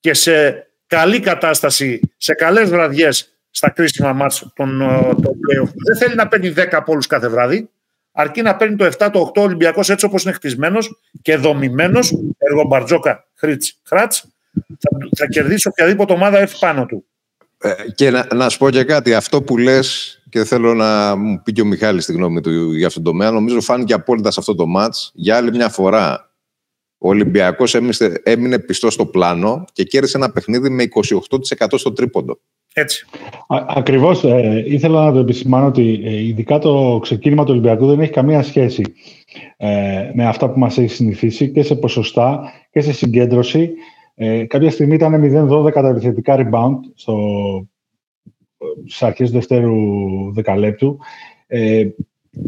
και 0.00 0.14
σε 0.14 0.66
καλή 0.86 1.20
κατάσταση, 1.20 2.00
σε 2.16 2.34
καλές 2.34 2.68
βραδιές 2.68 3.38
στα 3.50 3.70
κρίσιμα 3.70 4.12
μάτς 4.12 4.52
των, 4.54 4.80
ε, 4.80 5.00
των 5.02 5.32
play-off. 5.32 5.72
Δεν 5.86 5.96
θέλει 5.96 6.14
να 6.14 6.28
παίρνει 6.28 6.52
10 6.56 6.76
από 6.76 6.92
όλους 6.92 7.06
κάθε 7.06 7.28
βράδυ, 7.28 7.70
αρκεί 8.12 8.42
να 8.42 8.56
παίρνει 8.56 8.76
το 8.76 8.84
7, 8.84 9.10
το 9.12 9.32
8 9.34 9.42
Ολυμπιακός 9.42 9.90
έτσι 9.90 10.04
όπως 10.04 10.22
είναι 10.22 10.32
χτισμένος 10.32 11.00
και 11.22 11.36
δομημένος, 11.36 12.12
έργο 12.38 12.64
Μπαρτζόκα, 12.66 13.26
Χρήτ, 13.34 13.62
Χράτς, 13.82 14.24
θα, 14.52 14.90
θα 15.16 15.26
κερδίσει 15.26 15.68
οποιαδήποτε 15.68 16.12
ομάδα 16.12 16.38
έρθει 16.38 16.58
πάνω 16.58 16.86
του. 16.86 17.06
Ε, 17.60 17.72
και 17.94 18.10
να, 18.10 18.26
να 18.34 18.48
σου 18.48 18.58
πω 18.58 18.70
και 18.70 18.84
κάτι, 18.84 19.14
αυτό 19.14 19.42
που 19.42 19.58
λες 19.58 20.18
και 20.30 20.44
θέλω 20.44 20.74
να 20.74 21.16
μου 21.16 21.42
πει 21.42 21.52
και 21.52 21.60
ο 21.60 21.64
Μιχάλης 21.64 22.04
τη 22.04 22.12
γνώμη 22.12 22.40
του 22.40 22.72
για 22.72 22.86
αυτόν 22.86 23.02
τον 23.02 23.12
τομέα, 23.12 23.30
νομίζω 23.30 23.60
φάνηκε 23.60 23.92
απόλυτα 23.92 24.30
σε 24.30 24.40
αυτό 24.40 24.54
το 24.54 24.66
ματ. 24.66 24.94
Για 25.12 25.36
άλλη 25.36 25.50
μια 25.50 25.68
φορά, 25.68 26.32
ο 26.98 27.08
Ολυμπιακός 27.08 27.74
έμεινε 28.22 28.58
πιστός 28.58 28.92
στο 28.92 29.06
πλάνο 29.06 29.64
και 29.72 29.84
κέρδισε 29.84 30.16
ένα 30.16 30.30
παιχνίδι 30.30 30.70
με 30.70 30.84
28% 31.60 31.66
στο 31.76 31.92
τρίποντο. 31.92 32.38
Έτσι. 32.72 33.06
Ακριβώς. 33.48 34.24
Ε, 34.24 34.64
ήθελα 34.66 35.04
να 35.04 35.12
το 35.12 35.18
επισημάνω 35.18 35.66
ότι 35.66 36.00
ε, 36.04 36.22
ειδικά 36.22 36.58
το 36.58 36.98
ξεκίνημα 37.02 37.44
του 37.44 37.50
Ολυμπιακού 37.50 37.86
δεν 37.86 38.00
έχει 38.00 38.12
καμία 38.12 38.42
σχέση 38.42 38.82
ε, 39.56 40.10
με 40.14 40.26
αυτά 40.26 40.50
που 40.50 40.58
μας 40.58 40.78
έχει 40.78 40.94
συνηθίσει 40.94 41.48
και 41.48 41.62
σε 41.62 41.74
ποσοστά 41.74 42.52
και 42.70 42.80
σε 42.80 42.92
συγκέντρωση. 42.92 43.70
Ε, 44.20 44.44
κάποια 44.44 44.70
στιγμή 44.70 44.94
ήταν 44.94 45.48
0-12 45.50 45.72
τα 45.72 45.88
επιθετικά 45.88 46.36
rebound 46.38 46.78
στο, 46.94 47.16
στις 48.86 49.02
αρχές 49.02 49.28
του 49.28 49.34
δεύτερου 49.34 49.74
δεκαλέπτου. 50.32 50.98
Ε, 51.46 51.88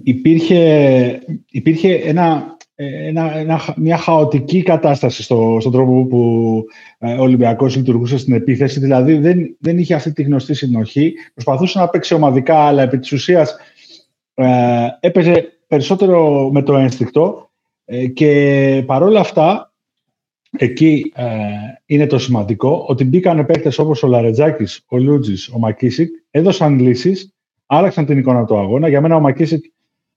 υπήρχε, 0.03 1.23
υπήρχε 1.51 1.95
ένα 1.95 2.57
ένα, 2.83 3.37
ένα, 3.37 3.61
μια 3.77 3.97
χαοτική 3.97 4.63
κατάσταση 4.63 5.23
στο, 5.23 5.57
στον 5.61 5.73
τρόπο 5.73 6.07
που 6.07 6.65
ε, 6.99 7.13
ο 7.13 7.23
Ολυμπιακός 7.23 7.77
λειτουργούσε 7.77 8.19
στην 8.19 8.35
επίθεση. 8.35 8.81
Δηλαδή 8.81 9.19
δεν, 9.19 9.57
δεν 9.59 9.79
είχε 9.79 9.95
αυτή 9.95 10.13
τη 10.13 10.23
γνωστή 10.23 10.55
συνοχή. 10.55 11.15
Προσπαθούσε 11.35 11.79
να 11.79 11.89
παίξει 11.89 12.15
ομαδικά, 12.15 12.59
αλλά 12.59 12.83
επί 12.83 12.99
της 12.99 13.13
ουσίας 13.13 13.57
ε, 14.35 14.87
έπαιζε 15.01 15.59
περισσότερο 15.67 16.51
με 16.53 16.63
το 16.63 16.77
ένστικτο 16.77 17.51
ε, 17.85 18.07
και 18.07 18.83
παρόλα 18.87 19.21
αυτά 19.21 19.70
εκεί 20.59 21.13
ε, 21.15 21.27
είναι 21.87 22.07
το 22.07 22.19
σημαντικό 22.19 22.85
ότι 22.89 23.05
μπήκαν 23.05 23.47
παίκτες 23.47 23.79
όπως 23.79 24.03
ο 24.03 24.07
Λαρετζάκης, 24.07 24.85
ο 24.89 24.99
Λούτζης, 24.99 25.49
ο 25.49 25.59
Μακίσικ, 25.59 26.11
έδωσαν 26.31 26.79
λύσεις, 26.79 27.35
άλλαξαν 27.67 28.07
την 28.07 28.19
εικόνα 28.19 28.45
του 28.45 28.59
αγώνα. 28.59 28.89
Για 28.89 29.01
μένα 29.01 29.17
ο 29.17 29.21
Μακίσικ 29.21 29.65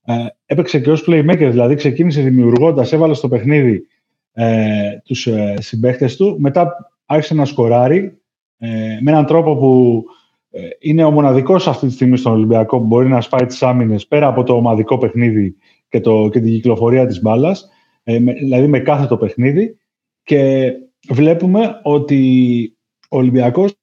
ε, 0.06 0.13
έπαιξε 0.46 0.80
και 0.80 0.91
ως 0.91 1.04
playmaker, 1.08 1.48
δηλαδή 1.52 1.76
ξεκίνησε 1.76 2.22
δημιουργώντας, 2.22 2.93
έβαλε 2.93 3.13
στο 3.13 3.28
παιχνίδι 3.28 3.88
ε, 4.34 4.98
τους 5.04 5.28
ε, 5.28 5.56
συμπαίχτες 5.60 6.15
του, 6.15 6.36
μετά 6.39 6.91
άρχισε 7.06 7.34
να 7.34 7.46
σκοράρει 7.46 8.17
ε, 8.58 8.67
με 9.02 9.12
έναν 9.12 9.26
τρόπο 9.26 9.56
που 9.56 10.04
ε, 10.52 10.62
είναι 10.80 11.04
ο 11.04 11.12
μοναδικός 11.12 11.67
αυτή 11.67 11.88
τη 11.88 11.93
στιγμή 11.93 12.17
στον 12.17 12.32
Ολυμπιακό 12.32 12.78
που 12.78 12.86
μπορεί 12.86 13.08
να 13.08 13.22
σπάει 13.22 13.46
τις 13.46 13.63
άμυνες 13.63 14.08
πέρα 14.08 14.28
από 14.28 14.43
το 14.43 14.54
ομαδικό 14.56 14.98
παιχνίδι 14.98 15.56
και, 15.89 16.00
το, 16.00 16.30
και 16.32 16.39
την 16.39 16.52
κυκλοφορία 16.52 17.06
της 17.06 17.22
μπάλας, 17.22 17.69
ε, 18.04 18.17
δηλαδή 18.17 18.67
με 18.67 18.80
κάθε 18.80 19.06
το 19.06 19.17
παιχνίδι 19.17 19.78
και 20.24 20.72
βλέπουμε 21.10 21.80
ότι 21.84 22.78
ο 23.10 23.18
Ολυμπιακός 23.18 23.74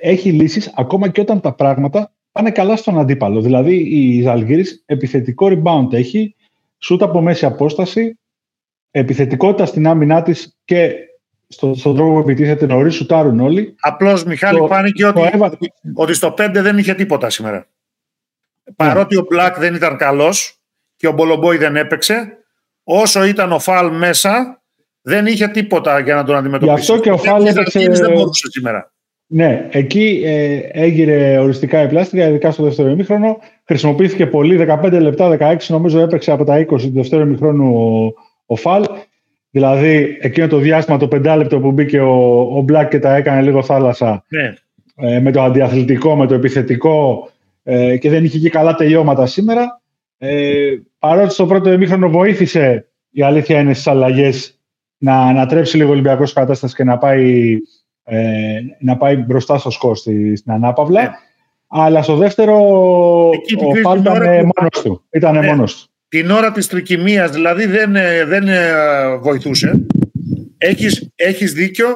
έχει 0.00 0.32
λύσεις 0.32 0.72
ακόμα 0.76 1.08
και 1.08 1.20
όταν 1.20 1.40
τα 1.40 1.54
πράγματα 1.54 2.12
πάνε 2.32 2.50
καλά 2.50 2.76
στον 2.76 2.98
αντίπαλο. 2.98 3.40
Δηλαδή 3.40 3.74
η 3.76 4.22
Ζαλγκύρης 4.22 4.82
επιθετικό 4.86 5.46
rebound 5.50 5.92
έχει, 5.92 6.34
σούτ 6.78 7.02
από 7.02 7.20
μέση 7.20 7.46
απόσταση, 7.46 8.18
επιθετικότητα 8.90 9.66
στην 9.66 9.86
άμυνά 9.86 10.22
της 10.22 10.56
και 10.64 10.94
στο, 11.48 11.74
στον 11.74 11.94
τρόπο 11.94 12.12
που 12.12 12.18
επιτίθεται 12.18 12.66
νωρίς 12.66 12.94
σουτάρουν 12.94 13.40
όλοι. 13.40 13.74
Απλώς, 13.80 14.24
Μιχάλη, 14.24 14.58
το, 14.58 14.66
φάνηκε 14.66 15.06
ότι, 15.06 15.20
ότι 15.94 16.14
στο 16.14 16.34
5 16.38 16.50
δεν 16.52 16.78
είχε 16.78 16.94
τίποτα 16.94 17.30
σήμερα. 17.30 17.56
Ναι. 17.56 18.74
Παρότι 18.76 19.16
ο 19.16 19.24
Μπλακ 19.28 19.58
δεν 19.58 19.74
ήταν 19.74 19.96
καλός, 19.96 20.60
και 20.96 21.06
ο 21.06 21.12
Μπολομπόη 21.12 21.56
δεν 21.56 21.76
έπαιξε, 21.76 22.38
όσο 22.84 23.24
ήταν 23.24 23.52
ο 23.52 23.58
Φαλ 23.58 23.96
μέσα, 23.96 24.62
δεν 25.08 25.26
είχε 25.26 25.46
τίποτα 25.46 26.00
για 26.00 26.14
να 26.14 26.24
τον 26.24 26.36
αντιμετωπίσει. 26.36 26.74
Γι' 26.74 26.80
αυτό 26.80 26.98
και 26.98 27.10
ο 27.10 27.16
Φαλ 27.16 27.46
έπαιξε... 27.46 27.78
Δεν 27.78 28.12
μπορούσε 28.12 28.50
σήμερα. 28.50 28.92
Ναι, 29.26 29.68
εκεί 29.70 30.22
ε, 30.24 30.60
έγειρε 30.72 31.38
οριστικά 31.38 31.82
η 31.82 31.88
πλάστηκα, 31.88 32.28
ειδικά 32.28 32.50
στο 32.50 32.62
δεύτερο 32.62 32.88
ημίχρονο. 32.88 33.38
Χρησιμοποιήθηκε 33.64 34.26
πολύ, 34.26 34.66
15 34.82 35.00
λεπτά, 35.00 35.36
16 35.40 35.56
νομίζω 35.68 36.00
έπαιξε 36.00 36.32
από 36.32 36.44
τα 36.44 36.60
20 36.60 36.66
του 36.66 36.92
δεύτερου 36.94 37.22
ημίχρονου 37.22 37.74
ο, 37.74 38.12
ο 38.46 38.56
Φαλ. 38.56 38.84
Δηλαδή, 39.50 40.18
εκείνο 40.20 40.46
το 40.46 40.58
διάστημα, 40.58 40.98
το 40.98 41.08
πεντάλεπτο 41.08 41.60
που 41.60 41.72
μπήκε 41.72 42.00
ο, 42.00 42.40
ο 42.56 42.60
Μπλακ 42.60 42.88
και 42.88 42.98
τα 42.98 43.16
έκανε 43.16 43.42
λίγο 43.42 43.62
θάλασσα, 43.62 44.24
ναι. 44.28 44.54
ε, 44.96 45.20
με 45.20 45.32
το 45.32 45.42
αντιαθλητικό, 45.42 46.16
με 46.16 46.26
το 46.26 46.34
επιθετικό 46.34 47.28
ε, 47.62 47.96
και 47.96 48.10
δεν 48.10 48.24
είχε 48.24 48.38
και 48.38 48.50
καλά 48.50 48.74
τελειώματα 48.74 49.26
σήμερα. 49.26 49.80
Ε, 50.18 50.74
παρότι 50.98 51.32
στο 51.32 51.46
πρώτο 51.46 51.72
ημίχρονο 51.72 52.08
βοήθησε, 52.08 52.86
η 53.10 53.22
αλήθεια 53.22 53.60
είναι 53.60 53.72
στις 53.72 53.86
αλλαγές 53.86 54.55
να 54.98 55.20
ανατρέψει 55.20 55.76
λίγο 55.76 55.88
ο 55.88 55.92
Ολυμπιακός 55.92 56.32
κατάσταση 56.32 56.74
και 56.74 56.84
να 56.84 56.98
πάει, 56.98 57.56
ε, 58.04 58.58
να 58.80 58.96
πάει 58.96 59.16
μπροστά 59.16 59.58
στο 59.58 59.70
σκορ 59.70 59.96
στην 59.96 60.42
Ανάπαυλα. 60.52 61.02
Ναι. 61.02 61.10
Αλλά 61.68 62.02
στο 62.02 62.16
δεύτερο 62.16 62.56
ο 63.28 63.80
Πάλ 63.82 63.98
ήταν 63.98 64.22
μόνος 64.24 64.82
του. 64.82 65.04
Ήταν 65.10 65.38
ναι. 65.38 65.46
μόνος 65.46 65.82
του 65.82 65.90
την 66.08 66.30
ώρα 66.30 66.52
της 66.52 66.66
τρικυμίας, 66.66 67.30
δηλαδή 67.30 67.66
δεν, 67.66 67.96
ε, 67.96 68.24
δεν 68.24 68.48
ε, 68.48 69.16
βοηθούσε. 69.16 69.86
Έχεις, 70.58 71.10
έχεις 71.14 71.52
δίκιο. 71.52 71.86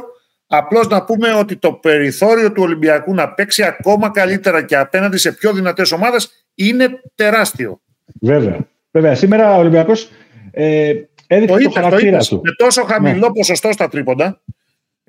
Απλώς 0.47 0.89
να 0.89 1.05
πούμε 1.05 1.33
ότι 1.33 1.57
το 1.57 1.73
περιθώριο 1.73 2.53
του 2.53 2.63
Ολυμπιακού 2.63 3.15
να 3.15 3.33
παίξει 3.33 3.63
ακόμα 3.63 4.11
καλύτερα 4.11 4.65
και 4.65 4.77
απέναντι 4.77 5.17
σε 5.17 5.33
πιο 5.33 5.53
δυνατές 5.53 5.93
ομάδες 5.93 6.31
είναι 6.55 6.89
τεράστιο. 7.15 7.81
Βέβαια. 8.21 8.59
Βέβαια. 8.91 9.15
Σήμερα 9.15 9.55
ο 9.55 9.59
Ολυμπιακός 9.59 10.11
ε, 10.51 10.93
έδειξε 11.35 11.57
το, 11.57 11.63
το 11.63 11.71
χαρακτήρα 11.71 12.19
το 12.19 12.27
του. 12.29 12.41
Με 12.45 12.53
τόσο 12.57 12.85
χαμηλό 12.85 13.27
ναι. 13.27 13.33
ποσοστό 13.33 13.73
στα 13.73 13.89
τρίποντα 13.89 14.43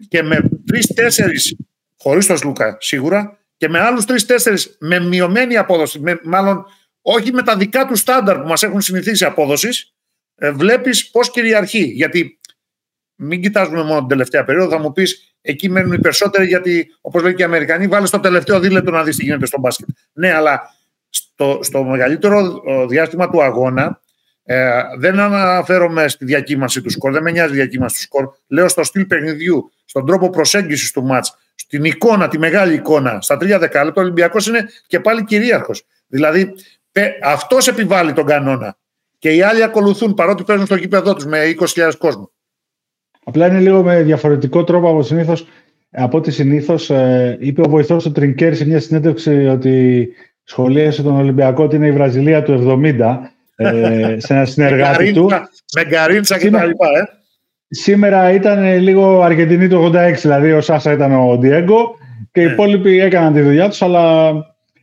και 0.08 0.24
με 0.24 0.50
τρει-τέσσερι 0.66 1.40
χωρίς 1.98 2.26
τον 2.26 2.38
Σλούκα 2.38 2.78
σίγουρα 2.80 3.38
και 3.58 3.70
με 3.70 3.80
άλλους 3.80 4.06
τρει-τέσσερι 4.06 4.58
με 4.80 5.00
μειωμένη 5.00 5.58
απόδοση, 5.58 6.00
με, 6.00 6.20
μάλλον 6.24 6.66
όχι 7.02 7.32
με 7.32 7.42
τα 7.42 7.58
δικά 7.58 7.86
του 7.86 7.96
στάνταρ 7.96 8.40
που 8.42 8.48
μας 8.48 8.64
έχουν 8.64 8.82
συνηθίσει 8.82 9.26
απόδοσης, 9.26 9.94
ε, 10.36 10.52
βλέπεις 10.52 11.10
πώς 11.10 11.32
κυριαρχεί. 11.32 11.84
Γιατί 11.84 12.40
μην 13.16 13.42
κοιτάζουμε 13.42 13.84
μόνο 13.84 14.00
την 14.00 14.08
τελευταία 14.08 14.44
περίοδο, 14.44 14.70
θα 14.70 14.80
μου 14.80 14.92
πεις 14.92 15.36
εκεί 15.42 15.70
μένουν 15.70 15.94
οι 15.94 16.00
περισσότεροι 16.00 16.48
γιατί 16.48 16.88
όπως 17.02 17.24
λέει 17.24 17.34
και 17.34 17.42
οι 17.42 17.46
Αμερικανοί 17.46 17.88
βάλει 17.88 18.10
το 18.10 18.20
τελευταίο 18.20 18.60
δίλεπτο 18.60 18.92
να 18.92 19.04
δεις 19.04 19.16
τι 19.16 19.24
γίνεται 19.24 19.46
στο 19.46 19.60
μπάσκετ. 19.60 19.88
Ναι, 20.14 20.34
αλλά 20.34 20.62
στο, 21.10 21.60
στο 21.62 21.84
μεγαλύτερο 21.84 22.62
διάστημα 22.88 23.30
του 23.30 23.44
αγώνα 23.44 24.01
ε, 24.54 24.82
δεν 24.98 25.20
αναφέρομαι 25.20 26.08
στη 26.08 26.26
διακύμανση 26.26 26.82
του 26.82 26.90
σκορ, 26.90 27.12
δεν 27.12 27.24
με 27.24 27.32
νοιάζει 27.32 27.54
η 27.54 27.56
διακύμανση 27.56 27.96
του 27.96 28.02
σκορ. 28.02 28.30
Λέω 28.48 28.68
στο 28.68 28.84
στυλ 28.84 29.06
παιχνιδιού, 29.06 29.72
στον 29.86 30.06
τρόπο 30.06 30.30
προσέγγισης 30.30 30.92
του 30.92 31.04
μάτς, 31.04 31.38
στην 31.56 31.84
εικόνα, 31.84 32.28
τη 32.28 32.38
μεγάλη 32.38 32.74
εικόνα. 32.74 33.22
Στα 33.22 33.38
τρία 33.38 33.60
δεκάλεπτα 33.60 34.02
ο 34.02 34.04
Ολυμπιακός 34.04 34.48
είναι 34.48 34.70
και 34.88 35.00
πάλι 35.00 35.24
κυρίαρχος. 35.24 35.86
Δηλαδή 36.08 36.54
αυτός 37.24 37.68
επιβάλλει 37.68 38.14
τον 38.14 38.26
κανόνα. 38.26 38.78
Και 39.20 39.36
οι 39.36 39.42
άλλοι 39.42 39.64
ακολουθούν 39.64 40.14
παρότι 40.14 40.44
παίζουν 40.44 40.66
στο 40.66 40.76
γήπεδό 40.76 41.14
τους 41.14 41.26
με 41.26 41.40
20.000 41.76 41.92
κόσμο. 41.98 42.32
Απλά 43.24 43.48
είναι 43.48 43.60
λίγο 43.60 43.84
με 43.84 44.02
διαφορετικό 44.02 44.64
τρόπο 44.64 44.90
από 44.90 45.04
συνήθως. 45.04 45.48
Από 45.92 46.18
ό,τι 46.18 46.32
συνήθως 46.32 46.90
ε, 46.90 47.38
είπε 47.40 47.62
ο 47.62 47.70
βοηθός 47.70 48.04
του 48.04 48.12
Τρινκέρ 48.12 48.56
σε 48.56 48.66
μια 48.66 48.80
συνέντευξη 48.80 49.46
ότι 49.46 50.08
σχολίασε 50.44 51.04
τον 51.04 51.16
Ολυμπιακό 51.16 51.64
ότι 51.64 51.76
είναι 51.76 51.88
η 51.88 51.92
Βραζιλία 51.92 52.44
του 52.44 52.82
70 53.00 53.18
ε, 53.62 54.16
σε 54.20 54.34
ένα 54.34 54.46
συνεργάτη 54.46 55.14
του. 55.14 55.30
Με 55.76 55.86
γκαρίτσα 55.86 56.40
και 56.40 56.50
τα 56.50 56.66
λοιπά, 56.66 56.88
ε. 56.88 57.20
Σήμερα 57.68 58.32
ήταν 58.32 58.80
λίγο 58.80 59.22
Αργεντινή 59.22 59.68
του 59.68 59.92
86, 59.96 60.14
δηλαδή 60.22 60.52
ο 60.52 60.62
Σάσα 60.62 60.92
ήταν 60.92 61.12
ο 61.12 61.38
Διέγκο 61.38 61.96
και 62.32 62.42
οι 62.42 62.46
ναι. 62.46 62.52
υπόλοιποι 62.52 63.00
έκαναν 63.00 63.34
τη 63.34 63.42
δουλειά 63.42 63.70
τους, 63.70 63.82
αλλά 63.82 64.34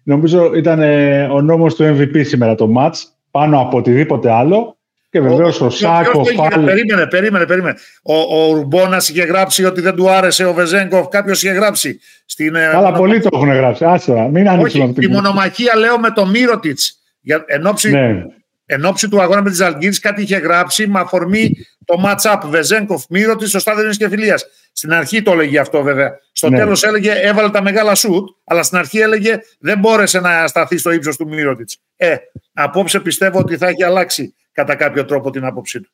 Νομίζω 0.09 0.55
ήταν 0.55 0.81
ε, 0.81 1.25
ο 1.25 1.41
νόμος 1.41 1.75
του 1.75 1.85
MVP 1.85 2.25
σήμερα 2.25 2.55
το 2.55 2.67
μάτς, 2.67 3.19
πάνω 3.31 3.61
από 3.61 3.77
οτιδήποτε 3.77 4.31
άλλο. 4.33 4.77
Και 5.11 5.21
βεβαίως 5.21 5.61
ο, 5.61 5.67
ο 5.67 5.71
Σάκος. 5.71 6.33
Περίμενε, 6.65 7.07
περίμενε, 7.07 7.47
περίμενε. 7.47 7.77
Ο, 8.03 8.15
ο 8.15 8.53
Ρουμπόνας 8.53 9.09
είχε 9.09 9.23
γράψει 9.23 9.65
ότι 9.65 9.81
δεν 9.81 9.95
του 9.95 10.11
άρεσε 10.11 10.45
ο 10.45 10.53
Βεζέγκοφ. 10.53 11.09
Κάποιος 11.09 11.43
είχε 11.43 11.53
γράψει. 11.53 12.01
Στην, 12.27 12.55
ε, 12.55 12.69
Καλά, 12.73 12.93
πολλοί 12.93 13.21
το 13.21 13.29
έχουν 13.33 13.53
γράψει. 13.53 13.85
Άστα, 13.85 14.29
μην 14.29 14.47
Όχι, 14.47 14.93
τη 14.93 15.09
μονομαχία 15.09 15.77
λέω 15.77 15.99
με 15.99 16.11
το 16.11 16.27
Μύρωτιτς. 16.27 16.99
Εν 17.47 17.67
ώψη 17.67 17.91
ναι 17.91 18.25
εν 18.71 18.85
ώψη 18.85 19.09
του 19.09 19.21
αγώνα 19.21 19.43
με 19.43 19.51
τη 19.51 19.65
Αλγύρη, 19.65 19.99
κάτι 19.99 20.23
είχε 20.23 20.37
γράψει 20.37 20.87
με 20.87 21.01
αφορμή 21.01 21.57
το 21.85 22.03
match-up 22.07 22.41
Βεζέγκοφ 22.45 23.05
Μύρο 23.09 23.37
στο 23.41 23.59
στάδιο 23.59 23.91
και 23.91 24.09
φιλίας. 24.09 24.47
Στην 24.73 24.93
αρχή 24.93 25.23
το 25.23 25.33
έλεγε 25.33 25.59
αυτό 25.59 25.83
βέβαια. 25.83 26.19
Στο 26.33 26.51
ναι. 26.51 26.57
τέλος 26.57 26.83
έλεγε 26.83 27.13
έβαλε 27.13 27.51
τα 27.51 27.63
μεγάλα 27.63 27.95
σουτ, 27.95 28.29
αλλά 28.45 28.63
στην 28.63 28.79
αρχή 28.79 28.99
έλεγε 28.99 29.39
δεν 29.61 29.79
μπόρεσε 29.79 30.21
να 30.21 30.47
σταθεί 30.47 30.77
στο 30.77 30.91
ύψος 30.91 31.17
του 31.17 31.29
Μύρωτιτ. 31.29 31.71
Ε, 31.97 32.17
απόψε 32.53 33.01
πιστεύω 33.01 33.39
ότι 33.39 33.57
θα 33.57 33.69
έχει 33.69 33.85
αλλάξει 33.85 34.35
κατά 34.53 34.75
κάποιο 34.75 35.05
τρόπο 35.05 35.31
την 35.31 35.45
άποψή 35.45 35.81
του. 35.81 35.91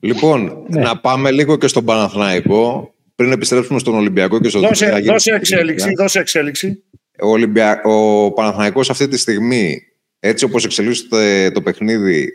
Λοιπόν, 0.00 0.64
ναι. 0.68 0.82
να 0.82 1.00
πάμε 1.00 1.30
λίγο 1.30 1.56
και 1.56 1.66
στον 1.66 1.84
Παναθηναϊκό 1.84 2.94
πριν 3.14 3.32
επιστρέψουμε 3.32 3.78
στον 3.78 3.94
Ολυμπιακό 3.94 4.40
και 4.40 4.48
στον 4.48 4.60
δώσε, 4.60 5.02
δώσε 5.06 5.34
εξέλιξη, 5.34 5.92
δώσε 5.96 6.18
εξέλιξη. 6.18 6.82
Ο, 7.22 7.28
Ολυμπια... 7.28 7.82
ο 7.82 8.30
Παναθηναϊκός 8.32 8.90
αυτή 8.90 9.08
τη 9.08 9.18
στιγμή 9.18 9.82
έτσι 10.26 10.44
όπως 10.44 10.64
εξελίσσεται 10.64 11.50
το 11.50 11.62
παιχνίδι 11.62 12.28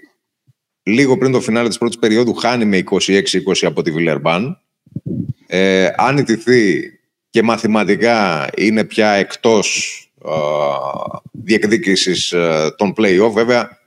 λίγο 0.84 1.18
πριν 1.18 1.32
το 1.32 1.42
φινάλε 1.42 1.68
της 1.68 1.78
πρώτης 1.78 2.00
περίοδου 2.00 2.34
χάνει 2.34 2.66
με 2.66 2.84
26-20 2.92 3.00
από 3.62 3.82
τη 3.82 3.92
Βιλερμπάν. 3.92 4.62
Ε, 5.48 5.90
αν 5.98 6.18
ιτηθεί 6.18 6.82
και 7.30 7.44
μαθηματικά 7.44 8.50
είναι 8.58 8.84
πια 8.84 9.10
εκτός 9.10 9.98
ε, 10.26 10.30
διεκδίκησης 11.32 12.32
ε, 12.32 12.74
των 12.78 12.94
play-off 12.98 13.32
βέβαια 13.34 13.80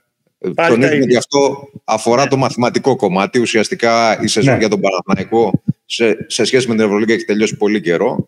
τονίζουμε 0.67 1.03
ότι 1.03 1.15
αυτό 1.15 1.69
αφορά 1.83 2.27
το 2.27 2.37
μαθηματικό 2.37 2.95
κομμάτι 2.95 3.39
ουσιαστικά 3.39 4.21
η 4.21 4.27
σεζόν 4.27 4.53
ναι. 4.53 4.59
για 4.59 4.69
τον 4.69 4.79
Παναθηναϊκό 4.79 5.63
σε, 5.85 6.25
σε 6.27 6.43
σχέση 6.43 6.67
με 6.67 6.75
την 6.75 6.83
Ευρωλίγα 6.83 7.13
έχει 7.13 7.25
τελειώσει 7.25 7.57
πολύ 7.57 7.81
καιρό 7.81 8.27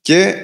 και 0.00 0.34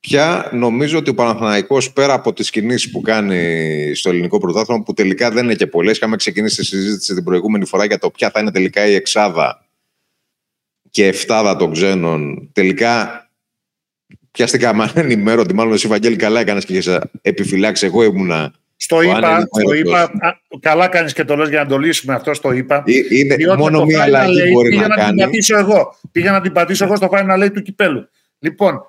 πια 0.00 0.50
νομίζω 0.52 0.98
ότι 0.98 1.10
ο 1.10 1.14
Παναθηναϊκός 1.14 1.92
πέρα 1.92 2.12
από 2.12 2.32
τις 2.32 2.50
κινήσεις 2.50 2.90
που 2.90 3.00
κάνει 3.00 3.92
στο 3.94 4.10
ελληνικό 4.10 4.38
πρωτάθλημα 4.38 4.82
που 4.82 4.92
τελικά 4.92 5.30
δεν 5.30 5.44
είναι 5.44 5.54
και 5.54 5.66
πολλές 5.66 5.96
είχαμε 5.96 6.16
ξεκινήσει 6.16 6.56
τη 6.56 6.64
συζήτηση 6.64 7.14
την 7.14 7.24
προηγούμενη 7.24 7.64
φορά 7.64 7.84
για 7.84 7.98
το 7.98 8.10
ποια 8.10 8.30
θα 8.30 8.40
είναι 8.40 8.50
τελικά 8.50 8.86
η 8.86 8.94
εξάδα 8.94 9.66
και 10.90 11.06
εφτάδα 11.06 11.56
των 11.56 11.72
ξένων 11.72 12.50
τελικά 12.52 13.22
πιάστηκα 14.30 14.74
με 14.74 14.92
ενημέρωτη 14.94 15.54
μάλλον 15.54 15.72
εσύ 15.72 15.88
Βαγγέλη 15.88 16.16
καλά 16.16 16.40
έκανες 16.40 16.64
και 16.64 16.72
είχες 16.72 17.00
επιφυλάξει 17.22 17.86
εγώ 17.86 18.02
ήμουνα 18.02 18.54
στο 18.80 19.02
είπα, 19.02 19.48
στο 19.60 19.72
είπα 19.72 20.10
καλά 20.60 20.88
κάνεις 20.88 21.12
και 21.12 21.24
το 21.24 21.36
λες 21.36 21.48
για 21.48 21.62
να 21.62 21.68
το 21.68 21.78
λύσουμε 21.78 22.14
αυτό, 22.14 22.34
στο 22.34 22.52
είπα. 22.52 22.84
Ε, 22.86 23.16
είναι 23.16 23.56
μόνο 23.56 23.84
μία 23.84 24.02
αλλαγή 24.02 24.50
μπορεί 24.52 24.76
να, 24.76 24.88
να, 24.88 24.96
κάνει. 24.96 25.16
Την 25.16 25.24
πατήσω 25.24 25.56
εγώ. 25.56 25.94
Πήγα 26.12 26.30
να 26.30 26.40
την 26.40 26.52
πατήσω 26.52 26.84
εγώ 26.84 26.96
στο 26.96 27.08
Final 27.10 27.44
Eight 27.44 27.52
του 27.52 27.62
κυπέλου. 27.62 28.08
Λοιπόν, 28.38 28.74
ε, 28.74 28.80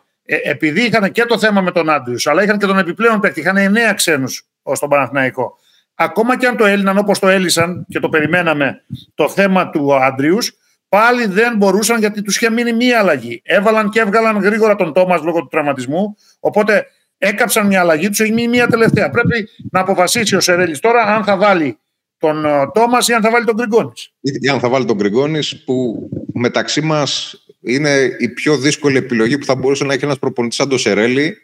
επειδή 0.44 0.86
είχαν 0.86 1.12
και 1.12 1.26
το 1.26 1.40
θέμα 1.40 1.62
με 1.62 1.72
τον 1.72 1.90
Άντριους, 1.90 2.28
αλλά 2.28 2.44
είχαν 2.44 2.58
και 2.58 2.66
τον 2.66 2.78
επιπλέον 2.78 3.20
παίκτη, 3.20 3.40
είχαν 3.40 3.58
εννέα 3.58 3.94
ξένους 3.94 4.48
ως 4.62 4.80
τον 4.80 4.90
Παναθηναϊκό. 4.90 5.58
Ακόμα 5.96 6.38
και 6.38 6.48
αν 6.48 6.58
το 6.58 6.66
έλυναν 6.66 6.98
όπως 6.98 7.20
το 7.20 7.28
έλυσαν 7.28 7.86
και 7.90 8.00
το 8.00 8.10
περιμέναμε 8.10 8.82
το 9.14 9.30
θέμα 9.30 9.70
του 9.70 9.96
Άντριους, 9.96 10.58
πάλι 10.90 11.26
δεν 11.26 11.58
μπορούσαν 11.58 12.00
γιατί 12.00 12.22
τους 12.22 12.36
είχε 12.36 12.50
μείνει 12.50 12.74
μία 12.74 13.00
αλλαγή. 13.00 13.42
Έβαλαν 13.46 13.90
και 13.90 14.00
έβγαλαν 14.00 14.38
γρήγορα 14.38 14.76
τον 14.76 14.94
Τόμας 14.94 15.22
λόγω 15.22 15.40
του 15.40 15.48
τραυματισμού. 15.48 16.16
Οπότε 16.40 16.86
έκαψαν 17.18 17.68
μια 17.68 17.80
αλλαγή, 17.80 18.10
τους 18.10 18.20
έχει 18.20 18.32
μείνει 18.32 18.48
μία 18.48 18.68
τελευταία. 18.68 19.10
Πρέπει 19.10 19.50
να 19.72 19.80
αποφασίσει 19.80 20.36
ο 20.36 20.40
Σερέλης 20.40 20.80
τώρα 20.80 21.04
αν 21.04 21.24
θα 21.24 21.38
βάλει 21.38 21.78
τον 22.18 22.46
ε, 22.46 22.72
Τόμας 22.74 23.08
ή 23.08 23.14
αν 23.14 23.22
θα 23.22 23.32
βάλει 23.32 23.46
τον 23.46 23.56
Γκριγκόνης. 23.56 24.14
Ή 24.22 24.50
αν 24.50 24.60
θα 24.60 24.70
βάλει 24.70 24.86
τον 24.86 24.96
Γκριγκόνης 24.96 25.64
που 25.64 26.10
μεταξύ 26.34 26.82
μας 26.82 27.36
είναι 27.70 28.16
η 28.20 28.30
πιο 28.30 28.58
δύσκολη 28.58 28.98
επιλογή 28.98 29.38
που 29.38 29.46
θα 29.46 29.56
μπορούσε 29.56 29.84
να 29.84 29.94
έχει 29.94 30.04
ένας 30.04 30.20
προπονητής 30.20 30.58
σαν 30.58 30.70
το 30.70 30.78
Σερέλη. 30.78 31.38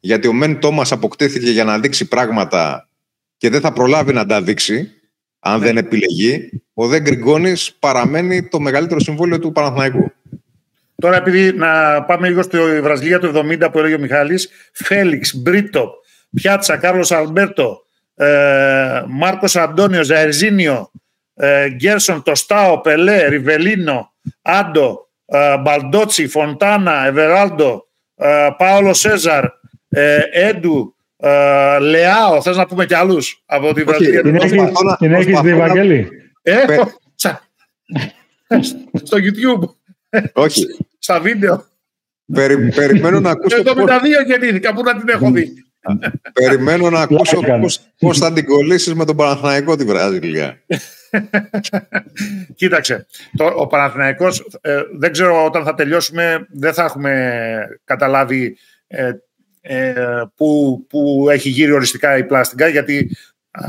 Γιατί 0.00 0.28
ο 0.28 0.32
Μεν 0.32 0.58
Τόμας 0.58 0.92
αποκτήθηκε 0.92 1.50
για 1.50 1.64
να 1.64 1.78
δείξει 1.78 2.08
πράγματα 2.08 2.88
και 3.36 3.48
δεν 3.48 3.60
θα 3.60 3.72
προλάβει 3.72 4.12
να 4.12 4.26
τα 4.26 4.42
δείξει, 4.42 4.90
αν 5.38 5.60
δεν 5.60 5.76
επιλεγεί. 5.76 6.62
Ο 6.74 6.86
Δε 6.86 7.00
Γκριγκόνης 7.00 7.76
παραμένει 7.78 8.48
το 8.48 8.60
μεγαλύτερο 8.60 9.00
συμβόλαιο 9.00 9.38
του 9.38 9.52
Παναθηναϊκού. 9.52 10.12
Τώρα, 10.94 11.16
επειδή 11.16 11.52
να 11.52 12.02
πάμε 12.02 12.28
λίγο 12.28 12.42
στη 12.42 12.80
Βραζιλία 12.80 13.18
του 13.18 13.32
70 13.34 13.68
που 13.72 13.78
έλεγε 13.78 13.94
ο 13.94 13.98
Μιχάλης, 13.98 14.48
Φέληξ, 14.72 15.34
Μπρίτο, 15.34 15.94
Πιάτσα, 16.34 16.76
Κάρλος 16.76 17.12
Αλμπέρτο, 17.12 17.84
ε, 18.14 19.02
Μάρκος 19.08 19.56
Αντώνιο, 19.56 20.02
Ζαερζίνιο, 20.02 20.90
ε, 21.34 21.68
Γκέρσον, 21.68 22.22
Τοστάο, 22.22 22.80
Πελέ, 22.80 23.28
Ριβελίνο, 23.28 24.12
Άντο, 24.42 24.98
ε, 24.98 25.13
Μπαλντότσι, 25.60 26.28
Φοντάνα, 26.28 27.06
Εβεράλντο, 27.06 27.86
ε, 28.14 28.48
Πάολο 28.58 28.94
Σέζαρ, 28.94 29.44
ε, 29.88 30.18
Έντου, 30.32 30.94
Ε, 31.16 31.78
Λεάο, 31.78 32.42
θες 32.42 32.56
να 32.56 32.66
πούμε 32.66 32.86
κι 32.86 32.94
άλλους 32.94 33.42
από 33.46 33.72
τη 33.72 33.82
Βραζιλία. 33.82 34.22
Την 34.98 35.14
έχεις 35.14 35.40
δει, 35.40 35.54
Βαγγέλη; 35.54 36.08
Ε, 36.42 36.64
στο 38.92 39.16
YouTube. 39.16 39.68
Όχι. 40.32 40.64
Στα 40.98 41.20
βίντεο. 41.20 41.64
Περι, 42.32 42.68
περιμένω 42.68 43.20
να 43.20 43.30
ακούσω. 43.30 43.62
Το 43.62 43.74
72 43.76 44.26
γεννήθηκα, 44.26 44.74
πού 44.74 44.82
να 44.82 44.96
την 44.96 45.08
έχω 45.08 45.30
δει. 45.30 45.52
Περιμένω 46.32 46.90
να 46.90 47.00
ακούσω 47.00 47.40
πώς, 47.98 48.18
θα 48.18 48.32
την 48.32 48.44
κολλήσεις 48.44 48.94
με 48.94 49.04
τον 49.04 49.16
Παναθηναϊκό 49.16 49.76
τη 49.76 49.84
Βραζιλία. 49.84 50.58
Κοίταξε, 52.56 53.06
το, 53.36 53.52
ο 53.54 53.66
Παναθηναϊκός 53.66 54.58
ε, 54.60 54.80
δεν 54.98 55.12
ξέρω 55.12 55.44
όταν 55.44 55.64
θα 55.64 55.74
τελειώσουμε 55.74 56.46
δεν 56.50 56.72
θα 56.72 56.84
έχουμε 56.84 57.40
καταλάβει 57.84 58.56
ε, 58.86 59.12
ε, 59.60 60.22
που, 60.36 60.78
που 60.88 61.26
έχει 61.30 61.48
γύρει 61.48 61.72
οριστικά 61.72 62.16
η 62.16 62.24
πλάστικα 62.24 62.68
γιατί 62.68 63.10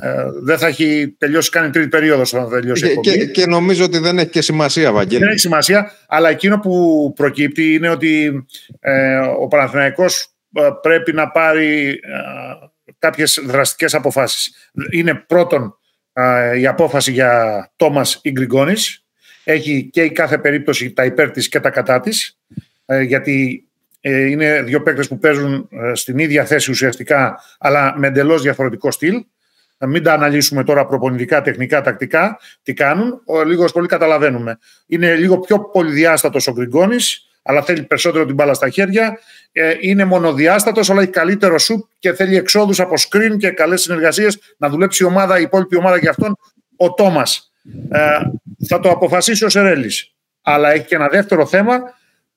ε, 0.01 0.23
δεν 0.41 0.57
θα 0.57 0.67
έχει 0.67 1.15
τελειώσει 1.17 1.49
καν 1.49 1.67
η 1.67 1.69
τρίτη 1.69 1.87
περίοδος 1.87 2.33
όταν 2.33 2.49
θα 2.49 2.59
τελειώσει 2.59 2.99
και, 2.99 3.11
και, 3.11 3.25
και, 3.25 3.45
νομίζω 3.45 3.83
ότι 3.83 3.97
δεν 3.97 4.19
έχει 4.19 4.29
και 4.29 4.41
σημασία, 4.41 4.91
Βαγγέλη. 4.91 5.19
Δεν 5.19 5.29
έχει 5.29 5.39
σημασία, 5.39 5.91
αλλά 6.07 6.29
εκείνο 6.29 6.59
που 6.59 7.13
προκύπτει 7.15 7.73
είναι 7.73 7.89
ότι 7.89 8.45
ε, 8.79 9.17
ο 9.17 9.47
Παναθηναϊκός 9.47 10.27
ε, 10.53 10.69
πρέπει 10.81 11.13
να 11.13 11.31
πάρει 11.31 11.87
ε, 11.89 11.99
κάποιες 12.99 13.41
δραστικές 13.45 13.93
αποφάσεις. 13.93 14.71
Είναι 14.91 15.13
πρώτον 15.27 15.77
η 16.57 16.67
απόφαση 16.67 17.11
για 17.11 17.71
Τόμας 17.75 18.19
Ιγκριγκόνης. 18.23 19.05
Έχει 19.43 19.89
και 19.91 20.03
η 20.03 20.11
κάθε 20.11 20.37
περίπτωση 20.37 20.91
τα 20.91 21.05
υπέρ 21.05 21.31
της 21.31 21.49
και 21.49 21.59
τα 21.59 21.69
κατά 21.69 21.99
της, 21.99 22.39
γιατί 23.05 23.67
είναι 24.01 24.61
δύο 24.61 24.81
παίκτες 24.81 25.07
που 25.07 25.19
παίζουν 25.19 25.69
στην 25.93 26.17
ίδια 26.17 26.45
θέση 26.45 26.71
ουσιαστικά, 26.71 27.39
αλλά 27.59 27.93
με 27.97 28.07
εντελώς 28.07 28.41
διαφορετικό 28.41 28.91
στυλ 28.91 29.25
να 29.77 29.87
μην 29.87 30.03
τα 30.03 30.13
αναλύσουμε 30.13 30.63
τώρα 30.63 30.85
προπονητικά, 30.85 31.41
τεχνικά, 31.41 31.81
τακτικά, 31.81 32.39
τι 32.63 32.73
κάνουν. 32.73 33.21
Λίγος 33.45 33.71
πολύ 33.71 33.87
καταλαβαίνουμε. 33.87 34.57
Είναι 34.87 35.15
λίγο 35.15 35.39
πιο 35.39 35.59
πολυδιάστατος 35.59 36.47
ο 36.47 36.51
Γκριγκόνης, 36.51 37.29
αλλά 37.41 37.61
θέλει 37.61 37.83
περισσότερο 37.83 38.25
την 38.25 38.35
μπάλα 38.35 38.53
στα 38.53 38.69
χέρια. 38.69 39.19
Ε, 39.57 39.75
είναι 39.79 40.05
μονοδιάστατος, 40.05 40.89
αλλά 40.89 41.01
έχει 41.01 41.11
καλύτερο 41.11 41.59
σουτ 41.59 41.85
και 41.99 42.13
θέλει 42.13 42.35
εξόδους 42.35 42.79
από 42.79 42.93
screen 42.97 43.37
και 43.37 43.49
καλές 43.49 43.81
συνεργασίες 43.81 44.39
να 44.57 44.69
δουλέψει 44.69 45.03
η 45.03 45.05
ομάδα, 45.05 45.39
η 45.39 45.41
υπόλοιπη 45.41 45.77
ομάδα 45.77 45.97
για 45.97 46.09
αυτόν. 46.09 46.37
Ο 46.75 46.93
Τόμας. 46.93 47.53
Ε, 47.89 48.19
θα 48.67 48.79
το 48.79 48.89
αποφασίσει 48.89 49.45
ο 49.45 49.49
Σερέλης. 49.49 50.13
Αλλά 50.41 50.71
έχει 50.71 50.85
και 50.85 50.95
ένα 50.95 51.07
δεύτερο 51.07 51.45
θέμα 51.45 51.79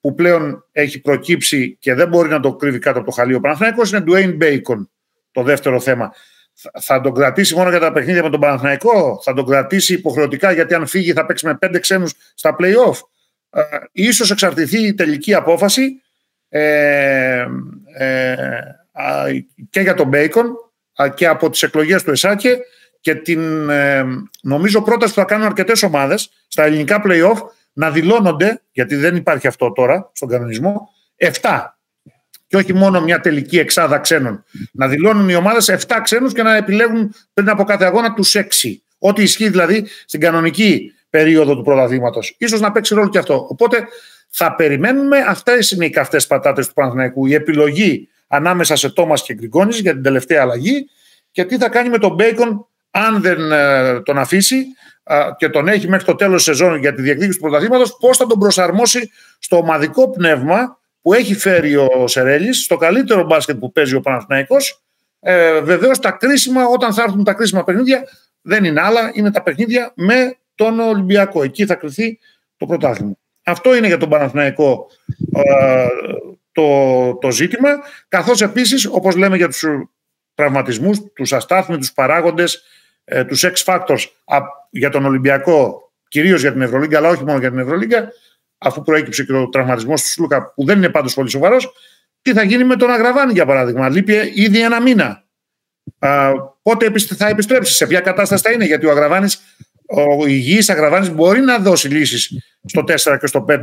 που 0.01 0.15
πλέον 0.15 0.65
έχει 0.73 1.01
προκύψει 1.01 1.77
και 1.81 1.95
δεν 1.95 2.09
μπορεί 2.09 2.29
να 2.29 2.41
το 2.41 2.57
κρύβει 2.57 2.79
κάτω 2.79 2.99
από 2.99 3.07
το 3.07 3.13
χαλίο 3.13 3.41
Παναθηναϊκός 3.41 3.93
είναι 3.93 4.05
Dwayne 4.07 4.43
Bacon 4.43 4.87
το 5.33 5.43
δεύτερο 5.43 5.81
θέμα 5.81 6.13
θα 6.81 7.01
τον 7.01 7.15
κρατήσει 7.15 7.55
μόνο 7.55 7.71
για 7.71 7.79
τα 7.79 7.93
παιχνίδια 7.93 8.23
με 8.23 8.31
τον 8.31 8.41
Παναθηναϊκό, 8.41 9.21
θα 9.23 9.33
τον 9.33 9.47
κρατήσει 9.47 9.93
υποχρεωτικά 9.93 10.53
γιατί 10.53 10.75
αν 10.75 10.87
φύγει 10.87 11.13
θα 11.13 11.27
παίξει 11.27 11.47
με 11.47 11.57
πέντε 11.57 11.79
ξένους 11.79 12.15
στα 12.35 12.57
play-off; 12.59 12.97
Ε, 13.51 13.63
ίσως 13.93 14.31
εξαρτηθεί 14.31 14.87
η 14.87 14.95
τελική 14.95 15.35
απόφαση 15.35 16.03
ε, 16.49 17.47
ε, 17.97 18.47
και 19.71 19.81
για 19.81 19.95
τον 19.95 20.09
Μπέικον 20.09 20.57
και 21.15 21.27
από 21.27 21.51
τις 21.51 21.63
εκλογές 21.63 22.03
του 22.03 22.11
ΕΣΑΚΕ 22.11 22.59
και 23.01 23.15
την 23.15 23.71
ε, 23.71 24.05
νομίζω 24.43 24.83
πρόταση 24.83 25.15
που 25.15 25.21
θα 25.21 25.27
κάνουν 25.27 25.47
αρκετές 25.47 25.83
ομάδες 25.83 26.31
στα 26.49 26.65
ελληνικά 26.65 27.03
play-off 27.07 27.39
να 27.73 27.91
δηλώνονται, 27.91 28.63
γιατί 28.73 28.97
δεν 28.97 29.17
υπάρχει 29.17 29.47
αυτό 29.47 29.73
τώρα 29.73 30.11
στον 30.13 30.29
κανονισμό, 30.29 30.89
7 31.41 31.67
και 32.47 32.57
όχι 32.57 32.75
μόνο 32.75 33.01
μια 33.01 33.21
τελική 33.21 33.59
εξάδα 33.59 33.99
ξένων. 33.99 34.45
Να 34.73 34.89
δηλώνουν 34.89 35.29
οι 35.29 35.35
ομάδες 35.35 35.87
7 35.89 36.01
ξένους 36.03 36.33
και 36.33 36.43
να 36.43 36.57
επιλέγουν 36.57 37.15
πριν 37.35 37.49
από 37.49 37.65
κάθε 37.65 37.85
αγώνα 37.85 38.15
τους 38.15 38.35
6. 38.37 38.43
Ό,τι 38.99 39.23
ισχύει 39.23 39.49
δηλαδή 39.49 39.87
στην 40.07 40.21
κανονική 40.21 40.93
περίοδο 41.11 41.57
του 41.57 41.63
πρωταθλήματος. 41.63 42.37
σω 42.49 42.59
να 42.59 42.73
παίξει 42.73 42.95
ρόλο 42.95 43.09
και 43.09 43.19
αυτό. 43.19 43.47
Οπότε 43.51 43.87
θα 44.29 44.55
περιμένουμε. 44.55 45.19
Αυτέ 45.19 45.53
είναι 45.75 45.85
οι 45.85 45.91
καυτές 45.91 46.27
πατάτες 46.27 46.67
του 46.67 46.73
Παναθηναϊκού. 46.73 47.27
Η 47.27 47.35
επιλογή 47.35 48.09
ανάμεσα 48.27 48.77
σε 48.77 48.91
Τόμας 48.91 49.23
και 49.23 49.35
Γκριγκόνης 49.35 49.81
για 49.81 49.93
την 49.93 50.03
τελευταία 50.03 50.43
αλλαγή 50.43 50.88
και 51.31 51.45
τι 51.45 51.57
θα 51.57 51.69
κάνει 51.69 51.88
με 51.88 51.99
τον 51.99 52.14
Μπέικον 52.14 52.67
αν 52.91 53.21
δεν 53.21 53.53
ε, 53.53 54.01
τον 54.01 54.19
αφήσει 54.19 54.67
ε, 55.03 55.21
και 55.37 55.49
τον 55.49 55.69
έχει 55.69 55.88
μέχρι 55.88 56.05
το 56.05 56.14
τέλος 56.14 56.45
της 56.45 56.57
σεζόν 56.57 56.79
για 56.79 56.95
τη 56.95 57.03
διεκδίκηση 57.03 57.38
του 57.38 57.45
πρωταθλήματος, 57.45 57.97
πώς 58.01 58.17
θα 58.17 58.27
τον 58.27 58.38
προσαρμόσει 58.38 59.11
στο 59.38 59.57
ομαδικό 59.57 60.11
πνεύμα 60.11 60.79
που 61.01 61.12
έχει 61.12 61.35
φέρει 61.35 61.77
ο 61.77 62.07
Σερέλης 62.07 62.64
στο 62.64 62.77
καλύτερο 62.77 63.25
μπάσκετ 63.25 63.59
που 63.59 63.73
παίζει 63.73 63.95
ο 63.95 64.01
Παναθηναϊκός. 64.01 64.83
Ε, 65.21 65.61
Βεβαίως 65.61 65.99
τα 65.99 66.11
κρίσιμα, 66.11 66.64
όταν 66.67 66.95
θα 66.95 67.03
έρθουν 67.03 67.25
τα 67.25 67.33
κρίσιμα 67.33 67.64
παιχνίδια, 67.64 68.09
δεν 68.41 68.64
είναι 68.64 68.81
άλλα, 68.81 69.11
είναι 69.14 69.31
τα 69.31 69.43
παιχνίδια 69.43 69.93
με 69.95 70.37
τον 70.55 70.81
Ολυμπιακό. 70.81 71.43
Εκεί 71.43 71.67
θα 71.67 71.75
κρυθεί 71.75 72.19
το 72.57 72.67
πρωτάθλημα. 72.67 73.17
Αυτό 73.49 73.77
είναι 73.77 73.87
για 73.87 73.97
τον 73.97 74.09
Παναθηναϊκό 74.09 74.91
ε, 75.33 75.87
το, 76.53 77.15
το 77.15 77.31
ζήτημα, 77.31 77.69
καθώς 78.09 78.43
επίσης, 78.43 78.87
όπως 78.87 79.17
λέμε 79.17 79.37
για 79.37 79.49
τους 79.49 79.65
τραυματισμούς, 80.35 80.99
τους 81.15 81.33
αστάθμιτους 81.33 81.93
παράγοντες, 81.93 82.63
ε, 83.05 83.25
τους 83.25 83.45
X-Factors 83.45 84.05
για 84.71 84.91
τον 84.91 85.05
Ολυμπιακό, 85.05 85.91
κυρίως 86.09 86.41
για 86.41 86.53
την 86.53 86.63
Ευρωλίγκα, 86.63 86.99
αλλά 86.99 87.09
όχι 87.09 87.25
μόνο 87.25 87.39
για 87.39 87.51
την 87.51 87.59
Ευρωλίγκα, 87.59 88.09
αφού 88.59 88.83
προέκυψε 88.83 89.25
και 89.25 89.33
ο 89.33 89.49
τραυματισμός 89.49 90.03
του 90.03 90.09
Σλούκα, 90.09 90.53
που 90.55 90.65
δεν 90.65 90.77
είναι 90.77 90.89
πάντως 90.89 91.15
πολύ 91.15 91.31
σοβαρός, 91.31 91.73
τι 92.23 92.33
θα 92.33 92.43
γίνει 92.43 92.65
με 92.65 92.77
τον 92.77 92.91
Αγραβάνη, 92.91 93.33
για 93.33 93.47
παράδειγμα. 93.47 93.89
Λείπει 93.89 94.33
ήδη 94.35 94.61
ένα 94.61 94.81
μήνα. 94.81 95.25
Α, 95.99 96.33
πότε 96.63 96.93
θα 97.17 97.29
επιστρέψει, 97.29 97.73
σε 97.73 97.87
ποια 97.87 98.01
κατάσταση 98.01 98.43
θα 98.43 98.53
είναι, 98.53 98.65
γιατί 98.65 98.87
ο 98.87 98.91
Αγραβάνης, 98.91 99.41
ο 99.88 100.27
υγιής 100.27 100.70
Αγραβάνης 100.70 101.11
μπορεί 101.11 101.40
να 101.40 101.59
δώσει 101.59 101.88
λύσεις 101.88 102.33
στο 102.64 102.85
4 102.87 103.18
και 103.20 103.27
στο 103.27 103.44
5 103.48 103.59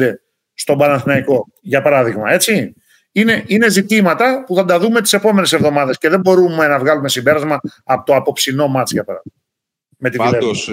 στον 0.53 0.77
Παναθηναϊκό, 0.77 1.47
για 1.61 1.81
παράδειγμα. 1.81 2.31
Έτσι; 2.31 2.73
Είναι, 3.11 3.43
είναι 3.47 3.69
ζητήματα 3.69 4.43
που 4.45 4.55
θα 4.55 4.65
τα 4.65 4.79
δούμε 4.79 5.01
τις 5.01 5.13
επόμενες 5.13 5.53
εβδομάδες 5.53 5.97
και 5.97 6.09
δεν 6.09 6.19
μπορούμε 6.19 6.67
να 6.67 6.79
βγάλουμε 6.79 7.09
συμπέρασμα 7.09 7.59
από 7.83 8.05
το 8.05 8.15
απόψινό 8.15 8.67
μάτς, 8.67 8.91
για 8.91 9.03
παράδειγμα. 9.03 9.33
Πάντως, 10.17 10.71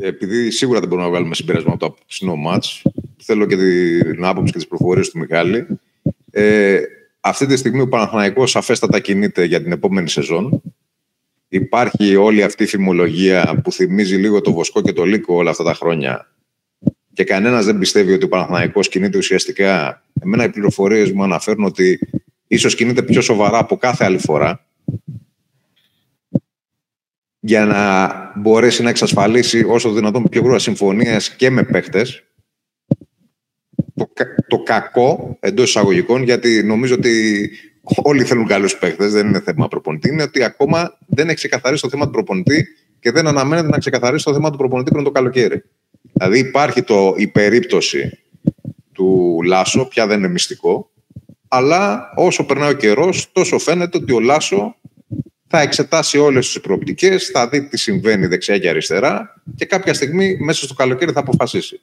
επειδή 0.00 0.50
σίγουρα 0.50 0.80
δεν 0.80 0.88
μπορούμε 0.88 1.06
να 1.06 1.12
βγάλουμε 1.12 1.34
συμπέρασμα 1.34 1.70
από 1.70 1.78
το 1.78 1.86
απόψινό 1.86 2.36
μάτς, 2.36 2.82
θέλω 3.22 3.46
και 3.46 3.56
την 3.56 4.24
άποψη 4.24 4.52
και 4.52 4.58
τις 4.58 4.66
προφορίες 4.66 5.10
του 5.10 5.18
Μιχάλη. 5.18 5.66
Ε, 6.30 6.80
αυτή 7.20 7.46
τη 7.46 7.56
στιγμή 7.56 7.80
ο 7.80 7.88
Παναθηναϊκός 7.88 8.56
αφέστατα 8.56 9.00
κινείται 9.00 9.44
για 9.44 9.62
την 9.62 9.72
επόμενη 9.72 10.08
σεζόν. 10.08 10.62
Υπάρχει 11.48 12.16
όλη 12.16 12.42
αυτή 12.42 12.62
η 12.62 12.66
φημολογία 12.66 13.60
που 13.64 13.72
θυμίζει 13.72 14.16
λίγο 14.16 14.40
το 14.40 14.52
Βοσκό 14.52 14.82
και 14.82 14.92
το 14.92 15.04
Λύκο 15.04 15.34
όλα 15.34 15.50
αυτά 15.50 15.64
τα 15.64 15.74
χρόνια 15.74 16.30
και 17.16 17.24
κανένας 17.24 17.64
δεν 17.64 17.78
πιστεύει 17.78 18.12
ότι 18.12 18.24
ο 18.24 18.28
Παναθηναϊκός 18.28 18.88
κινείται 18.88 19.18
ουσιαστικά. 19.18 20.02
Εμένα 20.22 20.44
οι 20.44 20.48
πληροφορίες 20.48 21.12
μου 21.12 21.22
αναφέρουν 21.22 21.64
ότι 21.64 21.98
ίσως 22.46 22.74
κινείται 22.74 23.02
πιο 23.02 23.20
σοβαρά 23.20 23.58
από 23.58 23.76
κάθε 23.76 24.04
άλλη 24.04 24.18
φορά 24.18 24.66
για 27.40 27.64
να 27.64 28.10
μπορέσει 28.40 28.82
να 28.82 28.88
εξασφαλίσει 28.88 29.64
όσο 29.68 29.92
δυνατόν 29.92 30.22
πιο 30.22 30.40
γρήγορα 30.40 30.58
συμφωνίες 30.60 31.36
και 31.36 31.50
με 31.50 31.62
παίχτες. 31.62 32.24
Το, 33.94 34.08
το 34.48 34.58
κακό 34.58 35.36
εντός 35.40 35.68
εισαγωγικών, 35.68 36.22
γιατί 36.22 36.62
νομίζω 36.62 36.94
ότι 36.94 37.50
όλοι 38.02 38.24
θέλουν 38.24 38.46
καλούς 38.46 38.76
παίχτε, 38.76 39.06
δεν 39.06 39.26
είναι 39.26 39.40
θέμα 39.40 39.68
προπονητή, 39.68 40.08
είναι 40.08 40.22
ότι 40.22 40.42
ακόμα 40.42 40.98
δεν 41.06 41.26
έχει 41.26 41.36
ξεκαθαρίσει 41.36 41.82
το 41.82 41.88
θέμα 41.88 42.04
του 42.04 42.10
προπονητή 42.10 42.66
και 43.00 43.10
δεν 43.10 43.26
αναμένεται 43.26 43.68
να 43.68 43.78
ξεκαθαρίσει 43.78 44.24
το 44.24 44.32
θέμα 44.32 44.50
του 44.50 44.56
προπονητή 44.56 44.90
πριν 44.90 45.04
το 45.04 45.10
καλοκαίρι. 45.10 45.62
Δηλαδή 46.12 46.38
υπάρχει 46.38 46.82
το, 46.82 47.14
η 47.16 47.26
περίπτωση 47.26 48.18
του 48.92 49.40
Λάσο, 49.44 49.84
πια 49.84 50.06
δεν 50.06 50.18
είναι 50.18 50.28
μυστικό, 50.28 50.90
αλλά 51.48 52.12
όσο 52.16 52.44
περνάει 52.44 52.70
ο 52.70 52.76
καιρός, 52.76 53.32
τόσο 53.32 53.58
φαίνεται 53.58 53.96
ότι 53.96 54.12
ο 54.12 54.20
Λάσο 54.20 54.76
θα 55.46 55.60
εξετάσει 55.60 56.18
όλες 56.18 56.46
τις 56.46 56.60
προοπτικές, 56.60 57.26
θα 57.26 57.48
δει 57.48 57.68
τι 57.68 57.78
συμβαίνει 57.78 58.26
δεξιά 58.26 58.58
και 58.58 58.68
αριστερά 58.68 59.42
και 59.54 59.64
κάποια 59.64 59.94
στιγμή 59.94 60.36
μέσα 60.40 60.64
στο 60.64 60.74
καλοκαίρι 60.74 61.12
θα 61.12 61.20
αποφασίσει. 61.20 61.80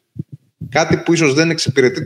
Κάτι 0.69 0.97
που 0.97 1.13
ίσως 1.13 1.33
δεν 1.33 1.49
εξυπηρετεί 1.49 2.01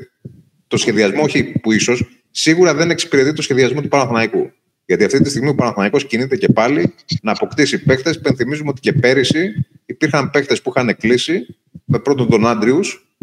το 0.68 0.78
σχεδιασμό, 0.78 1.24
όχι 1.24 1.44
που 1.44 1.72
ίσως, 1.72 2.04
σίγουρα 2.38 2.74
δεν 2.74 2.90
εξυπηρετεί 2.90 3.34
το 3.34 3.42
σχεδιασμό 3.42 3.82
του 3.82 3.88
Παναθηναϊκού. 3.88 4.52
Γιατί 4.86 5.04
αυτή 5.04 5.22
τη 5.22 5.30
στιγμή 5.30 5.50
ο 5.50 5.56
Παναθηναϊκός 5.56 6.06
κινείται 6.06 6.38
και 6.38 6.50
πάλι 6.50 6.94
να 7.22 7.32
αποκτήσει 7.32 7.84
παίχτες. 7.84 8.20
Πενθυμίζουμε 8.20 8.70
ότι 8.70 8.80
και 8.80 8.94
πέρυσι 8.94 9.66
υπήρχαν 9.86 10.30
παίχτες 10.30 10.62
που 10.62 10.74
είχαν 10.76 10.96
κλείσει 10.98 11.58
με 11.86 12.00
πρώτον 12.00 12.30
τον 12.30 12.48
Άντριους 12.48 13.16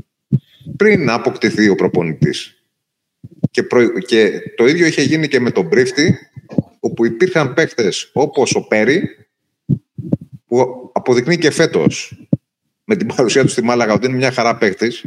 πριν 0.76 1.10
αποκτηθεί 1.10 1.68
ο 1.68 1.74
προπονητής. 1.74 2.64
Και, 3.50 3.62
και 4.06 4.40
το 4.56 4.66
ίδιο 4.66 4.86
είχε 4.86 5.02
γίνει 5.02 5.28
και 5.28 5.40
με 5.40 5.50
τον 5.50 5.68
Πρίφτη, 5.68 6.18
όπου 6.80 7.04
υπήρχαν 7.04 7.54
παίχτες 7.54 8.10
όπως 8.12 8.54
ο 8.54 8.66
Πέρι, 8.66 9.08
που 10.46 10.90
αποδεικνύει 10.94 11.38
και 11.38 11.50
φέτος 11.50 12.26
με 12.84 12.96
την 12.96 13.06
παρουσία 13.06 13.42
του 13.42 13.48
στη 13.48 13.62
Μάλαγα 13.62 13.92
ότι 13.92 14.06
είναι 14.06 14.16
μια 14.16 14.32
χαρά 14.32 14.56
παίχτης, 14.56 15.04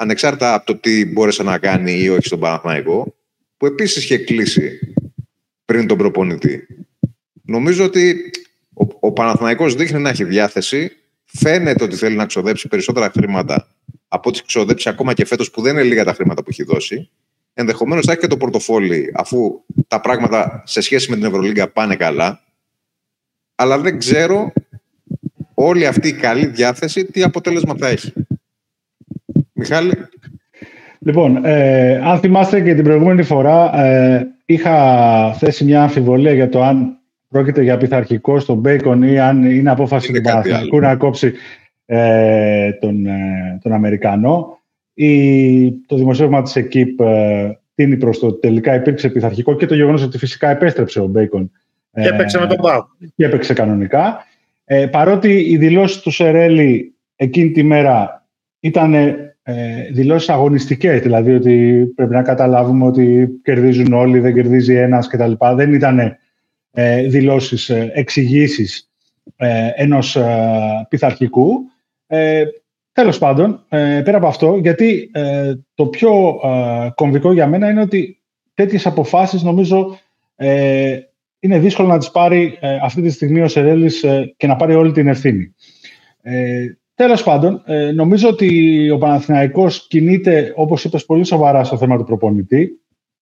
ανεξάρτητα 0.00 0.54
από 0.54 0.66
το 0.66 0.76
τι 0.76 1.06
μπόρεσε 1.06 1.42
να 1.42 1.58
κάνει 1.58 1.92
ή 1.92 2.08
όχι 2.08 2.26
στον 2.26 2.40
Παναθηναϊκό, 2.40 3.14
που 3.56 3.66
επίσης 3.66 4.04
είχε 4.04 4.18
κλείσει 4.18 4.94
πριν 5.64 5.86
τον 5.86 5.98
προπονητή. 5.98 6.66
Νομίζω 7.42 7.84
ότι 7.84 8.30
ο, 8.74 8.86
ο 9.00 9.12
Παναθηναϊκός 9.12 9.74
δείχνει 9.74 10.00
να 10.00 10.08
έχει 10.08 10.24
διάθεση. 10.24 10.90
Φαίνεται 11.24 11.84
ότι 11.84 11.96
θέλει 11.96 12.16
να 12.16 12.26
ξοδέψει 12.26 12.68
περισσότερα 12.68 13.10
χρήματα 13.10 13.68
από 14.08 14.28
ό,τι 14.28 14.42
ξοδέψει 14.42 14.88
ακόμα 14.88 15.14
και 15.14 15.24
φέτος 15.24 15.50
που 15.50 15.62
δεν 15.62 15.72
είναι 15.72 15.82
λίγα 15.82 16.04
τα 16.04 16.12
χρήματα 16.12 16.42
που 16.42 16.50
έχει 16.50 16.62
δώσει. 16.62 17.10
Ενδεχομένως 17.54 18.04
θα 18.04 18.12
έχει 18.12 18.20
και 18.20 18.26
το 18.26 18.36
πορτοφόλι 18.36 19.12
αφού 19.14 19.64
τα 19.88 20.00
πράγματα 20.00 20.62
σε 20.66 20.80
σχέση 20.80 21.10
με 21.10 21.16
την 21.16 21.24
Ευρωλίγκα 21.24 21.68
πάνε 21.68 21.96
καλά. 21.96 22.44
Αλλά 23.54 23.78
δεν 23.78 23.98
ξέρω 23.98 24.52
όλη 25.54 25.86
αυτή 25.86 26.08
η 26.08 26.12
καλή 26.12 26.46
διάθεση 26.46 27.04
τι 27.04 27.22
αποτέλεσμα 27.22 27.74
θα 27.78 27.88
έχει. 27.88 28.12
Μιχάλη. 29.58 29.92
Λοιπόν, 30.98 31.44
ε, 31.44 32.00
αν 32.04 32.18
θυμάστε 32.18 32.60
και 32.60 32.74
την 32.74 32.84
προηγούμενη 32.84 33.22
φορά 33.22 33.84
ε, 33.84 34.26
είχα 34.46 35.32
θέσει 35.32 35.64
μια 35.64 35.82
αμφιβολία 35.82 36.32
για 36.32 36.48
το 36.48 36.62
αν 36.62 36.98
πρόκειται 37.28 37.62
για 37.62 37.76
πειθαρχικό 37.76 38.38
στον 38.38 38.58
Μπέικον 38.58 39.02
ή 39.02 39.18
αν 39.20 39.44
είναι 39.44 39.70
απόφαση 39.70 40.12
του 40.12 40.20
Παναθηναϊκού 40.20 40.80
να 40.80 40.96
κόψει 40.96 41.32
ε, 41.86 42.72
τον, 42.72 43.06
ε, 43.06 43.58
τον 43.62 43.72
Αμερικανό. 43.72 44.58
Η, 44.94 45.70
το 45.72 45.96
δημοσίευμα 45.96 46.42
της 46.42 46.56
ΕΚΙΠ 46.56 47.00
ε, 47.00 47.58
τείνει 47.74 47.96
προς 47.96 48.18
το 48.18 48.26
ότι 48.26 48.40
τελικά 48.40 48.74
υπήρξε 48.74 49.08
πειθαρχικό 49.08 49.56
και 49.56 49.66
το 49.66 49.74
γεγονός 49.74 50.02
ότι 50.02 50.18
φυσικά 50.18 50.50
επέστρεψε 50.50 51.00
ο 51.00 51.06
Μπέικον. 51.06 51.50
Και 51.92 52.08
έπαιξε 52.08 52.38
με 52.38 52.46
τον 52.46 52.56
Πάου. 52.56 52.82
Και 53.16 53.24
έπαιξε 53.24 53.52
κανονικά. 53.52 54.24
Ε, 54.64 54.86
παρότι 54.86 55.32
οι 55.50 55.56
δηλώσεις 55.56 56.00
του 56.00 56.10
Σερέλη 56.10 56.94
εκείνη 57.16 57.50
τη 57.50 57.62
μέρα 57.62 58.26
ήταν 58.60 58.94
ε, 59.50 59.90
δηλώσεις 59.90 60.28
αγωνιστικές, 60.28 61.00
δηλαδή 61.00 61.34
ότι 61.34 61.86
πρέπει 61.96 62.12
να 62.14 62.22
καταλάβουμε 62.22 62.86
ότι 62.86 63.28
κερδίζουν 63.42 63.92
όλοι, 63.92 64.18
δεν 64.18 64.34
κερδίζει 64.34 64.74
ένας 64.74 65.06
κτλ. 65.06 65.32
Δεν 65.54 65.72
ήταν 65.72 66.16
ε, 66.70 67.02
δηλώσεις, 67.02 67.68
ε, 67.68 67.90
εξηγήσεις 67.94 68.90
ε, 69.36 69.68
ενός 69.74 70.16
ε, 70.16 70.86
πειθαρχικού. 70.88 71.52
Ε, 72.06 72.44
τέλος 72.92 73.18
πάντων, 73.18 73.64
ε, 73.68 74.00
πέρα 74.04 74.16
από 74.16 74.26
αυτό, 74.26 74.58
γιατί 74.62 75.10
ε, 75.12 75.54
το 75.74 75.86
πιο 75.86 76.40
κομβικό 76.94 77.32
για 77.32 77.46
μένα 77.46 77.70
είναι 77.70 77.80
ότι 77.80 78.20
τέτοιες 78.54 78.86
αποφάσεις 78.86 79.42
νομίζω 79.42 79.98
είναι 81.40 81.58
δύσκολο 81.58 81.88
να 81.88 81.98
τις 81.98 82.10
πάρει 82.10 82.58
αυτή 82.82 83.02
τη 83.02 83.10
στιγμή 83.10 83.40
ο 83.40 83.48
Σερέλης 83.48 84.04
και 84.36 84.46
να 84.46 84.56
πάρει 84.56 84.74
όλη 84.74 84.92
την 84.92 85.08
ευθύνη. 85.08 85.54
Τέλος 86.98 87.22
πάντων, 87.22 87.62
νομίζω 87.94 88.28
ότι 88.28 88.90
ο 88.90 88.98
Παναθηναϊκός 88.98 89.86
κινείται, 89.86 90.52
όπως 90.56 90.84
είπες, 90.84 91.04
πολύ 91.04 91.24
σοβαρά 91.24 91.64
στο 91.64 91.78
θέμα 91.78 91.96
του 91.96 92.04
προπονητή. 92.04 92.80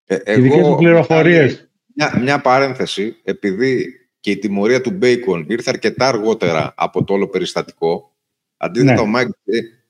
Ε, 0.06 0.16
εγώ, 0.24 0.38
Οι 0.38 0.42
δικές 0.42 0.68
μου 0.68 0.76
πληροφορίες... 0.76 1.70
Μια, 1.94 2.18
μια 2.22 2.40
παρένθεση, 2.40 3.16
επειδή 3.22 3.86
και 4.20 4.30
η 4.30 4.38
τιμωρία 4.38 4.80
του 4.80 4.90
Μπέικον 4.90 5.46
ήρθε 5.48 5.70
αρκετά 5.70 6.08
αργότερα 6.08 6.72
από 6.76 7.04
το 7.04 7.12
όλο 7.12 7.28
περιστατικό, 7.28 8.16
Αντίθετα, 8.56 8.92
ναι. 8.92 9.00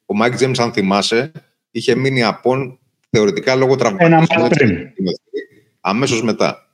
ο 0.06 0.14
Μάικ 0.14 0.34
Τζέιμς, 0.34 0.52
αν 0.58 0.72
θυμάσαι, 0.72 1.32
είχε 1.70 1.94
μείνει 1.94 2.22
απόν 2.22 2.78
θεωρητικά 3.10 3.54
λόγω 3.54 3.76
τραυματισμού. 3.76 4.92
Αμέσως 5.80 6.22
μετά. 6.22 6.72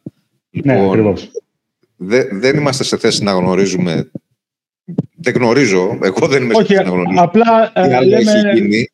Ναι, 0.50 0.94
λοιπόν, 0.94 1.18
δε, 1.96 2.24
δεν 2.30 2.56
είμαστε 2.56 2.84
σε 2.84 2.96
θέση 2.96 3.22
να 3.22 3.32
γνωρίζουμε. 3.32 4.10
Δεν 5.16 5.34
γνωρίζω. 5.34 5.98
Εγώ 6.02 6.26
δεν 6.26 6.42
είμαι 6.42 6.54
σε 6.54 6.64
θέση 6.64 6.82
να 6.82 6.90
γνωρίζω. 6.90 7.22
Απλά 7.22 7.72
ε, 7.74 8.04
λέμε... 8.04 8.32
έχει 8.32 8.60
γίνει; 8.60 8.88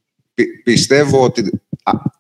πιστεύω 0.65 1.25
ότι 1.25 1.63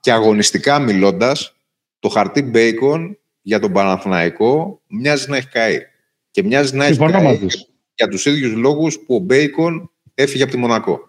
και 0.00 0.12
αγωνιστικά 0.12 0.78
μιλώντας, 0.78 1.56
το 1.98 2.09
χαρτί 2.09 2.42
Μπέικον 2.42 3.18
για 3.42 3.61
τον 3.61 3.72
Παναθηναϊκό 3.72 4.80
μοιάζει 4.87 5.30
να 5.30 5.37
έχει 5.37 5.48
καεί. 5.48 5.78
Και 6.30 6.42
μοιάζει 6.42 6.76
να 6.76 6.85
έχει 6.85 6.98
καεί 6.98 7.38
για 7.94 8.09
τους 8.09 8.26
ίδιους 8.26 8.52
λόγους 8.52 8.98
που 8.98 9.14
ο 9.14 9.18
Μπέικον 9.18 9.90
έφυγε 10.14 10.42
από 10.42 10.52
τη 10.52 10.59
Μονακό. 10.59 11.09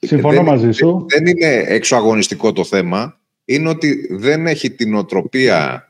Συμφωνώ 0.00 0.34
δεν, 0.34 0.44
μαζί 0.44 0.72
σου. 0.72 1.06
Δεν 1.08 1.26
είναι 1.26 1.64
εξωαγωνιστικό 1.66 2.52
το 2.52 2.64
θέμα. 2.64 3.20
Είναι 3.44 3.68
ότι 3.68 4.06
δεν 4.10 4.46
έχει 4.46 4.70
την 4.70 4.94
οτροπία 4.94 5.88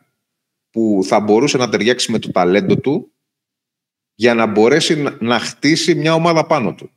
που 0.70 1.00
θα 1.04 1.20
μπορούσε 1.20 1.56
να 1.56 1.68
ταιριάξει 1.68 2.12
με 2.12 2.18
το 2.18 2.30
ταλέντο 2.30 2.76
του 2.76 3.11
για 4.22 4.34
να 4.34 4.46
μπορέσει 4.46 5.04
να, 5.20 5.38
χτίσει 5.38 5.94
μια 5.94 6.14
ομάδα 6.14 6.46
πάνω 6.46 6.74
του. 6.74 6.90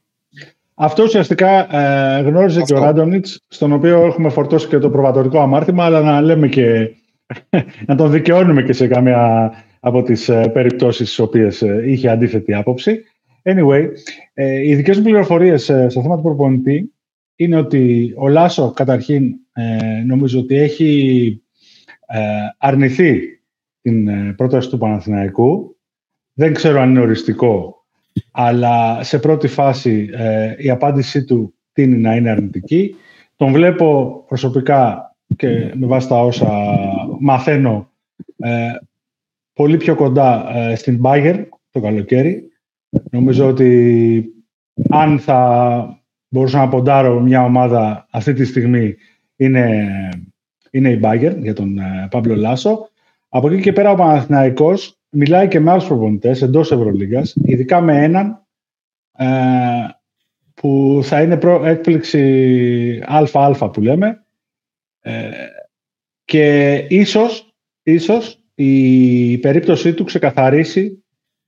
Αυτό 0.74 1.04
ουσιαστικά 1.04 1.78
ε, 1.78 2.22
γνώριζε 2.22 2.62
και 2.62 2.74
ο 2.74 2.80
Ράντονιτς, 2.80 3.42
στον 3.48 3.72
οποίο 3.72 4.06
έχουμε 4.06 4.30
φορτώσει 4.30 4.68
και 4.68 4.78
το 4.78 4.90
προβατορικό 4.90 5.40
αμάρτημα, 5.40 5.86
αλλά 5.86 6.02
να 6.02 6.22
λέμε 6.22 6.48
και 6.48 6.90
να 7.88 7.96
τον 7.96 8.12
δικαιώνουμε 8.12 8.64
και 8.64 8.74
σε 8.74 8.88
καμία 8.88 9.52
από 9.80 10.04
τις 10.04 10.30
ε, 10.30 10.50
περιπτώσεις 10.54 11.08
στις 11.08 11.20
οποίες 11.20 11.62
ε, 11.62 11.84
είχε 11.86 12.10
αντίθετη 12.10 12.54
άποψη. 12.54 13.04
Anyway, 13.44 13.88
ε, 14.34 14.68
οι 14.68 14.76
δικές 14.76 14.98
μου 14.98 15.04
πληροφορίες 15.04 15.70
ε, 15.70 15.90
στο 15.90 16.02
θέμα 16.02 16.16
του 16.16 16.22
προπονητή 16.22 16.94
είναι 17.36 17.58
ότι 17.58 18.14
ο 18.18 18.28
Λάσο 18.28 18.72
καταρχήν 18.72 19.34
ε, 19.54 20.04
νομίζω 20.06 20.40
ότι 20.40 20.56
έχει 20.56 21.42
ε, 22.08 22.20
αρνηθεί 22.58 23.20
την 23.82 24.08
ε, 24.08 24.34
πρόταση 24.38 24.70
του 24.70 24.78
Παναθηναϊκού. 24.78 25.75
Δεν 26.38 26.54
ξέρω 26.54 26.82
αν 26.82 26.90
είναι 26.90 27.00
οριστικό, 27.00 27.86
αλλά 28.32 29.04
σε 29.04 29.20
πρώτη 29.20 29.48
φάση 29.48 30.10
η 30.58 30.70
απάντησή 30.70 31.24
του 31.24 31.54
τίνει 31.74 31.98
να 31.98 32.16
είναι 32.16 32.30
αρνητική. 32.30 32.96
Τον 33.36 33.52
βλέπω 33.52 34.24
προσωπικά 34.28 35.10
και 35.36 35.72
με 35.76 35.88
βάση 35.88 36.08
τα 36.08 36.20
όσα 36.20 36.48
μαθαίνω 37.20 37.90
πολύ 39.54 39.78
πιο 39.78 39.96
κοντά 39.96 40.46
στην 40.76 41.02
Bayern 41.04 41.46
το 41.72 41.80
καλοκαίρι 41.80 42.50
Νομίζω 43.12 43.48
ότι 43.48 44.24
αν 44.90 45.20
θα 45.20 46.04
μπορούσα 46.30 46.58
να 46.58 46.70
ποντάρω 46.70 47.20
μια 47.20 47.44
ομάδα 47.44 48.08
αυτή 48.12 48.34
τη 48.34 48.46
στιγμή 48.46 48.96
είναι, 49.36 49.90
είναι 50.72 50.90
η 50.90 50.98
Μπάγκερ 51.00 51.38
για 51.38 51.54
τον 51.54 51.78
ε, 51.78 52.08
Παύλο 52.12 52.36
Λάσο. 52.36 52.90
Από 53.30 53.50
εκεί 53.50 53.62
και 53.62 53.74
πέρα 53.74 53.92
ο 53.92 53.96
Παναθηναϊκός 53.96 54.95
μιλάει 55.16 55.48
και 55.48 55.60
με 55.60 55.72
άλλους 55.72 55.88
προπονητές 55.88 56.42
εντός 56.42 56.72
Ευρωλίγκας, 56.72 57.36
ειδικά 57.46 57.82
με 57.82 58.04
έναν 58.04 58.46
ε, 59.18 59.26
που 60.54 61.00
θα 61.04 61.22
είναι 61.22 61.38
προ, 61.38 61.66
έκπληξη 61.66 63.04
ΑΑ 63.06 63.70
που 63.72 63.82
λέμε 63.82 64.26
ε, 65.02 65.30
και 66.26 66.76
ίσως, 66.90 67.54
ίσως 67.84 68.44
η 68.56 69.38
περίπτωσή 69.38 69.94
του 69.94 70.04
ξεκαθαρίσει 70.04 71.04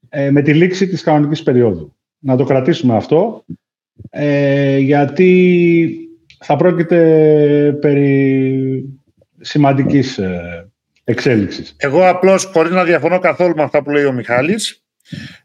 ε, 0.09 0.31
με 0.31 0.41
τη 0.41 0.53
λήξη 0.53 0.87
της 0.87 1.03
κανονικής 1.03 1.43
περίοδου. 1.43 1.95
Να 2.19 2.35
το 2.37 2.43
κρατήσουμε 2.43 2.95
αυτό, 2.95 3.45
ε, 4.09 4.77
γιατί 4.77 6.09
θα 6.39 6.55
πρόκειται 6.55 7.77
περί 7.81 8.99
σημαντικής 9.39 10.17
ε, 10.17 10.71
εξέλιξης. 11.07 11.75
Εγώ 11.77 12.07
απλώς, 12.07 12.43
χωρίς 12.43 12.71
να 12.71 12.83
διαφωνώ 12.83 13.19
καθόλου 13.19 13.55
με 13.55 13.63
αυτά 13.63 13.83
που 13.83 13.89
λέει 13.89 14.05
ο 14.05 14.11
Μιχάλης, 14.11 14.83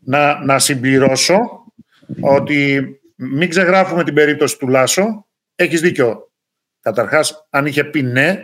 να, 0.00 0.44
να 0.44 0.58
συμπληρώσω 0.58 1.38
ότι 2.20 2.86
μην 3.14 3.48
ξεγράφουμε 3.48 4.04
την 4.04 4.14
περίπτωση 4.14 4.58
του 4.58 4.68
Λάσο. 4.68 5.26
Έχεις 5.54 5.80
δίκιο. 5.80 6.30
Καταρχάς, 6.80 7.46
αν 7.50 7.66
είχε 7.66 7.84
πει 7.84 8.02
ναι, 8.02 8.42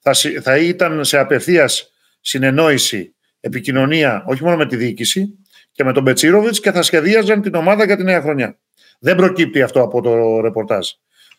θα, 0.00 0.12
θα 0.42 0.56
ήταν 0.56 1.04
σε 1.04 1.18
απευθείας 1.18 1.92
συνεννόηση, 2.20 3.14
επικοινωνία, 3.40 4.24
όχι 4.26 4.44
μόνο 4.44 4.56
με 4.56 4.66
τη 4.66 4.76
διοίκηση, 4.76 5.38
και 5.72 5.84
με 5.84 5.92
τον 5.92 6.02
Μπετσίροβιτ 6.02 6.54
και 6.60 6.72
θα 6.72 6.82
σχεδίαζαν 6.82 7.42
την 7.42 7.54
ομάδα 7.54 7.84
για 7.84 7.96
τη 7.96 8.02
νέα 8.02 8.20
χρονιά. 8.20 8.58
Δεν 8.98 9.16
προκύπτει 9.16 9.62
αυτό 9.62 9.82
από 9.82 10.00
το 10.00 10.40
ρεπορτάζ. 10.40 10.88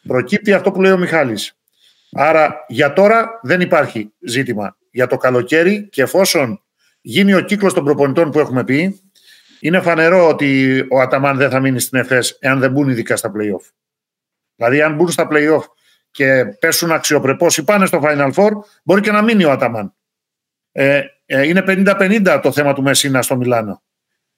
Προκύπτει 0.07 0.53
αυτό 0.53 0.71
που 0.71 0.81
λέει 0.81 0.91
ο 0.91 0.97
Μιχάλης. 0.97 1.57
Άρα 2.11 2.65
για 2.67 2.93
τώρα 2.93 3.39
δεν 3.43 3.61
υπάρχει 3.61 4.13
ζήτημα. 4.19 4.77
Για 4.91 5.07
το 5.07 5.17
καλοκαίρι 5.17 5.87
και 5.91 6.01
εφόσον 6.01 6.61
γίνει 7.01 7.33
ο 7.33 7.41
κύκλος 7.41 7.73
των 7.73 7.83
προπονητών 7.83 8.31
που 8.31 8.39
έχουμε 8.39 8.63
πει, 8.63 9.01
είναι 9.59 9.81
φανερό 9.81 10.27
ότι 10.27 10.79
ο 10.89 10.99
Αταμάν 10.99 11.37
δεν 11.37 11.49
θα 11.49 11.59
μείνει 11.59 11.79
στην 11.79 11.99
ΕΦΕΣ 11.99 12.37
εάν 12.39 12.59
δεν 12.59 12.71
μπουν 12.71 12.89
ειδικά 12.89 13.15
στα 13.15 13.31
play-off. 13.35 13.71
Δηλαδή, 14.55 14.81
αν 14.81 14.95
μπουν 14.95 15.11
στα 15.11 15.27
play-off 15.31 15.63
και 16.11 16.45
πέσουν 16.59 16.91
αξιοπρεπώς 16.91 17.57
ή 17.57 17.63
πάνε 17.63 17.85
στο 17.85 18.01
Final 18.03 18.31
Four, 18.33 18.51
μπορεί 18.83 19.01
και 19.01 19.11
να 19.11 19.21
μείνει 19.21 19.43
ο 19.43 19.51
Αταμάν. 19.51 19.93
Ε, 20.71 21.01
ε, 21.25 21.47
είναι 21.47 21.63
50-50 21.67 22.39
το 22.41 22.51
θέμα 22.51 22.73
του 22.73 22.81
Μεσίνα 22.81 23.21
στο 23.21 23.35
Μιλάνο. 23.35 23.83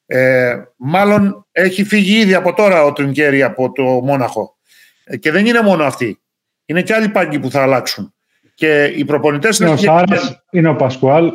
Ε, 0.06 0.64
μάλλον 0.76 1.48
έχει 1.52 1.84
φύγει 1.84 2.20
ήδη 2.20 2.34
από 2.34 2.54
τώρα 2.54 2.84
ο 2.84 2.94
Τρινκέρι 2.94 3.44
από 3.44 3.72
το 3.72 3.84
Μόναχο. 3.84 4.58
Ε, 5.04 5.18
και 5.18 5.32
δεν 5.32 5.46
είναι 5.46 5.62
μόνο 5.62 5.84
αυτοί. 5.84 6.22
Είναι 6.66 6.82
και 6.82 6.94
άλλοι 6.94 7.10
πάγκοι 7.10 7.40
που 7.40 7.50
θα 7.50 7.62
αλλάξουν. 7.62 8.13
Και 8.56 8.94
οι 8.96 9.06
προπονητές. 9.06 9.60
Είναι 9.60 9.70
ο 9.70 9.78
Σάρας, 9.78 10.44
είναι 10.52 10.70
ο 10.70 10.76
Πασκουάλ. 10.76 11.32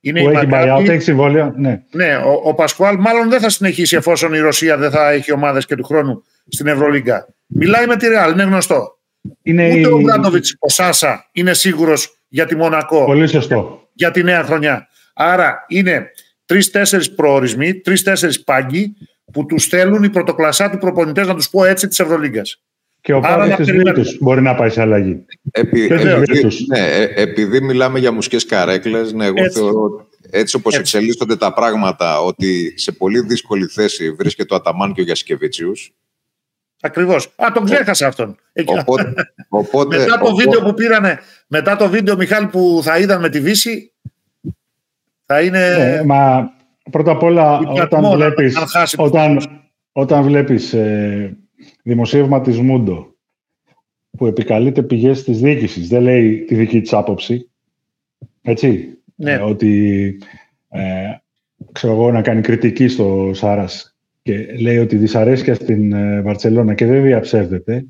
Είναι 0.00 0.22
που 0.22 0.28
έχει 0.28 0.48
buyout, 0.50 0.88
έχει 0.88 1.02
συμβόλαιο. 1.02 1.52
Ναι, 1.56 1.82
ναι 1.90 2.16
ο, 2.16 2.40
ο 2.44 2.54
Πασκουάλ 2.54 2.96
μάλλον 2.98 3.28
δεν 3.28 3.40
θα 3.40 3.48
συνεχίσει 3.48 3.96
εφόσον 3.96 4.34
η 4.34 4.38
Ρωσία 4.38 4.76
δεν 4.76 4.90
θα 4.90 5.10
έχει 5.10 5.32
ομάδες 5.32 5.66
και 5.66 5.76
του 5.76 5.84
χρόνου 5.84 6.22
στην 6.48 6.66
Ευρωλίγκα. 6.66 7.26
Μιλάει 7.46 7.86
με 7.86 7.96
τη 7.96 8.08
Ρεάλ, 8.08 8.32
είναι 8.32 8.42
γνωστό. 8.42 8.98
Είναι 9.42 9.68
Ούτε 9.68 9.78
η... 9.78 9.84
ο 9.84 10.00
Μπράντοβιτ, 10.00 10.44
ο 10.58 10.68
Σάσα 10.68 11.28
είναι 11.32 11.54
σίγουρος 11.54 12.18
για 12.28 12.46
τη 12.46 12.56
Μονακό. 12.56 13.04
Πολύ 13.04 13.26
σωστό. 13.26 13.88
Για 13.92 14.10
τη 14.10 14.22
νέα 14.22 14.42
χρονιά. 14.42 14.88
Άρα 15.14 15.64
είναι 15.68 16.10
τρει-τέσσερι 16.44 17.10
προορισμοί, 17.10 17.74
τρει-τέσσερι 17.74 18.38
πάγκοι 18.40 18.96
που 19.32 19.46
τους 19.46 19.62
στέλνουν 19.62 20.02
οι 20.02 20.10
πρωτοκλασσάτοι 20.10 20.76
προπονητές, 20.76 21.26
να 21.26 21.34
τους 21.34 21.48
πω 21.48 21.64
έτσι, 21.64 21.88
της 21.88 22.00
Ευρωλίγκας. 22.00 22.62
Και 23.04 23.12
ο 23.12 23.20
Άρα 23.22 23.56
της 23.56 23.70
Βίρτους 23.70 24.18
μπορεί 24.20 24.42
να 24.42 24.54
πάει 24.54 24.70
σε 24.70 24.80
αλλαγή. 24.80 25.24
Επί, 25.50 25.84
επειδή, 25.84 26.46
ναι, 26.68 26.78
ε, 26.78 27.22
επειδή 27.22 27.60
μιλάμε 27.60 27.98
για 27.98 28.12
μουσικές 28.12 28.46
καρέκλες, 28.46 29.12
ναι, 29.12 29.24
εγώ 29.24 29.44
έτσι. 29.44 29.58
θεωρώ 29.58 30.06
έτσι 30.30 30.56
όπως 30.56 30.78
εξελίσσονται 30.78 31.36
τα 31.36 31.52
πράγματα, 31.52 32.20
ότι 32.20 32.74
σε 32.76 32.92
πολύ 32.92 33.20
δύσκολη 33.20 33.66
θέση 33.66 34.10
βρίσκεται 34.10 34.54
ο 34.54 34.56
Αταμάν 34.56 34.92
και 34.92 35.00
ο 35.00 35.04
Γιασκεβίτσιους. 35.04 35.94
Ακριβώς. 36.80 37.26
Α, 37.36 37.46
τον 37.54 37.64
ξέχασα 37.64 38.06
αυτόν. 38.06 38.36
Οπότε, 38.66 39.14
οπότε, 39.48 39.96
μετά 39.96 40.18
το 40.18 40.34
βίντεο 40.34 40.60
που 40.60 40.74
πήρανε, 40.74 41.18
μετά 41.46 41.76
το 41.76 41.88
βίντεο 41.88 42.16
Μιχάλη 42.16 42.46
που 42.46 42.80
θα 42.82 42.98
είδαν 42.98 43.20
με 43.20 43.28
τη 43.28 43.40
Βύση, 43.40 43.92
θα 45.26 45.40
είναι. 45.40 45.76
Ναι, 45.76 46.04
μα 46.04 46.50
πρώτα 46.90 47.10
απ' 47.10 47.22
όλα, 47.22 47.58
όταν 47.58 48.10
βλέπει. 48.10 48.52
Όταν, 48.96 49.40
όταν 49.92 50.22
βλέπεις 50.22 50.72
ε, 50.72 51.38
δημοσίευμα 51.84 52.40
της 52.40 52.60
Μούντο 52.60 53.14
που 54.10 54.26
επικαλείται 54.26 54.82
πηγές 54.82 55.24
της 55.24 55.40
διοίκησης, 55.40 55.88
δεν 55.88 56.02
λέει 56.02 56.44
τη 56.44 56.54
δική 56.54 56.80
της 56.80 56.92
άποψη, 56.92 57.50
έτσι, 58.42 58.98
ναι. 59.14 59.32
ε, 59.32 59.36
ότι 59.36 60.04
ε, 60.68 60.82
ξέρω 61.72 61.92
εγώ 61.92 62.12
να 62.12 62.22
κάνει 62.22 62.40
κριτική 62.40 62.88
στο 62.88 63.30
Σάρας 63.34 63.96
και 64.22 64.46
λέει 64.60 64.78
ότι 64.78 64.96
δυσαρέσκεια 64.96 65.54
στην 65.54 65.92
ε, 65.92 66.20
Βαρτσελώνα 66.20 66.74
και 66.74 66.86
δεν 66.86 67.02
διαψεύδεται. 67.02 67.84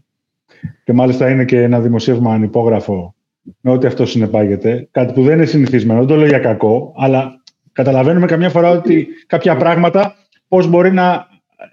Και 0.84 0.92
μάλιστα 0.92 1.30
είναι 1.30 1.44
και 1.44 1.62
ένα 1.62 1.80
δημοσίευμα 1.80 2.34
ανυπόγραφο 2.34 3.14
με 3.60 3.70
ό,τι 3.70 3.86
αυτό 3.86 4.06
συνεπάγεται, 4.06 4.88
κάτι 4.90 5.12
που 5.12 5.22
δεν 5.22 5.34
είναι 5.34 5.44
συνηθισμένο, 5.44 5.98
δεν 5.98 6.08
το 6.08 6.16
λέω 6.16 6.26
για 6.26 6.38
κακό, 6.38 6.94
αλλά 6.96 7.42
καταλαβαίνουμε 7.72 8.26
καμιά 8.26 8.50
φορά 8.50 8.70
ότι 8.70 9.06
κάποια 9.26 9.56
πράγματα 9.56 10.16
πώς 10.48 10.68
μπορεί 10.68 10.92
να, 10.92 11.26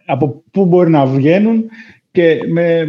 από 0.06 0.44
πού 0.52 0.66
μπορεί 0.66 0.90
να 0.90 1.06
βγαίνουν 1.06 1.70
και 2.12 2.40
με, 2.48 2.88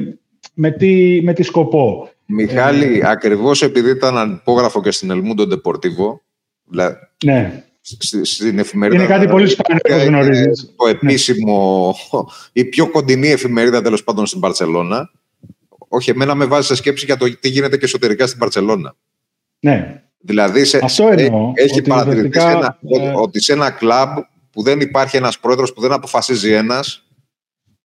με, 0.55 0.71
τι, 0.71 1.21
με 1.23 1.33
τι 1.33 1.43
σκοπό. 1.43 2.11
Μιχάλη, 2.27 2.99
ε, 2.99 3.09
ακριβώς 3.09 3.63
επειδή 3.63 3.91
ήταν 3.91 4.19
ανυπόγραφο 4.19 4.81
και 4.81 4.91
στην 4.91 5.11
Ελμούντο 5.11 5.47
Ντεπορτίβο, 5.47 6.23
ναι. 7.25 7.65
στην 8.23 8.59
εφημερίδα... 8.59 9.03
Είναι 9.03 9.13
κάτι 9.13 9.27
πολύ 9.27 9.49
σπάνιο, 9.49 10.07
γνωρίζεις. 10.07 10.75
Το 10.77 10.89
επίσημο, 10.89 11.95
η 12.53 12.65
πιο 12.65 12.91
κοντινή 12.91 13.29
εφημερίδα 13.29 13.83
τέλος 13.83 14.05
πάντων 14.05 14.27
στην 14.27 14.41
Παρσελώνα. 14.41 15.11
Όχι, 15.89 16.11
εμένα 16.11 16.35
με 16.35 16.45
βάζει 16.45 16.67
σε 16.67 16.75
σκέψη 16.75 17.05
για 17.05 17.17
το 17.17 17.39
τι 17.39 17.49
γίνεται 17.49 17.77
και 17.77 17.85
εσωτερικά 17.85 18.27
στην 18.27 18.39
Παρσελώνα. 18.39 18.95
Ναι. 19.61 20.03
Δηλαδή, 20.19 20.65
σε, 20.65 20.81
Αυτό 20.83 21.09
εννοώ, 21.17 21.53
έχει 21.55 21.79
ότι 21.79 21.89
παρατηρηθεί 21.89 22.41
ένα, 22.41 22.79
ε... 22.91 23.13
ότι 23.15 23.43
σε 23.43 23.53
ένα 23.53 23.71
κλαμπ 23.71 24.19
που 24.51 24.63
δεν 24.63 24.81
υπάρχει 24.81 25.17
ένας 25.17 25.39
πρόεδρος 25.39 25.73
που 25.73 25.81
δεν 25.81 25.93
αποφασίζει 25.93 26.53
ένας, 26.53 27.07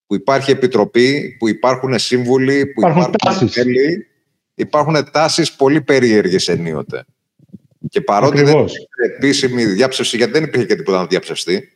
που 0.07 0.15
υπάρχει 0.15 0.51
επιτροπή, 0.51 1.35
που 1.39 1.47
υπάρχουν 1.47 1.99
σύμβουλοι, 1.99 2.65
που 2.65 2.81
υπάρχουν, 2.81 3.13
υπάρχουν 3.13 3.49
μέλη, 3.55 4.07
υπάρχουν 4.55 5.11
τάσεις 5.11 5.55
πολύ 5.55 5.81
περίεργες 5.81 6.47
ενίοτε. 6.47 7.05
Και 7.89 8.01
παρότι 8.01 8.39
Ακριβώς. 8.39 8.71
δεν 8.71 8.81
υπήρχε 8.81 9.15
επίσημη 9.15 9.65
διάψευση, 9.65 10.17
γιατί 10.17 10.31
δεν 10.31 10.43
υπήρχε 10.43 10.65
και 10.65 10.75
τίποτα 10.75 10.97
να 10.97 11.05
διαψευστεί, 11.05 11.71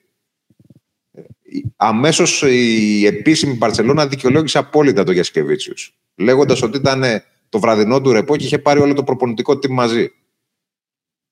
αμέσως 1.75 2.41
η 2.41 3.05
επίσημη 3.05 3.53
Μπαρσελόνα 3.53 4.07
δικαιολόγησε 4.07 4.57
απόλυτα 4.57 5.03
το 5.03 5.11
Γιασκεβίτσιους. 5.11 5.97
Λέγοντας 6.15 6.61
ότι 6.61 6.77
ήταν 6.77 7.03
το 7.49 7.59
βραδινό 7.59 8.01
του 8.01 8.11
ρεπό 8.11 8.35
και 8.35 8.45
είχε 8.45 8.59
πάρει 8.59 8.79
όλο 8.79 8.93
το 8.93 9.03
προπονητικό 9.03 9.53
team 9.53 9.69
μαζί. 9.69 10.11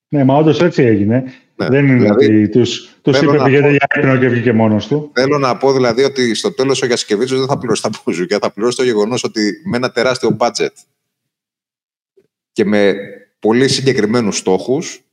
Ναι, 0.09 0.23
μα 0.23 0.35
όντως 0.35 0.61
έτσι 0.61 0.83
έγινε. 0.83 1.23
Ναι, 1.55 1.67
δεν 1.67 1.87
είναι 1.87 1.99
δηλαδή, 1.99 2.25
ότι 2.25 2.49
του 2.49 2.61
τους 3.01 3.21
είπε 3.21 3.37
πηγαίνετε 3.43 3.69
για 3.69 3.87
ύπνο 3.95 4.17
και 4.17 4.27
βγήκε 4.27 4.51
μόνος 4.51 4.87
του. 4.87 5.11
Θέλω 5.13 5.37
να 5.37 5.57
πω 5.57 5.73
δηλαδή 5.73 6.03
ότι 6.03 6.33
στο 6.33 6.53
τέλος 6.53 6.81
ο 6.81 6.85
Γιασκεβίτσιος 6.85 7.39
δεν 7.39 7.47
θα 7.47 7.57
πληρώσει 7.57 7.81
τα 7.81 7.89
μπουζούκια, 7.89 8.37
θα 8.41 8.51
πληρώσει 8.51 8.77
το 8.77 8.83
γεγονός 8.83 9.23
ότι 9.23 9.61
με 9.65 9.77
ένα 9.77 9.91
τεράστιο 9.91 10.37
budget 10.39 10.73
και 12.51 12.65
με 12.65 12.95
πολύ 13.39 13.67
συγκεκριμένους 13.67 14.37
στόχους 14.37 15.03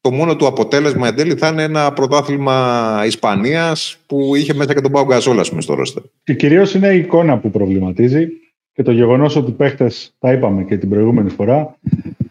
το 0.00 0.12
μόνο 0.12 0.36
του 0.36 0.46
αποτέλεσμα 0.46 1.08
εν 1.08 1.14
τέλει 1.14 1.34
θα 1.34 1.48
είναι 1.48 1.62
ένα 1.62 1.92
πρωτάθλημα 1.92 3.02
Ισπανίας 3.06 3.98
που 4.06 4.34
είχε 4.34 4.54
μέσα 4.54 4.74
και 4.74 4.80
τον 4.80 4.92
Πάο 4.92 5.04
Γκαζόλα 5.04 5.44
στο 5.44 5.74
ρόστερ. 5.74 6.02
Και 6.24 6.34
κυρίως 6.34 6.74
είναι 6.74 6.88
η 6.88 6.98
εικόνα 6.98 7.38
που 7.38 7.50
προβληματίζει 7.50 8.28
και 8.72 8.82
το 8.82 8.92
γεγονός 8.92 9.36
ότι 9.36 9.50
οι 9.50 9.54
παίχτες, 9.54 10.14
τα 10.18 10.32
είπαμε 10.32 10.64
και 10.64 10.76
την 10.76 10.88
προηγούμενη 10.88 11.30
φορά, 11.30 11.78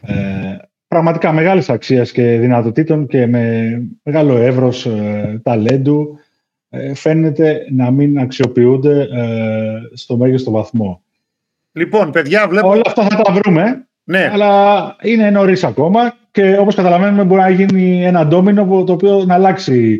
ε, 0.02 0.58
πραγματικά 0.88 1.33
μεγάλης 1.33 1.69
αξίας 1.69 2.11
και 2.11 2.38
δυνατοτήτων 2.38 3.07
και 3.07 3.27
με 3.27 3.81
μεγάλο 4.03 4.38
εύρος 4.38 4.86
ε, 4.86 5.39
ταλέντου 5.43 6.19
ε, 6.69 6.93
φαίνεται 6.93 7.65
να 7.71 7.91
μην 7.91 8.19
αξιοποιούνται 8.19 9.01
ε, 9.01 9.95
στο 9.97 10.17
μέγιστο 10.17 10.51
βαθμό. 10.51 11.01
Λοιπόν, 11.71 12.11
παιδιά, 12.11 12.47
βλέπω... 12.47 12.69
Όλα 12.69 12.81
αυτά 12.86 13.03
θα 13.03 13.21
τα 13.21 13.33
βρούμε. 13.33 13.88
Ναι. 14.03 14.29
Αλλά 14.33 14.95
είναι 15.01 15.29
νωρίς 15.29 15.63
ακόμα 15.63 16.17
και 16.31 16.57
όπως 16.57 16.75
καταλαβαίνουμε 16.75 17.23
μπορεί 17.23 17.41
να 17.41 17.49
γίνει 17.49 18.05
ένα 18.05 18.25
ντόμινο 18.25 18.83
το 18.83 18.93
οποίο 18.93 19.25
να 19.25 19.33
αλλάξει 19.33 19.99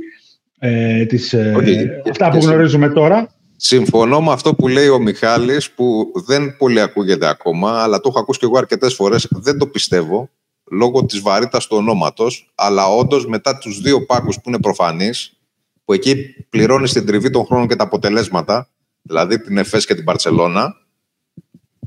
ε, 0.60 1.06
τις, 1.06 1.34
ε, 1.34 2.02
αυτά 2.10 2.30
που 2.30 2.38
γνωρίζουμε 2.38 2.90
τώρα. 2.90 3.30
Συμφωνώ 3.56 4.22
με 4.22 4.32
αυτό 4.32 4.56
που 4.56 4.68
λέει 4.68 4.88
ο 4.88 5.00
Μιχάλης 5.00 5.72
που 5.72 6.12
δεν 6.26 6.56
πολύ 6.58 6.82
ακούγεται 6.82 7.28
ακόμα 7.28 7.84
αλλά 7.84 8.00
το 8.00 8.10
έχω 8.10 8.20
ακούσει 8.20 8.40
και 8.40 8.46
εγώ 8.46 8.58
αρκετές 8.58 8.94
φορές, 8.94 9.28
δεν 9.32 9.58
το 9.58 9.68
πιστεύω 9.68 10.30
λόγω 10.72 11.06
της 11.06 11.20
βαρύτητας 11.20 11.68
του 11.68 11.78
ονόματος 11.78 12.52
αλλά 12.56 12.88
όντως 12.88 13.28
μετά 13.28 13.58
τους 13.58 13.82
δύο 13.82 14.06
πάκους 14.06 14.36
που 14.36 14.50
είναι 14.50 14.60
προφανείς 14.60 15.40
που 15.86 15.94
εκεί 15.94 16.16
πληρώνεις 16.50 16.94
την 16.94 17.06
τριβή 17.06 17.30
των 17.30 17.46
χρόνων 17.46 17.68
και 17.68 17.76
τα 17.76 17.84
αποτελέσματα 17.84 18.70
δηλαδή 19.02 19.42
την 19.42 19.58
ΕΦΕΣ 19.58 19.86
και 19.86 19.96
την 19.96 20.04
Παρσελώνα 20.04 20.76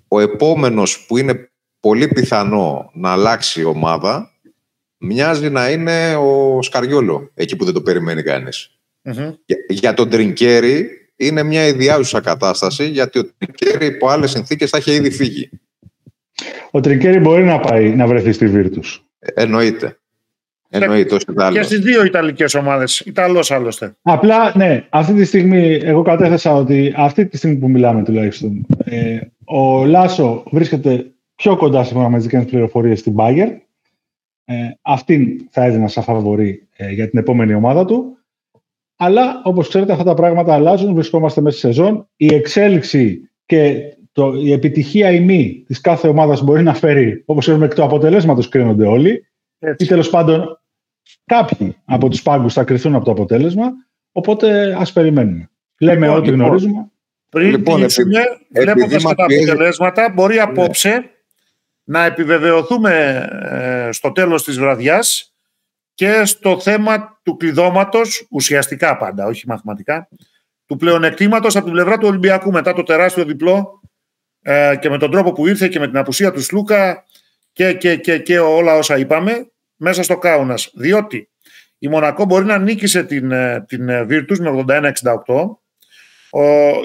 ο 0.09 0.21
επόμενος 0.21 1.07
που 1.07 1.17
είναι 1.17 1.51
πολύ 1.81 2.09
πιθανό 2.09 2.91
να 2.95 3.13
αλλάξει 3.13 3.61
η 3.61 3.65
ομάδα 3.65 4.33
μοιάζει 4.99 5.51
να 5.51 5.71
είναι 5.71 6.17
ο 6.17 6.63
Σκαριόλο, 6.63 7.31
εκεί 7.35 7.57
που 7.57 7.65
δεν 7.65 7.75
το 7.75 7.83
περιμένει 7.83 8.23
Για, 9.45 9.57
για 9.69 9.95
τον 9.95 10.11
Τρινκέρι 10.11 10.89
είναι 11.17 11.43
μια 11.43 11.67
ιδιάζουσα 11.67 12.21
κατάσταση, 12.21 12.89
γιατί 12.89 13.19
ο 13.19 13.31
Τρινκέρι 13.39 13.87
υπό 13.87 14.09
άλλες 14.09 14.31
συνθήκες 14.31 14.71
θα 14.71 14.79
είχε 14.79 14.95
ήδη 14.95 15.11
φύγει. 15.11 15.51
Ο 16.71 16.81
Τρινκέρι 16.81 17.19
μπορεί 17.19 17.45
να 17.45 17.61
πάει 17.61 17.95
να 17.95 18.07
βρεθεί 18.07 18.33
στη 18.33 18.47
Βίρτου. 18.47 18.81
εννοείται. 19.19 19.99
Εννοείται, 20.71 21.17
Και 21.53 21.63
στις 21.63 21.79
δύο 21.79 22.05
Ιταλικές 22.05 22.55
ομάδες. 22.55 23.01
Ιταλός 23.01 23.51
άλλωστε. 23.51 23.97
Απλά, 24.03 24.53
ναι, 24.57 24.87
αυτή 24.89 25.15
τη 25.15 25.25
στιγμή 25.25 25.79
εγώ 25.83 26.03
κατέθεσα 26.03 26.55
ότι 26.55 26.95
αυτή 26.97 27.27
τη 27.27 27.37
στιγμή 27.37 27.57
που 27.57 27.69
μιλάμε 27.69 28.03
τουλάχιστον, 28.03 28.67
ε, 28.85 29.21
ο 29.45 29.85
Λάσο 29.85 30.43
βρίσκεται 30.51 31.13
πιο 31.35 31.57
κοντά 31.57 31.85
σύμφωνα 31.85 32.09
με 32.09 32.17
τις 32.17 32.27
δικές 32.27 32.45
πληροφορίες 32.45 32.99
στην 32.99 33.15
Bayern. 33.17 33.57
Ε, 34.45 34.55
αυτήν 34.83 35.49
θα 35.51 35.65
έδινα 35.65 35.89
σαν 35.89 36.03
φαβορή 36.03 36.69
ε, 36.77 36.91
για 36.91 37.11
την 37.11 37.19
επόμενη 37.19 37.55
ομάδα 37.55 37.85
του. 37.85 38.19
Αλλά 38.97 39.41
όπως 39.45 39.69
ξέρετε, 39.69 39.93
αυτά 39.93 40.05
τα 40.05 40.15
πράγματα 40.15 40.55
αλλάζουν. 40.55 40.95
Βρισκόμαστε 40.95 41.41
μέσα 41.41 41.59
στη 41.59 41.67
σεζόν. 41.67 42.09
Η 42.17 42.35
εξέλιξη 42.35 43.31
και 43.47 43.83
το, 44.19 44.33
η 44.35 44.53
επιτυχία 44.53 45.11
ή 45.11 45.21
μη 45.21 45.65
της 45.67 45.81
κάθε 45.81 46.09
ομάδας 46.09 46.43
μπορεί 46.43 46.63
να 46.63 46.75
φέρει, 46.75 47.23
όπως 47.27 47.45
ξέρουμε, 47.45 47.65
εκ 47.65 47.75
του 47.75 47.83
αποτελέσματος 47.83 48.49
κρίνονται 48.49 48.87
όλοι. 48.87 49.27
Έτσι. 49.59 49.85
Ή 49.85 49.89
τέλος 49.89 50.11
πάντων, 50.11 50.61
κάποιοι 51.25 51.77
από 51.85 52.09
τους 52.09 52.23
πάγκους 52.23 52.53
θα 52.53 52.65
κρυθούν 52.65 52.95
από 52.95 53.05
το 53.05 53.11
αποτέλεσμα. 53.11 53.71
Οπότε 54.13 54.77
ας 54.79 54.93
περιμένουμε. 54.93 55.51
Λέμε 55.81 56.07
λοιπόν, 56.07 56.19
ό,τι 56.19 56.31
λοιπόν, 56.31 56.47
γνωρίζουμε. 56.47 56.91
Πριν 57.29 57.51
λοιπόν, 57.51 57.81
κλείσουμε, 57.81 58.21
βλέποντας 58.49 59.03
τα 59.03 59.11
αποτελέσματα, 59.11 60.13
μπορεί 60.15 60.35
ναι. 60.35 60.41
απόψε 60.41 61.11
να 61.85 62.05
επιβεβαιωθούμε 62.05 63.25
ε, 63.43 63.93
στο 63.93 64.13
τέλος 64.13 64.45
της 64.45 64.59
βραδιάς 64.59 65.35
και 65.95 66.25
στο 66.25 66.61
θέμα 66.61 67.21
του 67.23 67.37
κλειδώματος, 67.37 68.27
ουσιαστικά 68.31 68.97
πάντα, 68.97 69.27
όχι 69.27 69.49
μαθηματικά, 69.49 70.09
του 70.67 70.77
πλεονεκτήματος 70.77 71.57
από 71.57 71.65
την 71.65 71.75
πλευρά 71.75 71.99
του 71.99 72.09
Ολυμπιακού 72.09 72.51
μετά 72.51 72.73
το 72.73 72.83
τεράστιο 72.83 73.25
διπλό 73.25 73.81
ε, 74.43 74.77
και 74.81 74.89
με 74.89 74.99
τον 74.99 75.11
τρόπο 75.11 75.33
που 75.33 75.47
ήρθε 75.47 75.69
και 75.69 75.79
με 75.79 75.87
την 75.87 75.97
απουσία 75.97 76.33
του 76.33 76.43
Σλούκα 76.43 77.05
και, 77.53 77.73
και, 77.73 77.97
και, 77.97 78.19
και 78.19 78.39
όλα 78.39 78.77
όσα 78.77 78.99
είπαμε 78.99 79.51
μέσα 79.77 80.03
στο 80.03 80.19
Κάουνας. 80.19 80.71
Διότι 80.75 81.29
η 81.79 81.89
Μονακό 81.89 82.25
μπορεί 82.25 82.45
να 82.45 82.59
νίκησε 82.59 83.03
την, 83.03 83.31
ε, 83.31 83.65
την 83.69 83.89
Virtus 83.91 84.39
με 84.39 84.65
81-68. 84.69 84.83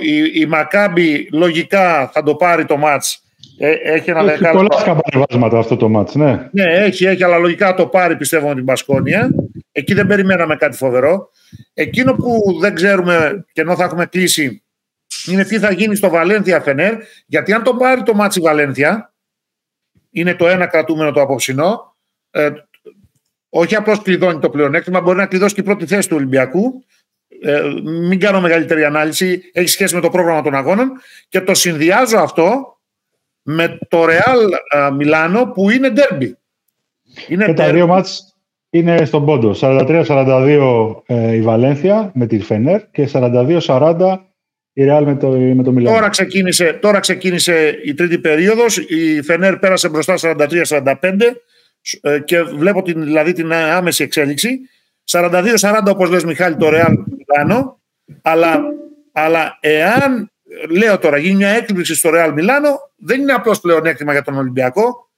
η, 0.02 0.42
η 0.42 0.46
Μακάμπη 0.46 1.30
λογικά 1.32 2.10
θα 2.14 2.24
το 2.24 2.36
πάρει 2.36 2.66
το 2.66 2.78
μάτς 2.78 3.24
ε, 3.58 3.72
έχει 3.72 4.10
ένα 4.10 4.32
έχει 4.32 4.50
πολλά 4.52 4.80
σκαμπανεβάσματα 4.80 5.58
αυτό 5.58 5.76
το 5.76 5.90
μάτς, 5.90 6.16
ναι. 6.16 6.50
Ναι, 6.52 6.64
έχει, 6.64 7.06
έχει, 7.06 7.24
αλλά 7.24 7.38
λογικά 7.38 7.74
το 7.74 7.88
πάρει 7.88 8.18
πιστεύω 8.18 8.48
με 8.48 8.56
την 8.56 8.66
Μπασκόνια. 8.66 9.30
Εκεί 9.72 9.94
δεν 9.94 10.08
περιμέναμε 10.08 10.56
κάτι 10.56 10.78
φοβερό. 10.78 11.30
Εκείνο 11.74 12.14
που 12.14 12.58
δεν 12.60 12.76
ξέρουμε 12.76 13.46
και 13.52 13.62
ενώ 13.62 13.76
θα 13.76 13.84
έχουμε 13.84 14.06
κλείσει 14.06 14.63
είναι 15.28 15.44
τι 15.44 15.60
θα 15.60 15.72
γίνει 15.72 15.96
στο 15.96 16.10
Βαλένθια 16.10 16.62
Φενέρ. 16.62 16.96
Γιατί 17.26 17.54
αν 17.54 17.64
το 17.64 17.76
πάρει 17.76 18.04
το 18.04 18.14
ματς 18.14 18.34
η 18.34 18.40
Βαλένθια, 18.40 19.14
είναι 20.12 20.36
το 20.36 20.48
ένα 20.48 20.66
κρατούμενο 20.68 21.12
το 21.12 21.22
απόψινό, 21.22 21.96
ε, 22.32 22.50
όχι 23.50 23.76
απλώς 23.76 24.02
κλειδώνει 24.02 24.40
το 24.40 24.50
πλεονέκτημα, 24.50 25.02
μπορεί 25.02 25.18
να 25.18 25.26
κλειδώσει 25.26 25.54
και 25.54 25.62
η 25.62 25.64
πρώτη 25.64 25.86
θέση 25.86 26.10
του 26.10 26.16
Ολυμπιακού. 26.16 26.84
Ε, 27.42 27.62
μην 27.84 28.20
κάνω 28.20 28.42
μεγαλύτερη 28.42 28.84
ανάλυση, 28.84 29.42
έχει 29.54 29.68
σχέση 29.68 29.96
με 29.96 30.02
το 30.02 30.10
πρόγραμμα 30.10 30.42
των 30.42 30.56
αγώνων 30.56 30.92
και 31.30 31.42
το 31.42 31.54
συνδυάζω 31.54 32.18
αυτό 32.18 32.78
με 33.42 33.78
το 33.88 34.04
Real 34.04 34.50
Μιλάνο 34.94 35.46
που 35.46 35.70
είναι 35.70 35.90
ντέρμπι. 35.90 36.38
Είναι 37.28 37.46
και 37.46 37.54
τα 37.54 37.72
δύο 37.72 37.88
μάτς 37.88 38.34
είναι 38.70 39.06
στον 39.06 39.26
πόντο. 39.26 39.56
43-42 39.62 41.02
ε, 41.06 41.34
η 41.34 41.42
Βαλένθια 41.42 42.12
με 42.14 42.26
τη 42.26 42.40
Φενέρ 42.40 42.90
και 42.92 43.10
42-40 43.14 44.18
η 44.74 44.86
Real 44.90 45.04
με 45.06 45.16
το, 45.16 45.30
με 45.30 45.64
το 45.64 45.72
Μιλάνο. 45.72 45.96
Τώρα 45.96 46.10
ξεκίνησε, 46.10 46.74
τώρα 46.82 47.00
ξεκίνησε 47.00 47.80
η 47.84 47.94
τρίτη 47.94 48.20
περίοδος. 48.20 48.78
Η 48.78 49.22
Φενέρ 49.22 49.58
πέρασε 49.58 49.90
μπροστά 49.90 50.16
43-45 50.22 50.96
ε, 52.02 52.20
και 52.20 52.42
βλέπω 52.42 52.82
την, 52.82 53.04
δηλαδή 53.04 53.34
την 53.34 53.54
άμεση 53.54 54.04
εξέλιξη. 54.04 54.60
42-40 55.12 55.84
όπως 55.88 56.10
λες 56.10 56.24
Μιχάλη 56.24 56.56
το 56.56 56.70
Real 56.72 56.96
Μιλάνο 57.18 57.82
αλλά, 58.22 58.62
αλλά 59.12 59.58
εάν 59.60 60.32
λέω 60.70 60.98
τώρα 60.98 61.18
γίνει 61.18 61.36
μια 61.36 61.50
έκπληξη 61.50 61.96
στο 61.96 62.10
Real 62.14 62.32
Μιλάνο 62.34 62.70
δεν 62.96 63.22
είναι 63.22 63.34
απλώς 63.34 63.60
πλεονέκτημα 63.60 64.12
για 64.12 64.22
τον 64.22 64.38
Ολυμπιακό 64.38 65.10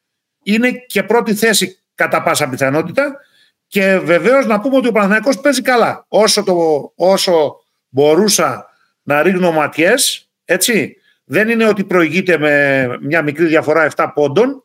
είναι 0.43 0.71
και 0.71 1.03
πρώτη 1.03 1.33
θέση 1.33 1.79
κατά 1.95 2.23
πάσα 2.23 2.49
πιθανότητα 2.49 3.19
και 3.67 3.97
βεβαίως 3.97 4.45
να 4.45 4.59
πούμε 4.59 4.77
ότι 4.77 4.87
ο 4.87 4.91
Παναθηναϊκός 4.91 5.39
παίζει 5.39 5.61
καλά 5.61 6.05
όσο, 6.07 6.43
το, 6.43 6.55
όσο 6.95 7.55
μπορούσα 7.89 8.69
να 9.05 9.21
ρίχνω 9.21 9.51
ματιές 9.51 10.29
έτσι 10.45 10.97
δεν 11.23 11.49
είναι 11.49 11.67
ότι 11.67 11.83
προηγείται 11.83 12.37
με 12.37 12.87
μια 13.01 13.21
μικρή 13.21 13.45
διαφορά 13.45 13.91
7 13.95 14.07
πόντων 14.13 14.63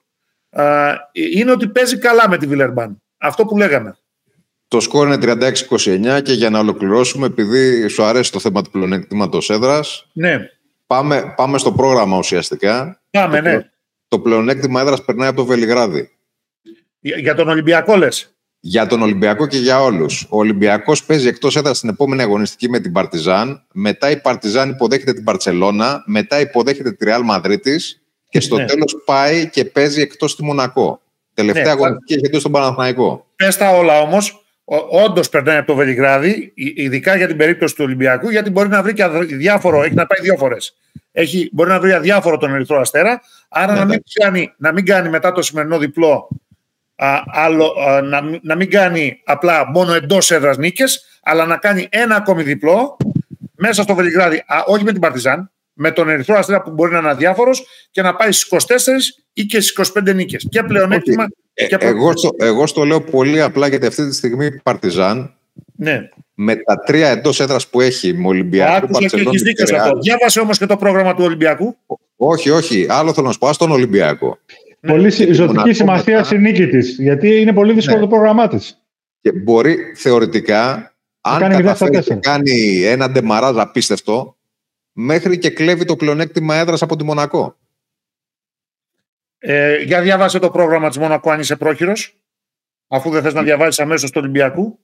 είναι 1.13 1.51
ότι 1.51 1.69
παίζει 1.69 1.99
καλά 1.99 2.29
με 2.29 2.37
τη 2.37 2.47
Βιλερμπάν. 2.47 3.03
Αυτό 3.19 3.45
που 3.45 3.57
λέγαμε. 3.57 3.97
Το 4.69 4.81
σκόρ 4.81 5.07
είναι 5.07 5.37
36-29 5.71 6.23
και 6.23 6.33
για 6.33 6.51
να 6.51 6.59
ολοκληρώσουμε, 6.59 7.27
επειδή 7.27 7.89
σου 7.89 8.03
αρέσει 8.03 8.33
το 8.33 8.39
θέμα 8.39 8.63
του 8.63 8.71
πλεονέκτηματος 8.71 9.51
έδρας, 9.51 10.07
ναι. 10.13 10.51
πάμε, 10.87 11.35
πάμε 11.37 11.59
στο 11.59 11.73
πρόγραμμα 11.73 12.19
ουσιαστικά. 12.19 13.01
Πάμε, 13.11 13.37
το, 13.37 13.49
ναι. 13.49 13.71
Το 14.09 14.19
πλεονέκτημα 14.19 14.81
έδρας 14.81 15.05
περνάει 15.05 15.29
από 15.29 15.37
το 15.37 15.45
Βελιγράδι. 15.45 16.11
Για, 17.01 17.19
για 17.19 17.35
τον 17.35 17.49
Ολυμπιακό 17.49 17.97
λες. 17.97 18.35
Για 18.63 18.87
τον 18.87 19.03
Ολυμπιακό 19.03 19.47
και 19.47 19.59
για 19.59 19.83
όλους. 19.83 20.27
Ο 20.29 20.39
Ολυμπιακός 20.39 21.05
παίζει 21.05 21.29
εκτός 21.29 21.57
έδρας 21.57 21.77
στην 21.77 21.89
επόμενη 21.89 22.23
αγωνιστική 22.23 22.69
με 22.69 22.81
την 22.81 22.93
Παρτιζάν. 22.93 23.67
Μετά 23.73 24.11
η 24.11 24.21
Παρτιζάν 24.21 24.71
υποδέχεται 24.71 25.13
την 25.13 25.25
Παρσελώνα. 25.25 26.03
Μετά 26.07 26.41
υποδέχεται 26.41 26.93
τη 26.93 27.05
Ρεάλ 27.05 27.23
Μαδρίτη. 27.25 27.81
Και 28.29 28.41
στο 28.41 28.57
ναι. 28.57 28.65
τέλος 28.65 28.97
πάει 29.05 29.49
και 29.49 29.65
παίζει 29.65 30.01
εκτός 30.01 30.37
τη 30.37 30.45
Μονακό. 30.45 31.01
Τελευταία 31.35 31.65
ναι, 31.65 31.71
αγωνιστική 31.71 32.15
έχει 32.15 32.39
στον 32.39 32.53
Παναθηναϊκό. 32.53 33.27
Πες 33.37 33.57
τα 33.57 33.71
όλα 33.71 34.01
όμως. 34.01 34.45
Όντως 35.05 35.29
περνάει 35.29 35.57
από 35.57 35.67
το 35.67 35.75
Βελιγράδι, 35.75 36.53
ειδικά 36.55 37.17
για 37.17 37.27
την 37.27 37.37
περίπτωση 37.37 37.75
του 37.75 37.85
Ολυμπιακού, 37.85 38.31
γιατί 38.31 38.51
μπορεί 38.51 38.69
να 38.69 38.83
βρει 38.83 38.93
και 38.93 39.03
αδιάφορο. 39.03 39.83
Έχει 39.83 39.95
να 39.95 40.07
πάει 40.07 40.21
δύο 40.21 40.37
φορές. 40.37 40.77
Μπορεί 41.53 41.71
να 41.71 41.81
βρει 41.81 41.93
αδιάφορο 41.93 42.37
τον 42.37 42.55
Ερυθρό 42.55 42.81
Αστέρα. 42.81 43.21
Άρα 43.49 43.73
ναι, 43.73 43.79
να, 43.79 43.85
μην 43.85 44.03
κάνει, 44.21 44.53
να 44.57 44.73
μην 44.73 44.85
κάνει 44.85 45.09
μετά 45.09 45.33
το 45.33 45.43
σημερινό 45.43 45.79
διπλό 45.79 46.29
α, 47.01 47.23
άλλο, 47.27 47.75
α, 47.89 48.03
να, 48.03 48.21
να 48.43 48.55
μην 48.55 48.71
κάνει 48.71 49.21
απλά 49.25 49.71
μόνο 49.71 49.95
εντός 49.95 50.31
έδρας 50.31 50.57
νίκες, 50.57 51.05
αλλά 51.23 51.47
να 51.47 51.57
κάνει 51.57 51.87
ένα 51.91 52.17
ακόμη 52.17 52.43
διπλό 52.43 52.97
μέσα 53.57 53.83
στο 53.83 53.95
Βελιγράδι, 53.95 54.37
α, 54.37 54.63
όχι 54.67 54.85
με 54.85 54.93
την 54.93 55.01
Παρτιζάν, 55.01 55.51
με 55.73 55.91
τον 55.91 56.09
Ερυθρό 56.09 56.39
Αστέρα 56.39 56.63
που 56.63 56.71
μπορεί 56.71 56.93
να 56.93 56.99
είναι 56.99 57.09
αδιάφορος 57.11 57.67
και 57.91 58.03
να 58.03 58.15
πάει 58.15 58.33
στις 58.33 58.47
24 58.47 59.25
ή 59.33 59.45
και 59.45 59.61
στις 59.61 59.93
25 59.97 60.15
νίκες. 60.15 60.47
Και 60.51 60.63
πλεονέκτημα. 60.63 61.27
Okay. 61.27 61.67
Και 61.69 61.77
ε, 61.79 61.87
εγώ, 61.87 62.17
στο, 62.17 62.31
εγώ 62.39 62.67
στο 62.67 62.85
λέω 62.85 63.01
πολύ 63.01 63.41
απλά 63.41 63.69
γιατί 63.69 63.87
αυτή 63.87 64.09
τη 64.09 64.15
στιγμή 64.15 64.47
η 64.47 64.61
Παρτιζάν 64.63 65.35
ναι. 65.77 66.09
με 66.35 66.57
τα 66.57 66.79
τρία 66.79 67.09
εντός 67.09 67.41
έδρας 67.41 67.69
που 67.69 67.81
έχει 67.81 68.13
με 68.13 68.27
Ολυμπιακό. 68.27 68.75
Άκουσα 68.77 69.17
και 69.17 69.21
έχεις 69.21 69.43
δίκιο 69.43 69.67
σε 69.67 69.77
αυτό. 69.77 69.99
Διάβασε 69.99 70.41
όμως 70.41 70.59
και 70.59 70.67
το 70.67 70.77
πρόγραμμα 70.77 71.15
του 71.15 71.25
Ολυμπιακού. 71.25 71.77
Όχι, 72.17 72.51
όχι. 72.51 72.87
Άλλο 72.89 73.13
θέλω 73.13 73.27
να 73.27 73.33
σου 73.33 73.39
πω. 73.39 73.53
στον 73.53 73.71
Ολυμπιακό. 73.71 74.39
Πολύ 74.81 75.13
ναι. 75.17 75.33
ζωτική 75.33 75.73
σημασία 75.73 76.25
στη 76.25 76.39
νίκη 76.39 76.67
της. 76.67 76.99
Γιατί 76.99 77.41
είναι 77.41 77.53
πολύ 77.53 77.73
δύσκολο 77.73 77.97
ναι. 77.97 78.03
το 78.03 78.09
πρόγραμμά 78.09 78.49
της. 78.49 78.85
Και 79.21 79.33
μπορεί 79.33 79.77
θεωρητικά, 79.97 80.95
αν 81.21 81.51
καταφέρει 81.51 82.03
και 82.03 82.15
κάνει 82.15 82.83
ένα 82.83 83.11
ντεμαράζ 83.11 83.59
απίστευτο, 83.59 84.37
μέχρι 84.93 85.39
και 85.39 85.51
κλέβει 85.51 85.85
το 85.85 85.97
πλεονέκτημα 85.97 86.55
έδρας 86.55 86.83
από 86.83 86.97
τη 86.97 87.05
Μονακό. 87.05 87.57
Ε, 89.39 89.83
για 89.83 90.03
διαβάσε 90.03 90.39
το 90.39 90.51
πρόγραμμα 90.51 90.89
της 90.89 90.99
Μονακό 90.99 91.31
αν 91.31 91.41
είσαι 91.41 91.57
πρόχειρος, 91.57 92.17
αφού 92.89 93.11
δεν 93.11 93.23
θες 93.23 93.35
να 93.35 93.43
διαβάσεις 93.43 93.81
αμέσως 93.81 94.11
το 94.11 94.19
Ολυμπιακού. 94.19 94.79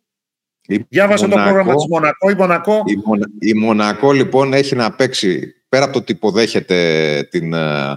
Η 0.66 0.86
Διάβασε 0.88 1.28
το 1.28 1.36
πρόγραμμα 1.36 1.74
της 1.74 1.86
Μονακό. 1.88 2.30
Η 2.30 2.34
Μονακό... 2.34 2.82
Η, 2.86 3.02
Μονα... 3.04 3.26
η 3.38 3.54
Μονακό 3.54 4.12
λοιπόν 4.12 4.52
έχει 4.52 4.74
να 4.74 4.92
παίξει 4.92 5.54
πέρα 5.68 5.84
από 5.84 5.92
το 5.92 5.98
ότι 5.98 6.12
υποδέχεται 6.12 7.28
την 7.30 7.52
uh, 7.54 7.94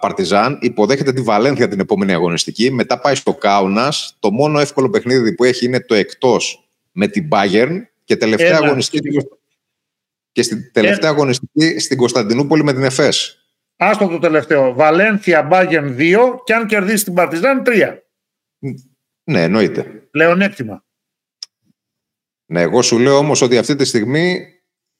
Παρτιζάν, 0.00 0.58
υποδέχεται 0.60 1.12
τη 1.12 1.22
Βαλένθια 1.22 1.68
την 1.68 1.80
επόμενη 1.80 2.12
αγωνιστική. 2.12 2.70
Μετά 2.70 3.00
πάει 3.00 3.14
στο 3.14 3.34
Κάουνας. 3.34 4.16
Το 4.18 4.30
μόνο 4.30 4.60
εύκολο 4.60 4.90
παιχνίδι 4.90 5.34
που 5.34 5.44
έχει 5.44 5.64
είναι 5.64 5.80
το 5.80 5.94
εκτός 5.94 6.68
με 6.92 7.06
την 7.06 7.28
Bayern 7.32 7.80
και 8.04 8.16
τελευταία 8.16 8.56
Ένα. 8.56 8.66
αγωνιστική 8.66 9.16
και 10.32 10.42
στην 10.42 10.72
τελευταία 10.72 11.10
αγωνιστική 11.10 11.78
στην 11.78 11.96
Κωνσταντινούπολη 11.96 12.64
με 12.64 12.72
την 12.72 12.82
ΕΦΕΣ. 12.82 13.42
Άστο 13.76 14.08
το 14.08 14.18
τελευταίο. 14.18 14.74
Βαλένθια 14.74 15.42
Μπάγεν 15.42 15.96
2 15.98 16.18
και 16.44 16.54
αν 16.54 16.66
κερδίσει 16.66 17.04
την 17.04 17.14
Παρτιζάν 17.14 17.62
3. 17.66 17.98
Ναι, 19.24 19.42
εννοείται. 19.42 19.82
Πλεονέκτημα. 20.10 20.84
Ναι, 22.46 22.60
εγώ 22.60 22.82
σου 22.82 22.98
λέω 22.98 23.16
όμως 23.16 23.40
ότι 23.40 23.58
αυτή 23.58 23.76
τη 23.76 23.84
στιγμή 23.84 24.46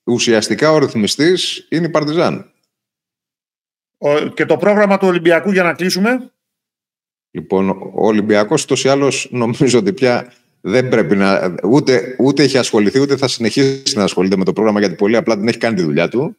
ουσιαστικά 0.04 0.72
ο 0.72 0.78
ρυθμιστής 0.78 1.66
είναι 1.70 1.86
η 1.86 1.90
Παρτιζάν. 1.90 2.52
Και 4.34 4.44
το 4.46 4.56
πρόγραμμα 4.56 4.98
του 4.98 5.06
Ολυμπιακού 5.08 5.52
για 5.52 5.62
να 5.62 5.72
κλείσουμε; 5.72 6.30
Λοιπόν, 7.30 7.70
ο 7.70 8.06
Ολυμπιακός 8.06 8.64
τόσο 8.64 8.88
ή 8.88 8.90
άλλως 8.90 9.28
νομίζω 9.30 9.78
ότι 9.78 9.92
πια 9.92 10.32
δεν 10.60 10.88
πρέπει 10.88 11.16
να. 11.16 11.54
Ούτε, 11.64 12.16
ούτε 12.18 12.42
έχει 12.42 12.58
ασχοληθεί, 12.58 13.00
ούτε 13.00 13.16
θα 13.16 13.28
συνεχίσει 13.28 13.96
να 13.96 14.02
ασχολείται 14.02 14.36
με 14.36 14.44
το 14.44 14.52
πρόγραμμα 14.52 14.78
γιατί 14.80 14.94
πολύ 14.94 15.16
απλά 15.16 15.36
δεν 15.36 15.48
έχει 15.48 15.58
κάνει 15.58 15.76
τη 15.76 15.82
δουλειά 15.82 16.08
του. 16.08 16.36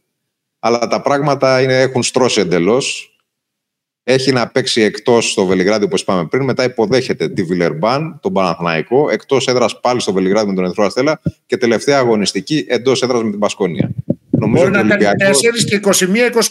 Αλλά 0.60 0.88
τα 0.88 1.02
πράγματα 1.02 1.62
είναι, 1.62 1.82
έχουν 1.82 2.04
στρώσει 2.04 2.40
εντελώς. 2.40 3.14
Έχει 4.04 4.32
να 4.32 4.48
παίξει 4.48 4.82
εκτός 4.82 5.32
στο 5.32 5.46
Βελιγράδι, 5.46 5.86
όπως 5.86 6.02
είπαμε 6.02 6.26
πριν. 6.26 6.44
Μετά 6.44 6.64
υποδέχεται 6.64 7.30
τη 7.30 7.44
Βιλερμπάν, 7.44 8.20
τον 8.22 8.34
Παναθναϊκό. 8.34 9.10
Εκτός 9.10 9.48
έδρας 9.48 9.80
πάλι 9.80 10.00
στο 10.00 10.14
Βελιγράδι 10.14 10.50
με 10.50 10.56
τον 10.56 10.64
Ερυθρό 10.64 10.86
Αστέλα. 10.86 11.22
Και 11.46 11.58
τελευταία 11.58 11.98
αγωνιστική 11.98 12.66
εντός 12.68 13.02
έδρας 13.02 13.24
με 13.24 13.30
την 13.30 13.40
Πασκόνια. 13.40 13.92
Νομίζω 14.40 14.64
Μπορεί 14.64 14.72
να 14.72 14.98
κάνει 14.98 15.06
4 15.06 15.64
και 15.66 15.80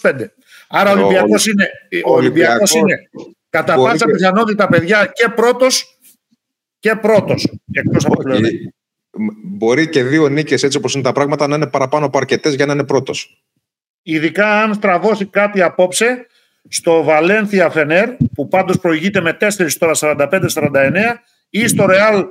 21-25. 0.02 0.30
Άρα 0.68 0.90
ο 0.90 0.98
Ολυμπιακός 0.98 1.46
είναι, 1.46 1.70
Ολυμπιακός 2.04 2.74
είναι 2.74 3.08
κατά 3.50 3.74
πάσα 3.74 4.04
πιθανότητα, 4.04 4.68
παιδιά, 4.68 5.12
και 5.14 5.28
πρώτος 5.28 5.98
και 6.78 6.94
πρώτος. 6.94 7.48
Εκτός 7.72 8.04
από 8.04 8.22
το 8.22 8.38
Μπορεί 9.44 9.88
και 9.88 10.02
δύο 10.02 10.28
νίκες 10.28 10.62
έτσι 10.62 10.78
όπως 10.78 10.94
είναι 10.94 11.02
τα 11.02 11.12
πράγματα 11.12 11.46
να 11.46 11.56
είναι 11.56 11.66
παραπάνω 11.66 12.06
από 12.06 12.18
αρκετές 12.18 12.54
για 12.54 12.66
να 12.66 12.72
είναι 12.72 12.84
πρώτος. 12.84 13.42
Ειδικά 14.02 14.62
αν 14.62 14.74
στραβώσει 14.74 15.26
κάτι 15.26 15.62
απόψε 15.62 16.26
στο 16.68 17.02
Βαλένθια 17.02 17.70
Φενέρ, 17.70 18.08
που 18.34 18.48
πάντως 18.48 18.78
προηγείται 18.78 19.20
με 19.20 19.36
4 19.40 19.76
τώρα 19.78 19.94
45-49, 19.94 21.22
ή 21.50 21.68
στο 21.68 21.86
Ρεάλ 21.86 22.26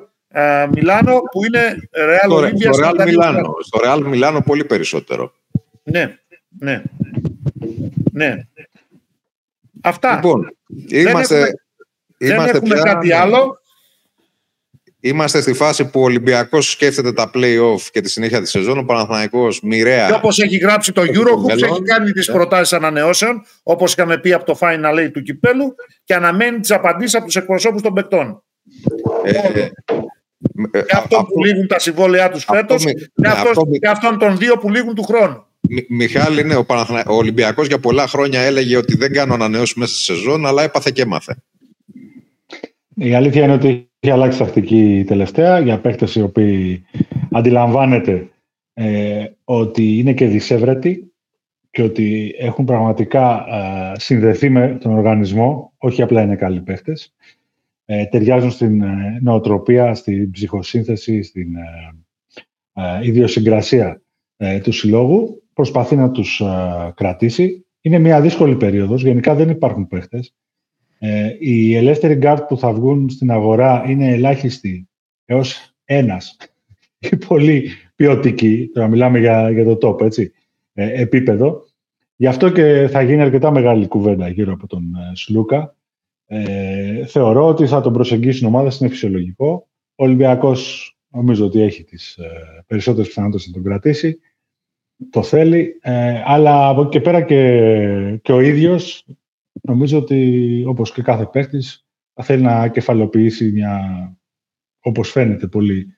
Μιλάνο, 0.72 1.20
που 1.32 1.46
είναι 1.46 1.90
Ρεάλ 1.92 2.32
Ολύμπια. 2.32 2.74
Στο 2.74 2.82
Ρεάλ 2.82 3.10
Μιλάνο. 3.10 3.56
Στο 3.66 3.80
Ρεάλ 3.84 4.06
Μιλάνο 4.06 4.42
πολύ 4.42 4.66
περισσότερο. 4.66 5.34
Ναι, 5.92 6.16
ναι. 6.60 6.82
Ναι. 8.12 8.36
Αυτά. 9.82 10.16
Λοιπόν, 10.16 10.58
είμαστε, 10.88 11.36
δεν 12.18 12.32
έχουμε, 12.32 12.44
είμαστε 12.44 12.60
δεν 12.60 12.72
έχουμε 12.72 12.92
κάτι 12.92 13.12
άλλο. 13.12 13.60
Είμαστε 15.00 15.42
στη 15.42 15.54
φάση 15.54 15.90
που 15.90 16.02
ο 16.02 16.04
Ολυμπιακός 16.04 16.72
σκέφτεται 16.72 17.14
τα 17.14 17.32
play-off 17.34 17.82
και 17.92 18.02
τη 18.02 18.10
συνέχεια 18.10 18.42
της 18.42 18.50
σεζόν. 18.50 18.78
Ο 18.78 18.84
Παναθηναϊκός 18.84 19.62
μοιραία. 19.62 20.08
Και 20.08 20.14
όπως 20.14 20.40
έχει 20.40 20.58
γράψει 20.58 20.92
το 20.92 21.02
Eurohoops, 21.02 21.64
έχει 21.64 21.82
κάνει 21.82 22.12
τις 22.12 22.32
προτάσεις 22.32 22.74
ανανεώσεων, 22.74 23.44
όπως 23.64 23.94
είχαμε 23.94 24.18
πει 24.18 24.34
από 24.34 24.46
το 24.46 24.58
Final 24.62 25.06
Eight 25.06 25.12
του 25.14 25.22
κυπέλου, 25.22 25.76
και 26.04 26.14
αναμένει 26.14 26.60
τις 26.60 26.72
απαντήσεις 26.72 27.16
από 27.16 27.26
τους 27.26 27.36
εκπροσώπους 27.36 27.82
των 27.82 27.94
παικτών. 27.94 28.44
Ε, 29.24 29.32
ε, 30.72 30.82
και 30.82 30.96
αυτών 30.96 31.26
που 31.26 31.44
λήγουν 31.44 31.68
τα 31.68 31.80
συμβόλαιά 31.80 32.30
τους 32.30 32.44
φέτος, 32.44 32.84
και, 33.80 33.88
αυτών 33.88 34.20
των 34.20 34.38
δύο 34.38 34.58
που 34.58 34.70
λήγουν 34.70 34.96
του 34.96 35.04
χρόνου. 35.04 35.47
Μιχάλη, 35.90 36.44
ναι, 36.44 36.56
ο, 36.56 36.66
ο 37.08 37.14
Ολυμπιακός 37.14 37.68
για 37.68 37.80
πολλά 37.80 38.08
χρόνια 38.08 38.40
έλεγε 38.40 38.78
ότι 38.78 38.98
δεν 38.98 39.14
κάνω 39.14 39.34
ανανεώσεις 39.34 39.76
μέσα 39.76 39.94
στη 39.94 40.04
σεζόν, 40.04 40.46
αλλά 40.46 40.64
έπαθε 40.64 40.92
και 40.92 41.02
έμαθε. 41.02 41.36
Η 42.96 43.14
αλήθεια 43.14 43.44
είναι 43.44 43.54
ότι 43.54 43.90
έχει 44.00 44.14
αλλάξει 44.14 44.38
τακτική 44.38 45.04
τελευταία 45.08 45.60
για 45.60 45.80
παίκτες 45.80 46.16
οι 46.16 46.22
οποίοι 46.22 46.86
αντιλαμβάνεται 47.32 48.30
ε, 48.74 49.26
ότι 49.44 49.98
είναι 49.98 50.14
και 50.14 50.26
δισεύρετοι 50.26 51.12
και 51.70 51.82
ότι 51.84 52.36
έχουν 52.38 52.66
πραγματικά 52.66 53.46
ε, 53.50 54.00
συνδεθεί 54.00 54.50
με 54.50 54.78
τον 54.82 54.94
οργανισμό, 54.94 55.74
όχι 55.78 56.02
απλά 56.02 56.22
είναι 56.22 56.36
καλοί 56.36 56.62
παίκτες. 56.62 57.14
ε, 57.90 58.06
ταιριάζουν 58.06 58.52
στην 58.52 58.82
ε, 58.82 59.20
νοοτροπία, 59.22 59.94
στην 59.94 60.32
ψυχοσύνθεση, 60.32 61.24
στην 61.24 61.56
ε, 62.74 63.00
ιδιοσυγκρασία 63.02 64.02
του 64.64 64.72
συλλόγου. 64.72 65.44
Προσπαθεί 65.58 65.96
να 65.96 66.12
τους 66.12 66.42
κρατήσει. 66.96 67.66
Είναι 67.82 68.00
μια 68.00 68.22
δύσκολη 68.22 68.56
περίοδος. 68.56 69.04
Γενικά 69.04 69.36
δεν 69.36 69.50
υπάρχουν 69.50 69.88
παίχτες. 69.88 70.36
Οι 71.40 71.76
ελεύθεροι 71.76 72.16
γκαρντ 72.16 72.44
που 72.44 72.58
θα 72.58 72.74
βγουν 72.74 73.10
στην 73.10 73.32
αγορά 73.32 73.84
είναι 73.88 74.12
ελάχιστοι 74.12 74.90
έως 75.26 75.74
ένας 75.86 76.38
και 77.00 77.18
πολύ 77.28 77.70
ποιοτικοί. 77.96 78.70
Τώρα 78.74 78.88
μιλάμε 78.88 79.20
για, 79.20 79.50
για 79.50 79.76
το 79.76 79.78
top, 79.82 80.02
έτσι, 80.02 80.32
επίπεδο. 80.74 81.66
Γι' 82.16 82.28
αυτό 82.28 82.50
και 82.50 82.88
θα 82.92 83.02
γίνει 83.02 83.22
αρκετά 83.22 83.52
μεγάλη 83.52 83.88
κουβέντα 83.88 84.28
γύρω 84.28 84.54
από 84.54 84.68
τον 84.68 84.84
Σλούκα. 85.14 85.76
Ε, 86.26 87.06
θεωρώ 87.06 87.48
ότι 87.48 87.68
θα 87.68 87.82
τον 87.82 87.94
προσεγγίσουν 87.94 88.48
ομάδα, 88.48 88.72
είναι 88.80 88.90
φυσιολογικό. 88.90 89.68
Ο 89.96 90.04
Ολυμπιακός 90.04 90.92
νομίζω 91.08 91.46
ότι 91.46 91.62
έχει 91.62 91.84
τις 91.84 92.16
ε, 92.16 92.64
περισσότερες 92.68 93.08
πιθανότητες 93.08 93.48
να 93.48 93.54
τον 93.54 93.64
κρατήσει. 93.64 94.20
Το 95.10 95.24
θέλει. 95.24 95.80
Ε, 95.82 96.22
αλλά 96.26 96.68
από 96.68 96.82
εκεί 96.82 96.90
και 96.90 97.02
πέρα 97.02 97.22
και, 97.22 98.20
και 98.22 98.32
ο 98.32 98.40
ίδιος 98.40 99.06
νομίζω 99.62 99.98
ότι 99.98 100.64
όπως 100.68 100.92
και 100.92 101.02
κάθε 101.02 101.26
παίχτης 101.26 101.86
θα 102.14 102.24
θέλει 102.24 102.42
να 102.42 102.68
κεφαλοποιήσει 102.68 103.52
μια, 103.52 103.80
όπως 104.80 105.12
φαίνεται, 105.12 105.48
πολύ 105.48 105.96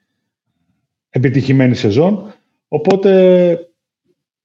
επιτυχημένη 1.10 1.76
σεζόν. 1.76 2.34
Οπότε 2.68 3.50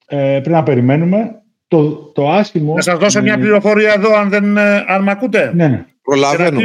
ε, 0.07 0.31
πρέπει 0.31 0.51
να 0.51 0.63
περιμένουμε 0.63 1.43
το, 1.69 1.95
το 1.95 2.31
άσχημο... 2.31 2.75
Να 2.75 2.81
σας 2.81 2.99
δώσω 2.99 3.23
μια 3.23 3.39
πληροφορία 3.39 3.93
εδώ, 3.93 4.17
αν, 4.17 4.29
δεν, 4.29 4.57
ε, 4.57 4.85
αν 4.87 5.03
με 5.03 5.11
ακούτε. 5.11 5.53
Ναι, 5.55 5.69
ναι. 5.69 5.87
Προλαβαίνουμε. 6.03 6.65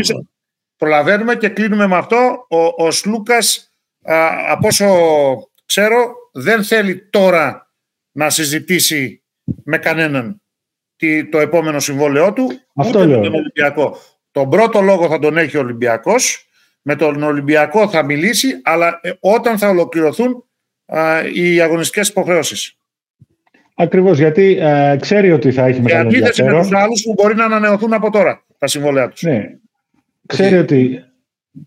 Προλαβαίνουμε 0.78 1.36
και 1.36 1.50
κλείνουμε 1.50 1.88
με 1.88 1.96
αυτό. 1.96 2.46
Ο, 2.50 2.86
ο 2.86 2.92
Σλούκας, 2.92 3.74
α, 4.02 4.28
από 4.50 4.68
όσο 4.68 4.86
ξέρω, 5.66 6.14
δεν 6.32 6.64
θέλει 6.64 7.08
τώρα 7.10 7.69
να 8.20 8.30
συζητήσει 8.30 9.24
με 9.64 9.78
κανέναν 9.78 10.42
το 11.30 11.40
επόμενο 11.40 11.80
συμβόλαιό 11.80 12.34
του, 12.34 12.52
αυτό 12.76 13.00
ούτε 13.00 13.08
με 13.08 13.24
τον 13.24 13.34
Ολυμπιακό. 13.34 13.98
Τον 14.32 14.50
πρώτο 14.50 14.82
λόγο 14.82 15.08
θα 15.08 15.20
τον 15.20 15.38
έχει 15.38 15.58
ο 15.58 15.60
Ολυμπιακός, 15.60 16.48
με 16.82 16.96
τον 16.96 17.24
Ολυμπιακό 17.24 17.90
θα 17.90 18.04
μιλήσει, 18.04 18.60
αλλά 18.64 19.00
ε, 19.02 19.12
όταν 19.20 19.58
θα 19.58 19.70
ολοκληρωθούν 19.70 20.46
α, 20.86 21.22
οι 21.34 21.62
αγωνιστικές 21.62 22.08
υποχρεώσεις. 22.10 22.78
Ακριβώς, 23.76 24.18
γιατί 24.18 24.58
ε, 24.60 24.98
ξέρει 25.02 25.32
ότι 25.32 25.52
θα 25.52 25.66
έχει 25.66 25.82
μεγάλο 25.82 26.10
ενδιαφέρον. 26.10 26.34
Σε 26.34 26.42
αντίθεση 26.42 26.58
με 26.58 26.62
τους 26.62 26.84
άλλους 26.84 27.02
που 27.02 27.14
μπορεί 27.14 27.36
να 27.36 27.46
ανανεωθούν 27.46 27.94
από 27.94 28.12
τώρα 28.12 28.46
τα 28.58 28.68
συμβόλαια 28.68 29.10
τους. 29.10 29.22
Ναι. 29.22 29.58
Ξέρει 30.28 30.58
ότι 30.58 31.04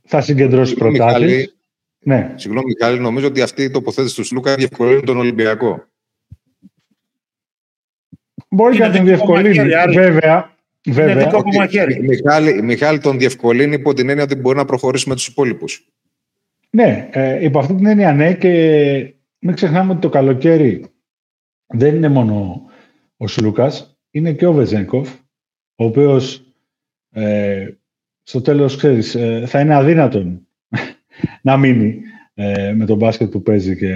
θα 0.05 0.21
συγκεντρώσει 0.21 0.75
προτάσεις. 0.75 1.57
Ναι. 1.99 2.33
Συγγνώμη, 2.37 2.67
Μιχάλη, 2.67 2.99
νομίζω 2.99 3.27
ότι 3.27 3.43
αυτή 3.43 3.63
η 3.63 3.71
τοποθέτηση 3.71 4.15
του 4.15 4.25
Σλούκα 4.25 4.55
διευκολύνει 4.55 5.03
τον 5.03 5.17
Ολυμπιακό. 5.17 5.91
Μπορεί 8.55 8.79
να 8.79 8.91
τον 8.91 9.05
διευκολύνει. 9.05 9.69
Βέβαια. 9.93 10.57
Βέβαια. 10.89 11.31
Μιχάλη, 12.01 12.63
Μιχάλη 12.63 12.99
τον 12.99 13.19
διευκολύνει 13.19 13.75
υπό 13.75 13.95
την 13.95 14.09
έννοια 14.09 14.25
ότι 14.25 14.35
μπορεί 14.35 14.57
να 14.57 14.65
προχωρήσει 14.65 15.09
με 15.09 15.15
τους 15.15 15.27
υπόλοιπους. 15.27 15.89
Ναι, 16.71 17.09
ε, 17.13 17.45
υπό 17.45 17.59
αυτή 17.59 17.75
την 17.75 17.87
έννοια 17.87 18.13
ναι 18.13 18.35
και 18.35 19.15
μην 19.39 19.55
ξεχνάμε 19.55 19.93
ότι 19.93 20.01
το 20.01 20.09
καλοκαίρι 20.09 20.85
δεν 21.67 21.95
είναι 21.95 22.09
μόνο 22.09 22.63
ο 23.17 23.27
Σλούκας, 23.27 23.99
είναι 24.11 24.33
και 24.33 24.47
ο 24.47 24.53
Βεζέγκοφ, 24.53 25.11
ο 25.75 25.85
οποίος 25.85 26.45
ε, 27.11 27.69
στο 28.23 28.41
τέλος, 28.41 28.77
ξέρεις, 28.77 29.15
ε, 29.15 29.45
θα 29.47 29.61
είναι 29.61 29.75
αδύνατον 29.75 30.47
να 31.43 31.57
μείνει 31.57 32.01
ε, 32.35 32.73
με 32.73 32.87
τον 32.87 32.97
μπάσκετ 32.97 33.31
που 33.31 33.43
παίζει 33.43 33.77
και 33.77 33.95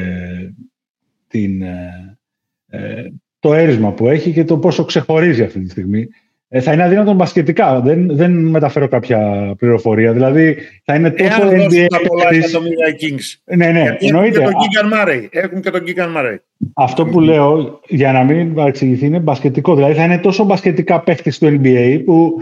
την, 1.28 1.62
ε, 1.62 3.12
το 3.46 3.54
έρισμα 3.54 3.92
που 3.92 4.08
έχει 4.08 4.32
και 4.32 4.44
το 4.44 4.58
πόσο 4.58 4.84
ξεχωρίζει 4.84 5.42
αυτή 5.42 5.60
τη 5.60 5.70
στιγμή. 5.70 6.08
Ε, 6.48 6.60
θα 6.60 6.72
είναι 6.72 6.82
αδύνατο 6.82 7.12
μπασκετικά. 7.12 7.80
Δεν, 7.80 8.16
δεν 8.16 8.32
μεταφέρω 8.32 8.88
κάποια 8.88 9.52
πληροφορία. 9.58 10.12
Δηλαδή 10.12 10.56
θα 10.84 10.94
είναι 10.94 11.10
τόσο 11.10 11.42
Εάν 11.42 11.48
NBA. 11.48 11.86
τα 11.88 11.98
πολλά 12.08 12.28
εκατομμύρια 12.30 12.86
Kings. 13.00 13.56
Ναι, 13.56 13.66
ναι, 13.66 13.80
Γιατί 13.80 14.06
εννοείται. 14.06 14.42
Έχουν 14.42 14.48
και 14.48 14.52
τον 14.52 14.60
Κίγκαν 14.60 14.88
Μάρεϊ. 14.88 15.28
Έχουν 15.32 15.60
και 15.60 15.70
τον 15.70 15.84
Κίγκαν 15.84 16.10
Μάρεϊ. 16.10 16.40
Αυτό 16.74 17.06
που 17.06 17.20
λέω, 17.20 17.80
για 17.88 18.12
να 18.12 18.24
μην 18.24 18.54
παρεξηγηθεί, 18.54 19.06
είναι 19.06 19.18
μπασκετικό. 19.18 19.74
Δηλαδή 19.74 19.94
θα 19.94 20.04
είναι 20.04 20.18
τόσο 20.18 20.44
μπασκετικά 20.44 21.00
παίχτη 21.00 21.30
στο 21.30 21.48
NBA 21.50 22.02
που 22.04 22.34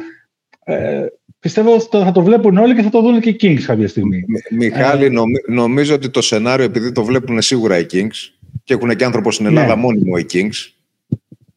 ε, 0.65 1.07
πιστεύω 1.41 1.81
θα 1.81 2.13
το 2.13 2.23
βλέπουν 2.23 2.57
όλοι 2.57 2.75
και 2.75 2.83
θα 2.83 2.91
το 2.91 3.01
δουν 3.03 3.21
και 3.21 3.29
οι 3.29 3.37
Kings 3.41 3.63
κάποια 3.67 3.89
στιγμή. 3.89 4.25
Μιχάλη, 4.51 5.05
ε, 5.05 5.11
νομίζω 5.47 5.95
ότι 5.95 6.11
το 6.11 6.23
σενάριο, 6.23 6.65
επειδή 6.65 6.93
το 6.93 7.05
βλέπουν 7.05 7.43
σίγουρα 7.43 7.79
οι 7.79 7.87
Kings 7.93 8.35
και 8.65 8.75
έχουν 8.75 8.97
και 8.97 9.05
άνθρωπος 9.05 9.35
στην 9.35 9.47
Ελλάδα 9.47 9.75
ναι. 9.75 9.81
μόνιμο 9.81 10.15
οι 10.19 10.27
Kings, 10.33 10.74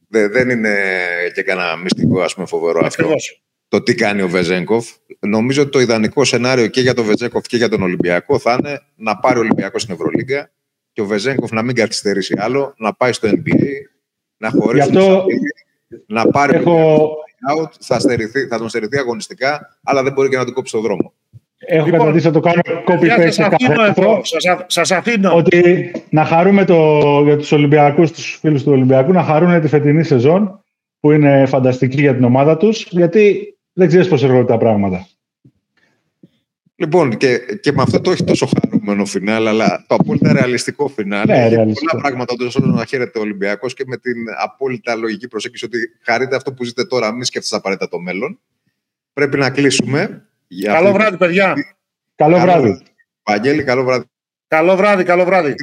δεν 0.08 0.50
είναι 0.50 0.76
και 1.34 1.42
κανένα 1.42 1.76
μυστικό 1.76 2.22
ας 2.22 2.34
πούμε, 2.34 2.48
φοβερό 2.48 2.86
αυτό. 2.86 3.10
Το 3.68 3.82
τι 3.82 3.96
κάνει 3.96 4.22
ο 4.22 4.28
Βεζέγκοφ. 4.28 4.90
Νομίζω 5.20 5.62
ότι 5.62 5.72
το 5.72 5.80
ιδανικό 5.80 6.24
σενάριο 6.24 6.68
και 6.68 6.82
για 6.82 6.94
τον 6.94 7.06
Βεζέγκοφ 7.06 7.46
και 7.46 7.58
για 7.58 7.70
τον 7.70 7.82
Ολυμπιακό 7.82 8.40
θα 8.40 8.58
είναι 8.60 8.82
να 8.96 9.18
πάρει 9.18 9.38
ο 9.38 9.42
Ολυμπιακός 9.42 9.82
στην 9.82 9.94
Ευρωλίγκα 9.94 10.52
και 10.92 11.02
ο 11.02 11.06
Βεζέγκοφ 11.06 11.52
να 11.52 11.62
μην 11.62 11.76
καθυστερήσει 11.76 12.36
άλλο, 12.38 12.74
να 12.78 12.94
πάει 12.94 13.14
στο 13.14 13.30
NBA, 13.30 13.64
να 14.38 14.50
χωρίσει 14.50 14.88
αυτό... 14.88 15.26
να 16.06 16.28
πάρει 16.28 16.56
Έχω... 16.56 17.10
out, 17.58 17.72
θα, 17.80 18.00
στερηθεί, 18.00 18.48
θα 18.48 18.58
τον 18.58 18.70
στερηθεί 18.70 18.98
αγωνιστικά, 18.98 19.80
αλλά 19.84 20.04
δεν 20.04 20.14
μπορεί 20.14 20.30
και 20.30 20.38
να 20.38 20.46
του 20.46 20.54
κόψει 20.54 20.74
το 20.74 20.82
δρόμο. 20.82 21.14
Έχω 21.60 21.86
λοιπόν, 21.86 22.00
καταδείξει 22.00 22.28
να 22.28 22.34
το 22.34 22.40
κάνω 22.40 22.62
copy 22.88 23.18
paste. 23.18 23.30
Σας 23.30 23.40
αφήνω 23.40 23.84
εδώ. 23.86 24.22
Σας, 24.68 24.92
αφήνω. 24.92 25.36
Ότι 25.36 25.92
να 26.10 26.26
χαρούμε 26.26 26.66
το, 26.66 27.22
για 27.24 27.38
τους 27.38 27.52
Ολυμπιακούς, 27.52 28.12
τους 28.12 28.38
φίλους 28.42 28.64
του 28.64 28.72
Ολυμπιακού, 28.72 29.12
να 29.12 29.24
χαρούν 29.24 29.62
τη 29.62 29.68
φετινή 29.68 30.04
σεζόν 30.04 30.64
που 31.00 31.12
είναι 31.12 31.46
φανταστική 31.46 32.02
για 32.02 32.16
την 32.16 32.24
ομάδα 32.24 32.58
τους, 32.58 32.88
γιατί 32.90 33.56
δεν 33.74 33.88
ξέρεις 33.88 34.08
πώς 34.08 34.24
έρχονται 34.24 34.46
τα 34.46 34.58
πράγματα. 34.58 35.08
Λοιπόν, 36.76 37.18
και, 37.18 37.40
και 37.62 37.72
με 37.72 37.82
αυτό 37.82 38.02
το 38.02 38.10
όχι 38.12 38.24
τόσο 38.24 38.50
χαρούμενο 38.60 39.06
φινάλ, 39.06 39.48
αλλά 39.48 39.86
το 39.88 39.96
απόλυτα 39.96 40.34
ρεαλιστικό 40.34 40.88
φινάλ. 40.88 41.28
Ναι, 41.28 41.50
πολλά 41.50 42.02
πράγματα 42.02 42.34
όσο 42.46 42.60
να 42.66 42.86
χαίρεται 42.86 43.20
ο 43.20 43.22
Ολυμπιακός 43.22 43.74
και 43.74 43.84
με 43.88 43.98
την 43.98 44.16
απόλυτα 44.44 44.96
λογική 44.96 45.28
προσέγγιση 45.28 45.66
ότι 45.66 45.78
χαρείτε 46.02 46.36
αυτό 46.36 46.54
που 46.54 46.64
ζείτε 46.64 46.86
τώρα, 46.86 47.14
μην 47.14 47.24
σκέφτεστε 47.24 47.56
απαραίτητα 47.56 47.90
το 47.90 48.00
μέλλον. 48.00 48.40
Πρέπει 49.14 49.38
να 49.38 49.50
κλείσουμε. 49.50 50.27
Καλό 50.64 50.92
βράδυ, 50.92 51.18
παιδιά. 51.18 51.56
Καλό 52.16 52.40
βράδυ. 52.40 52.82
Βαγγέλη, 53.24 53.64
καλό 53.64 53.84
βράδυ. 53.84 54.06
Καλό 54.48 54.76
βράδυ, 54.76 55.04
καλό 55.04 55.26
βράδυ. 55.26 55.56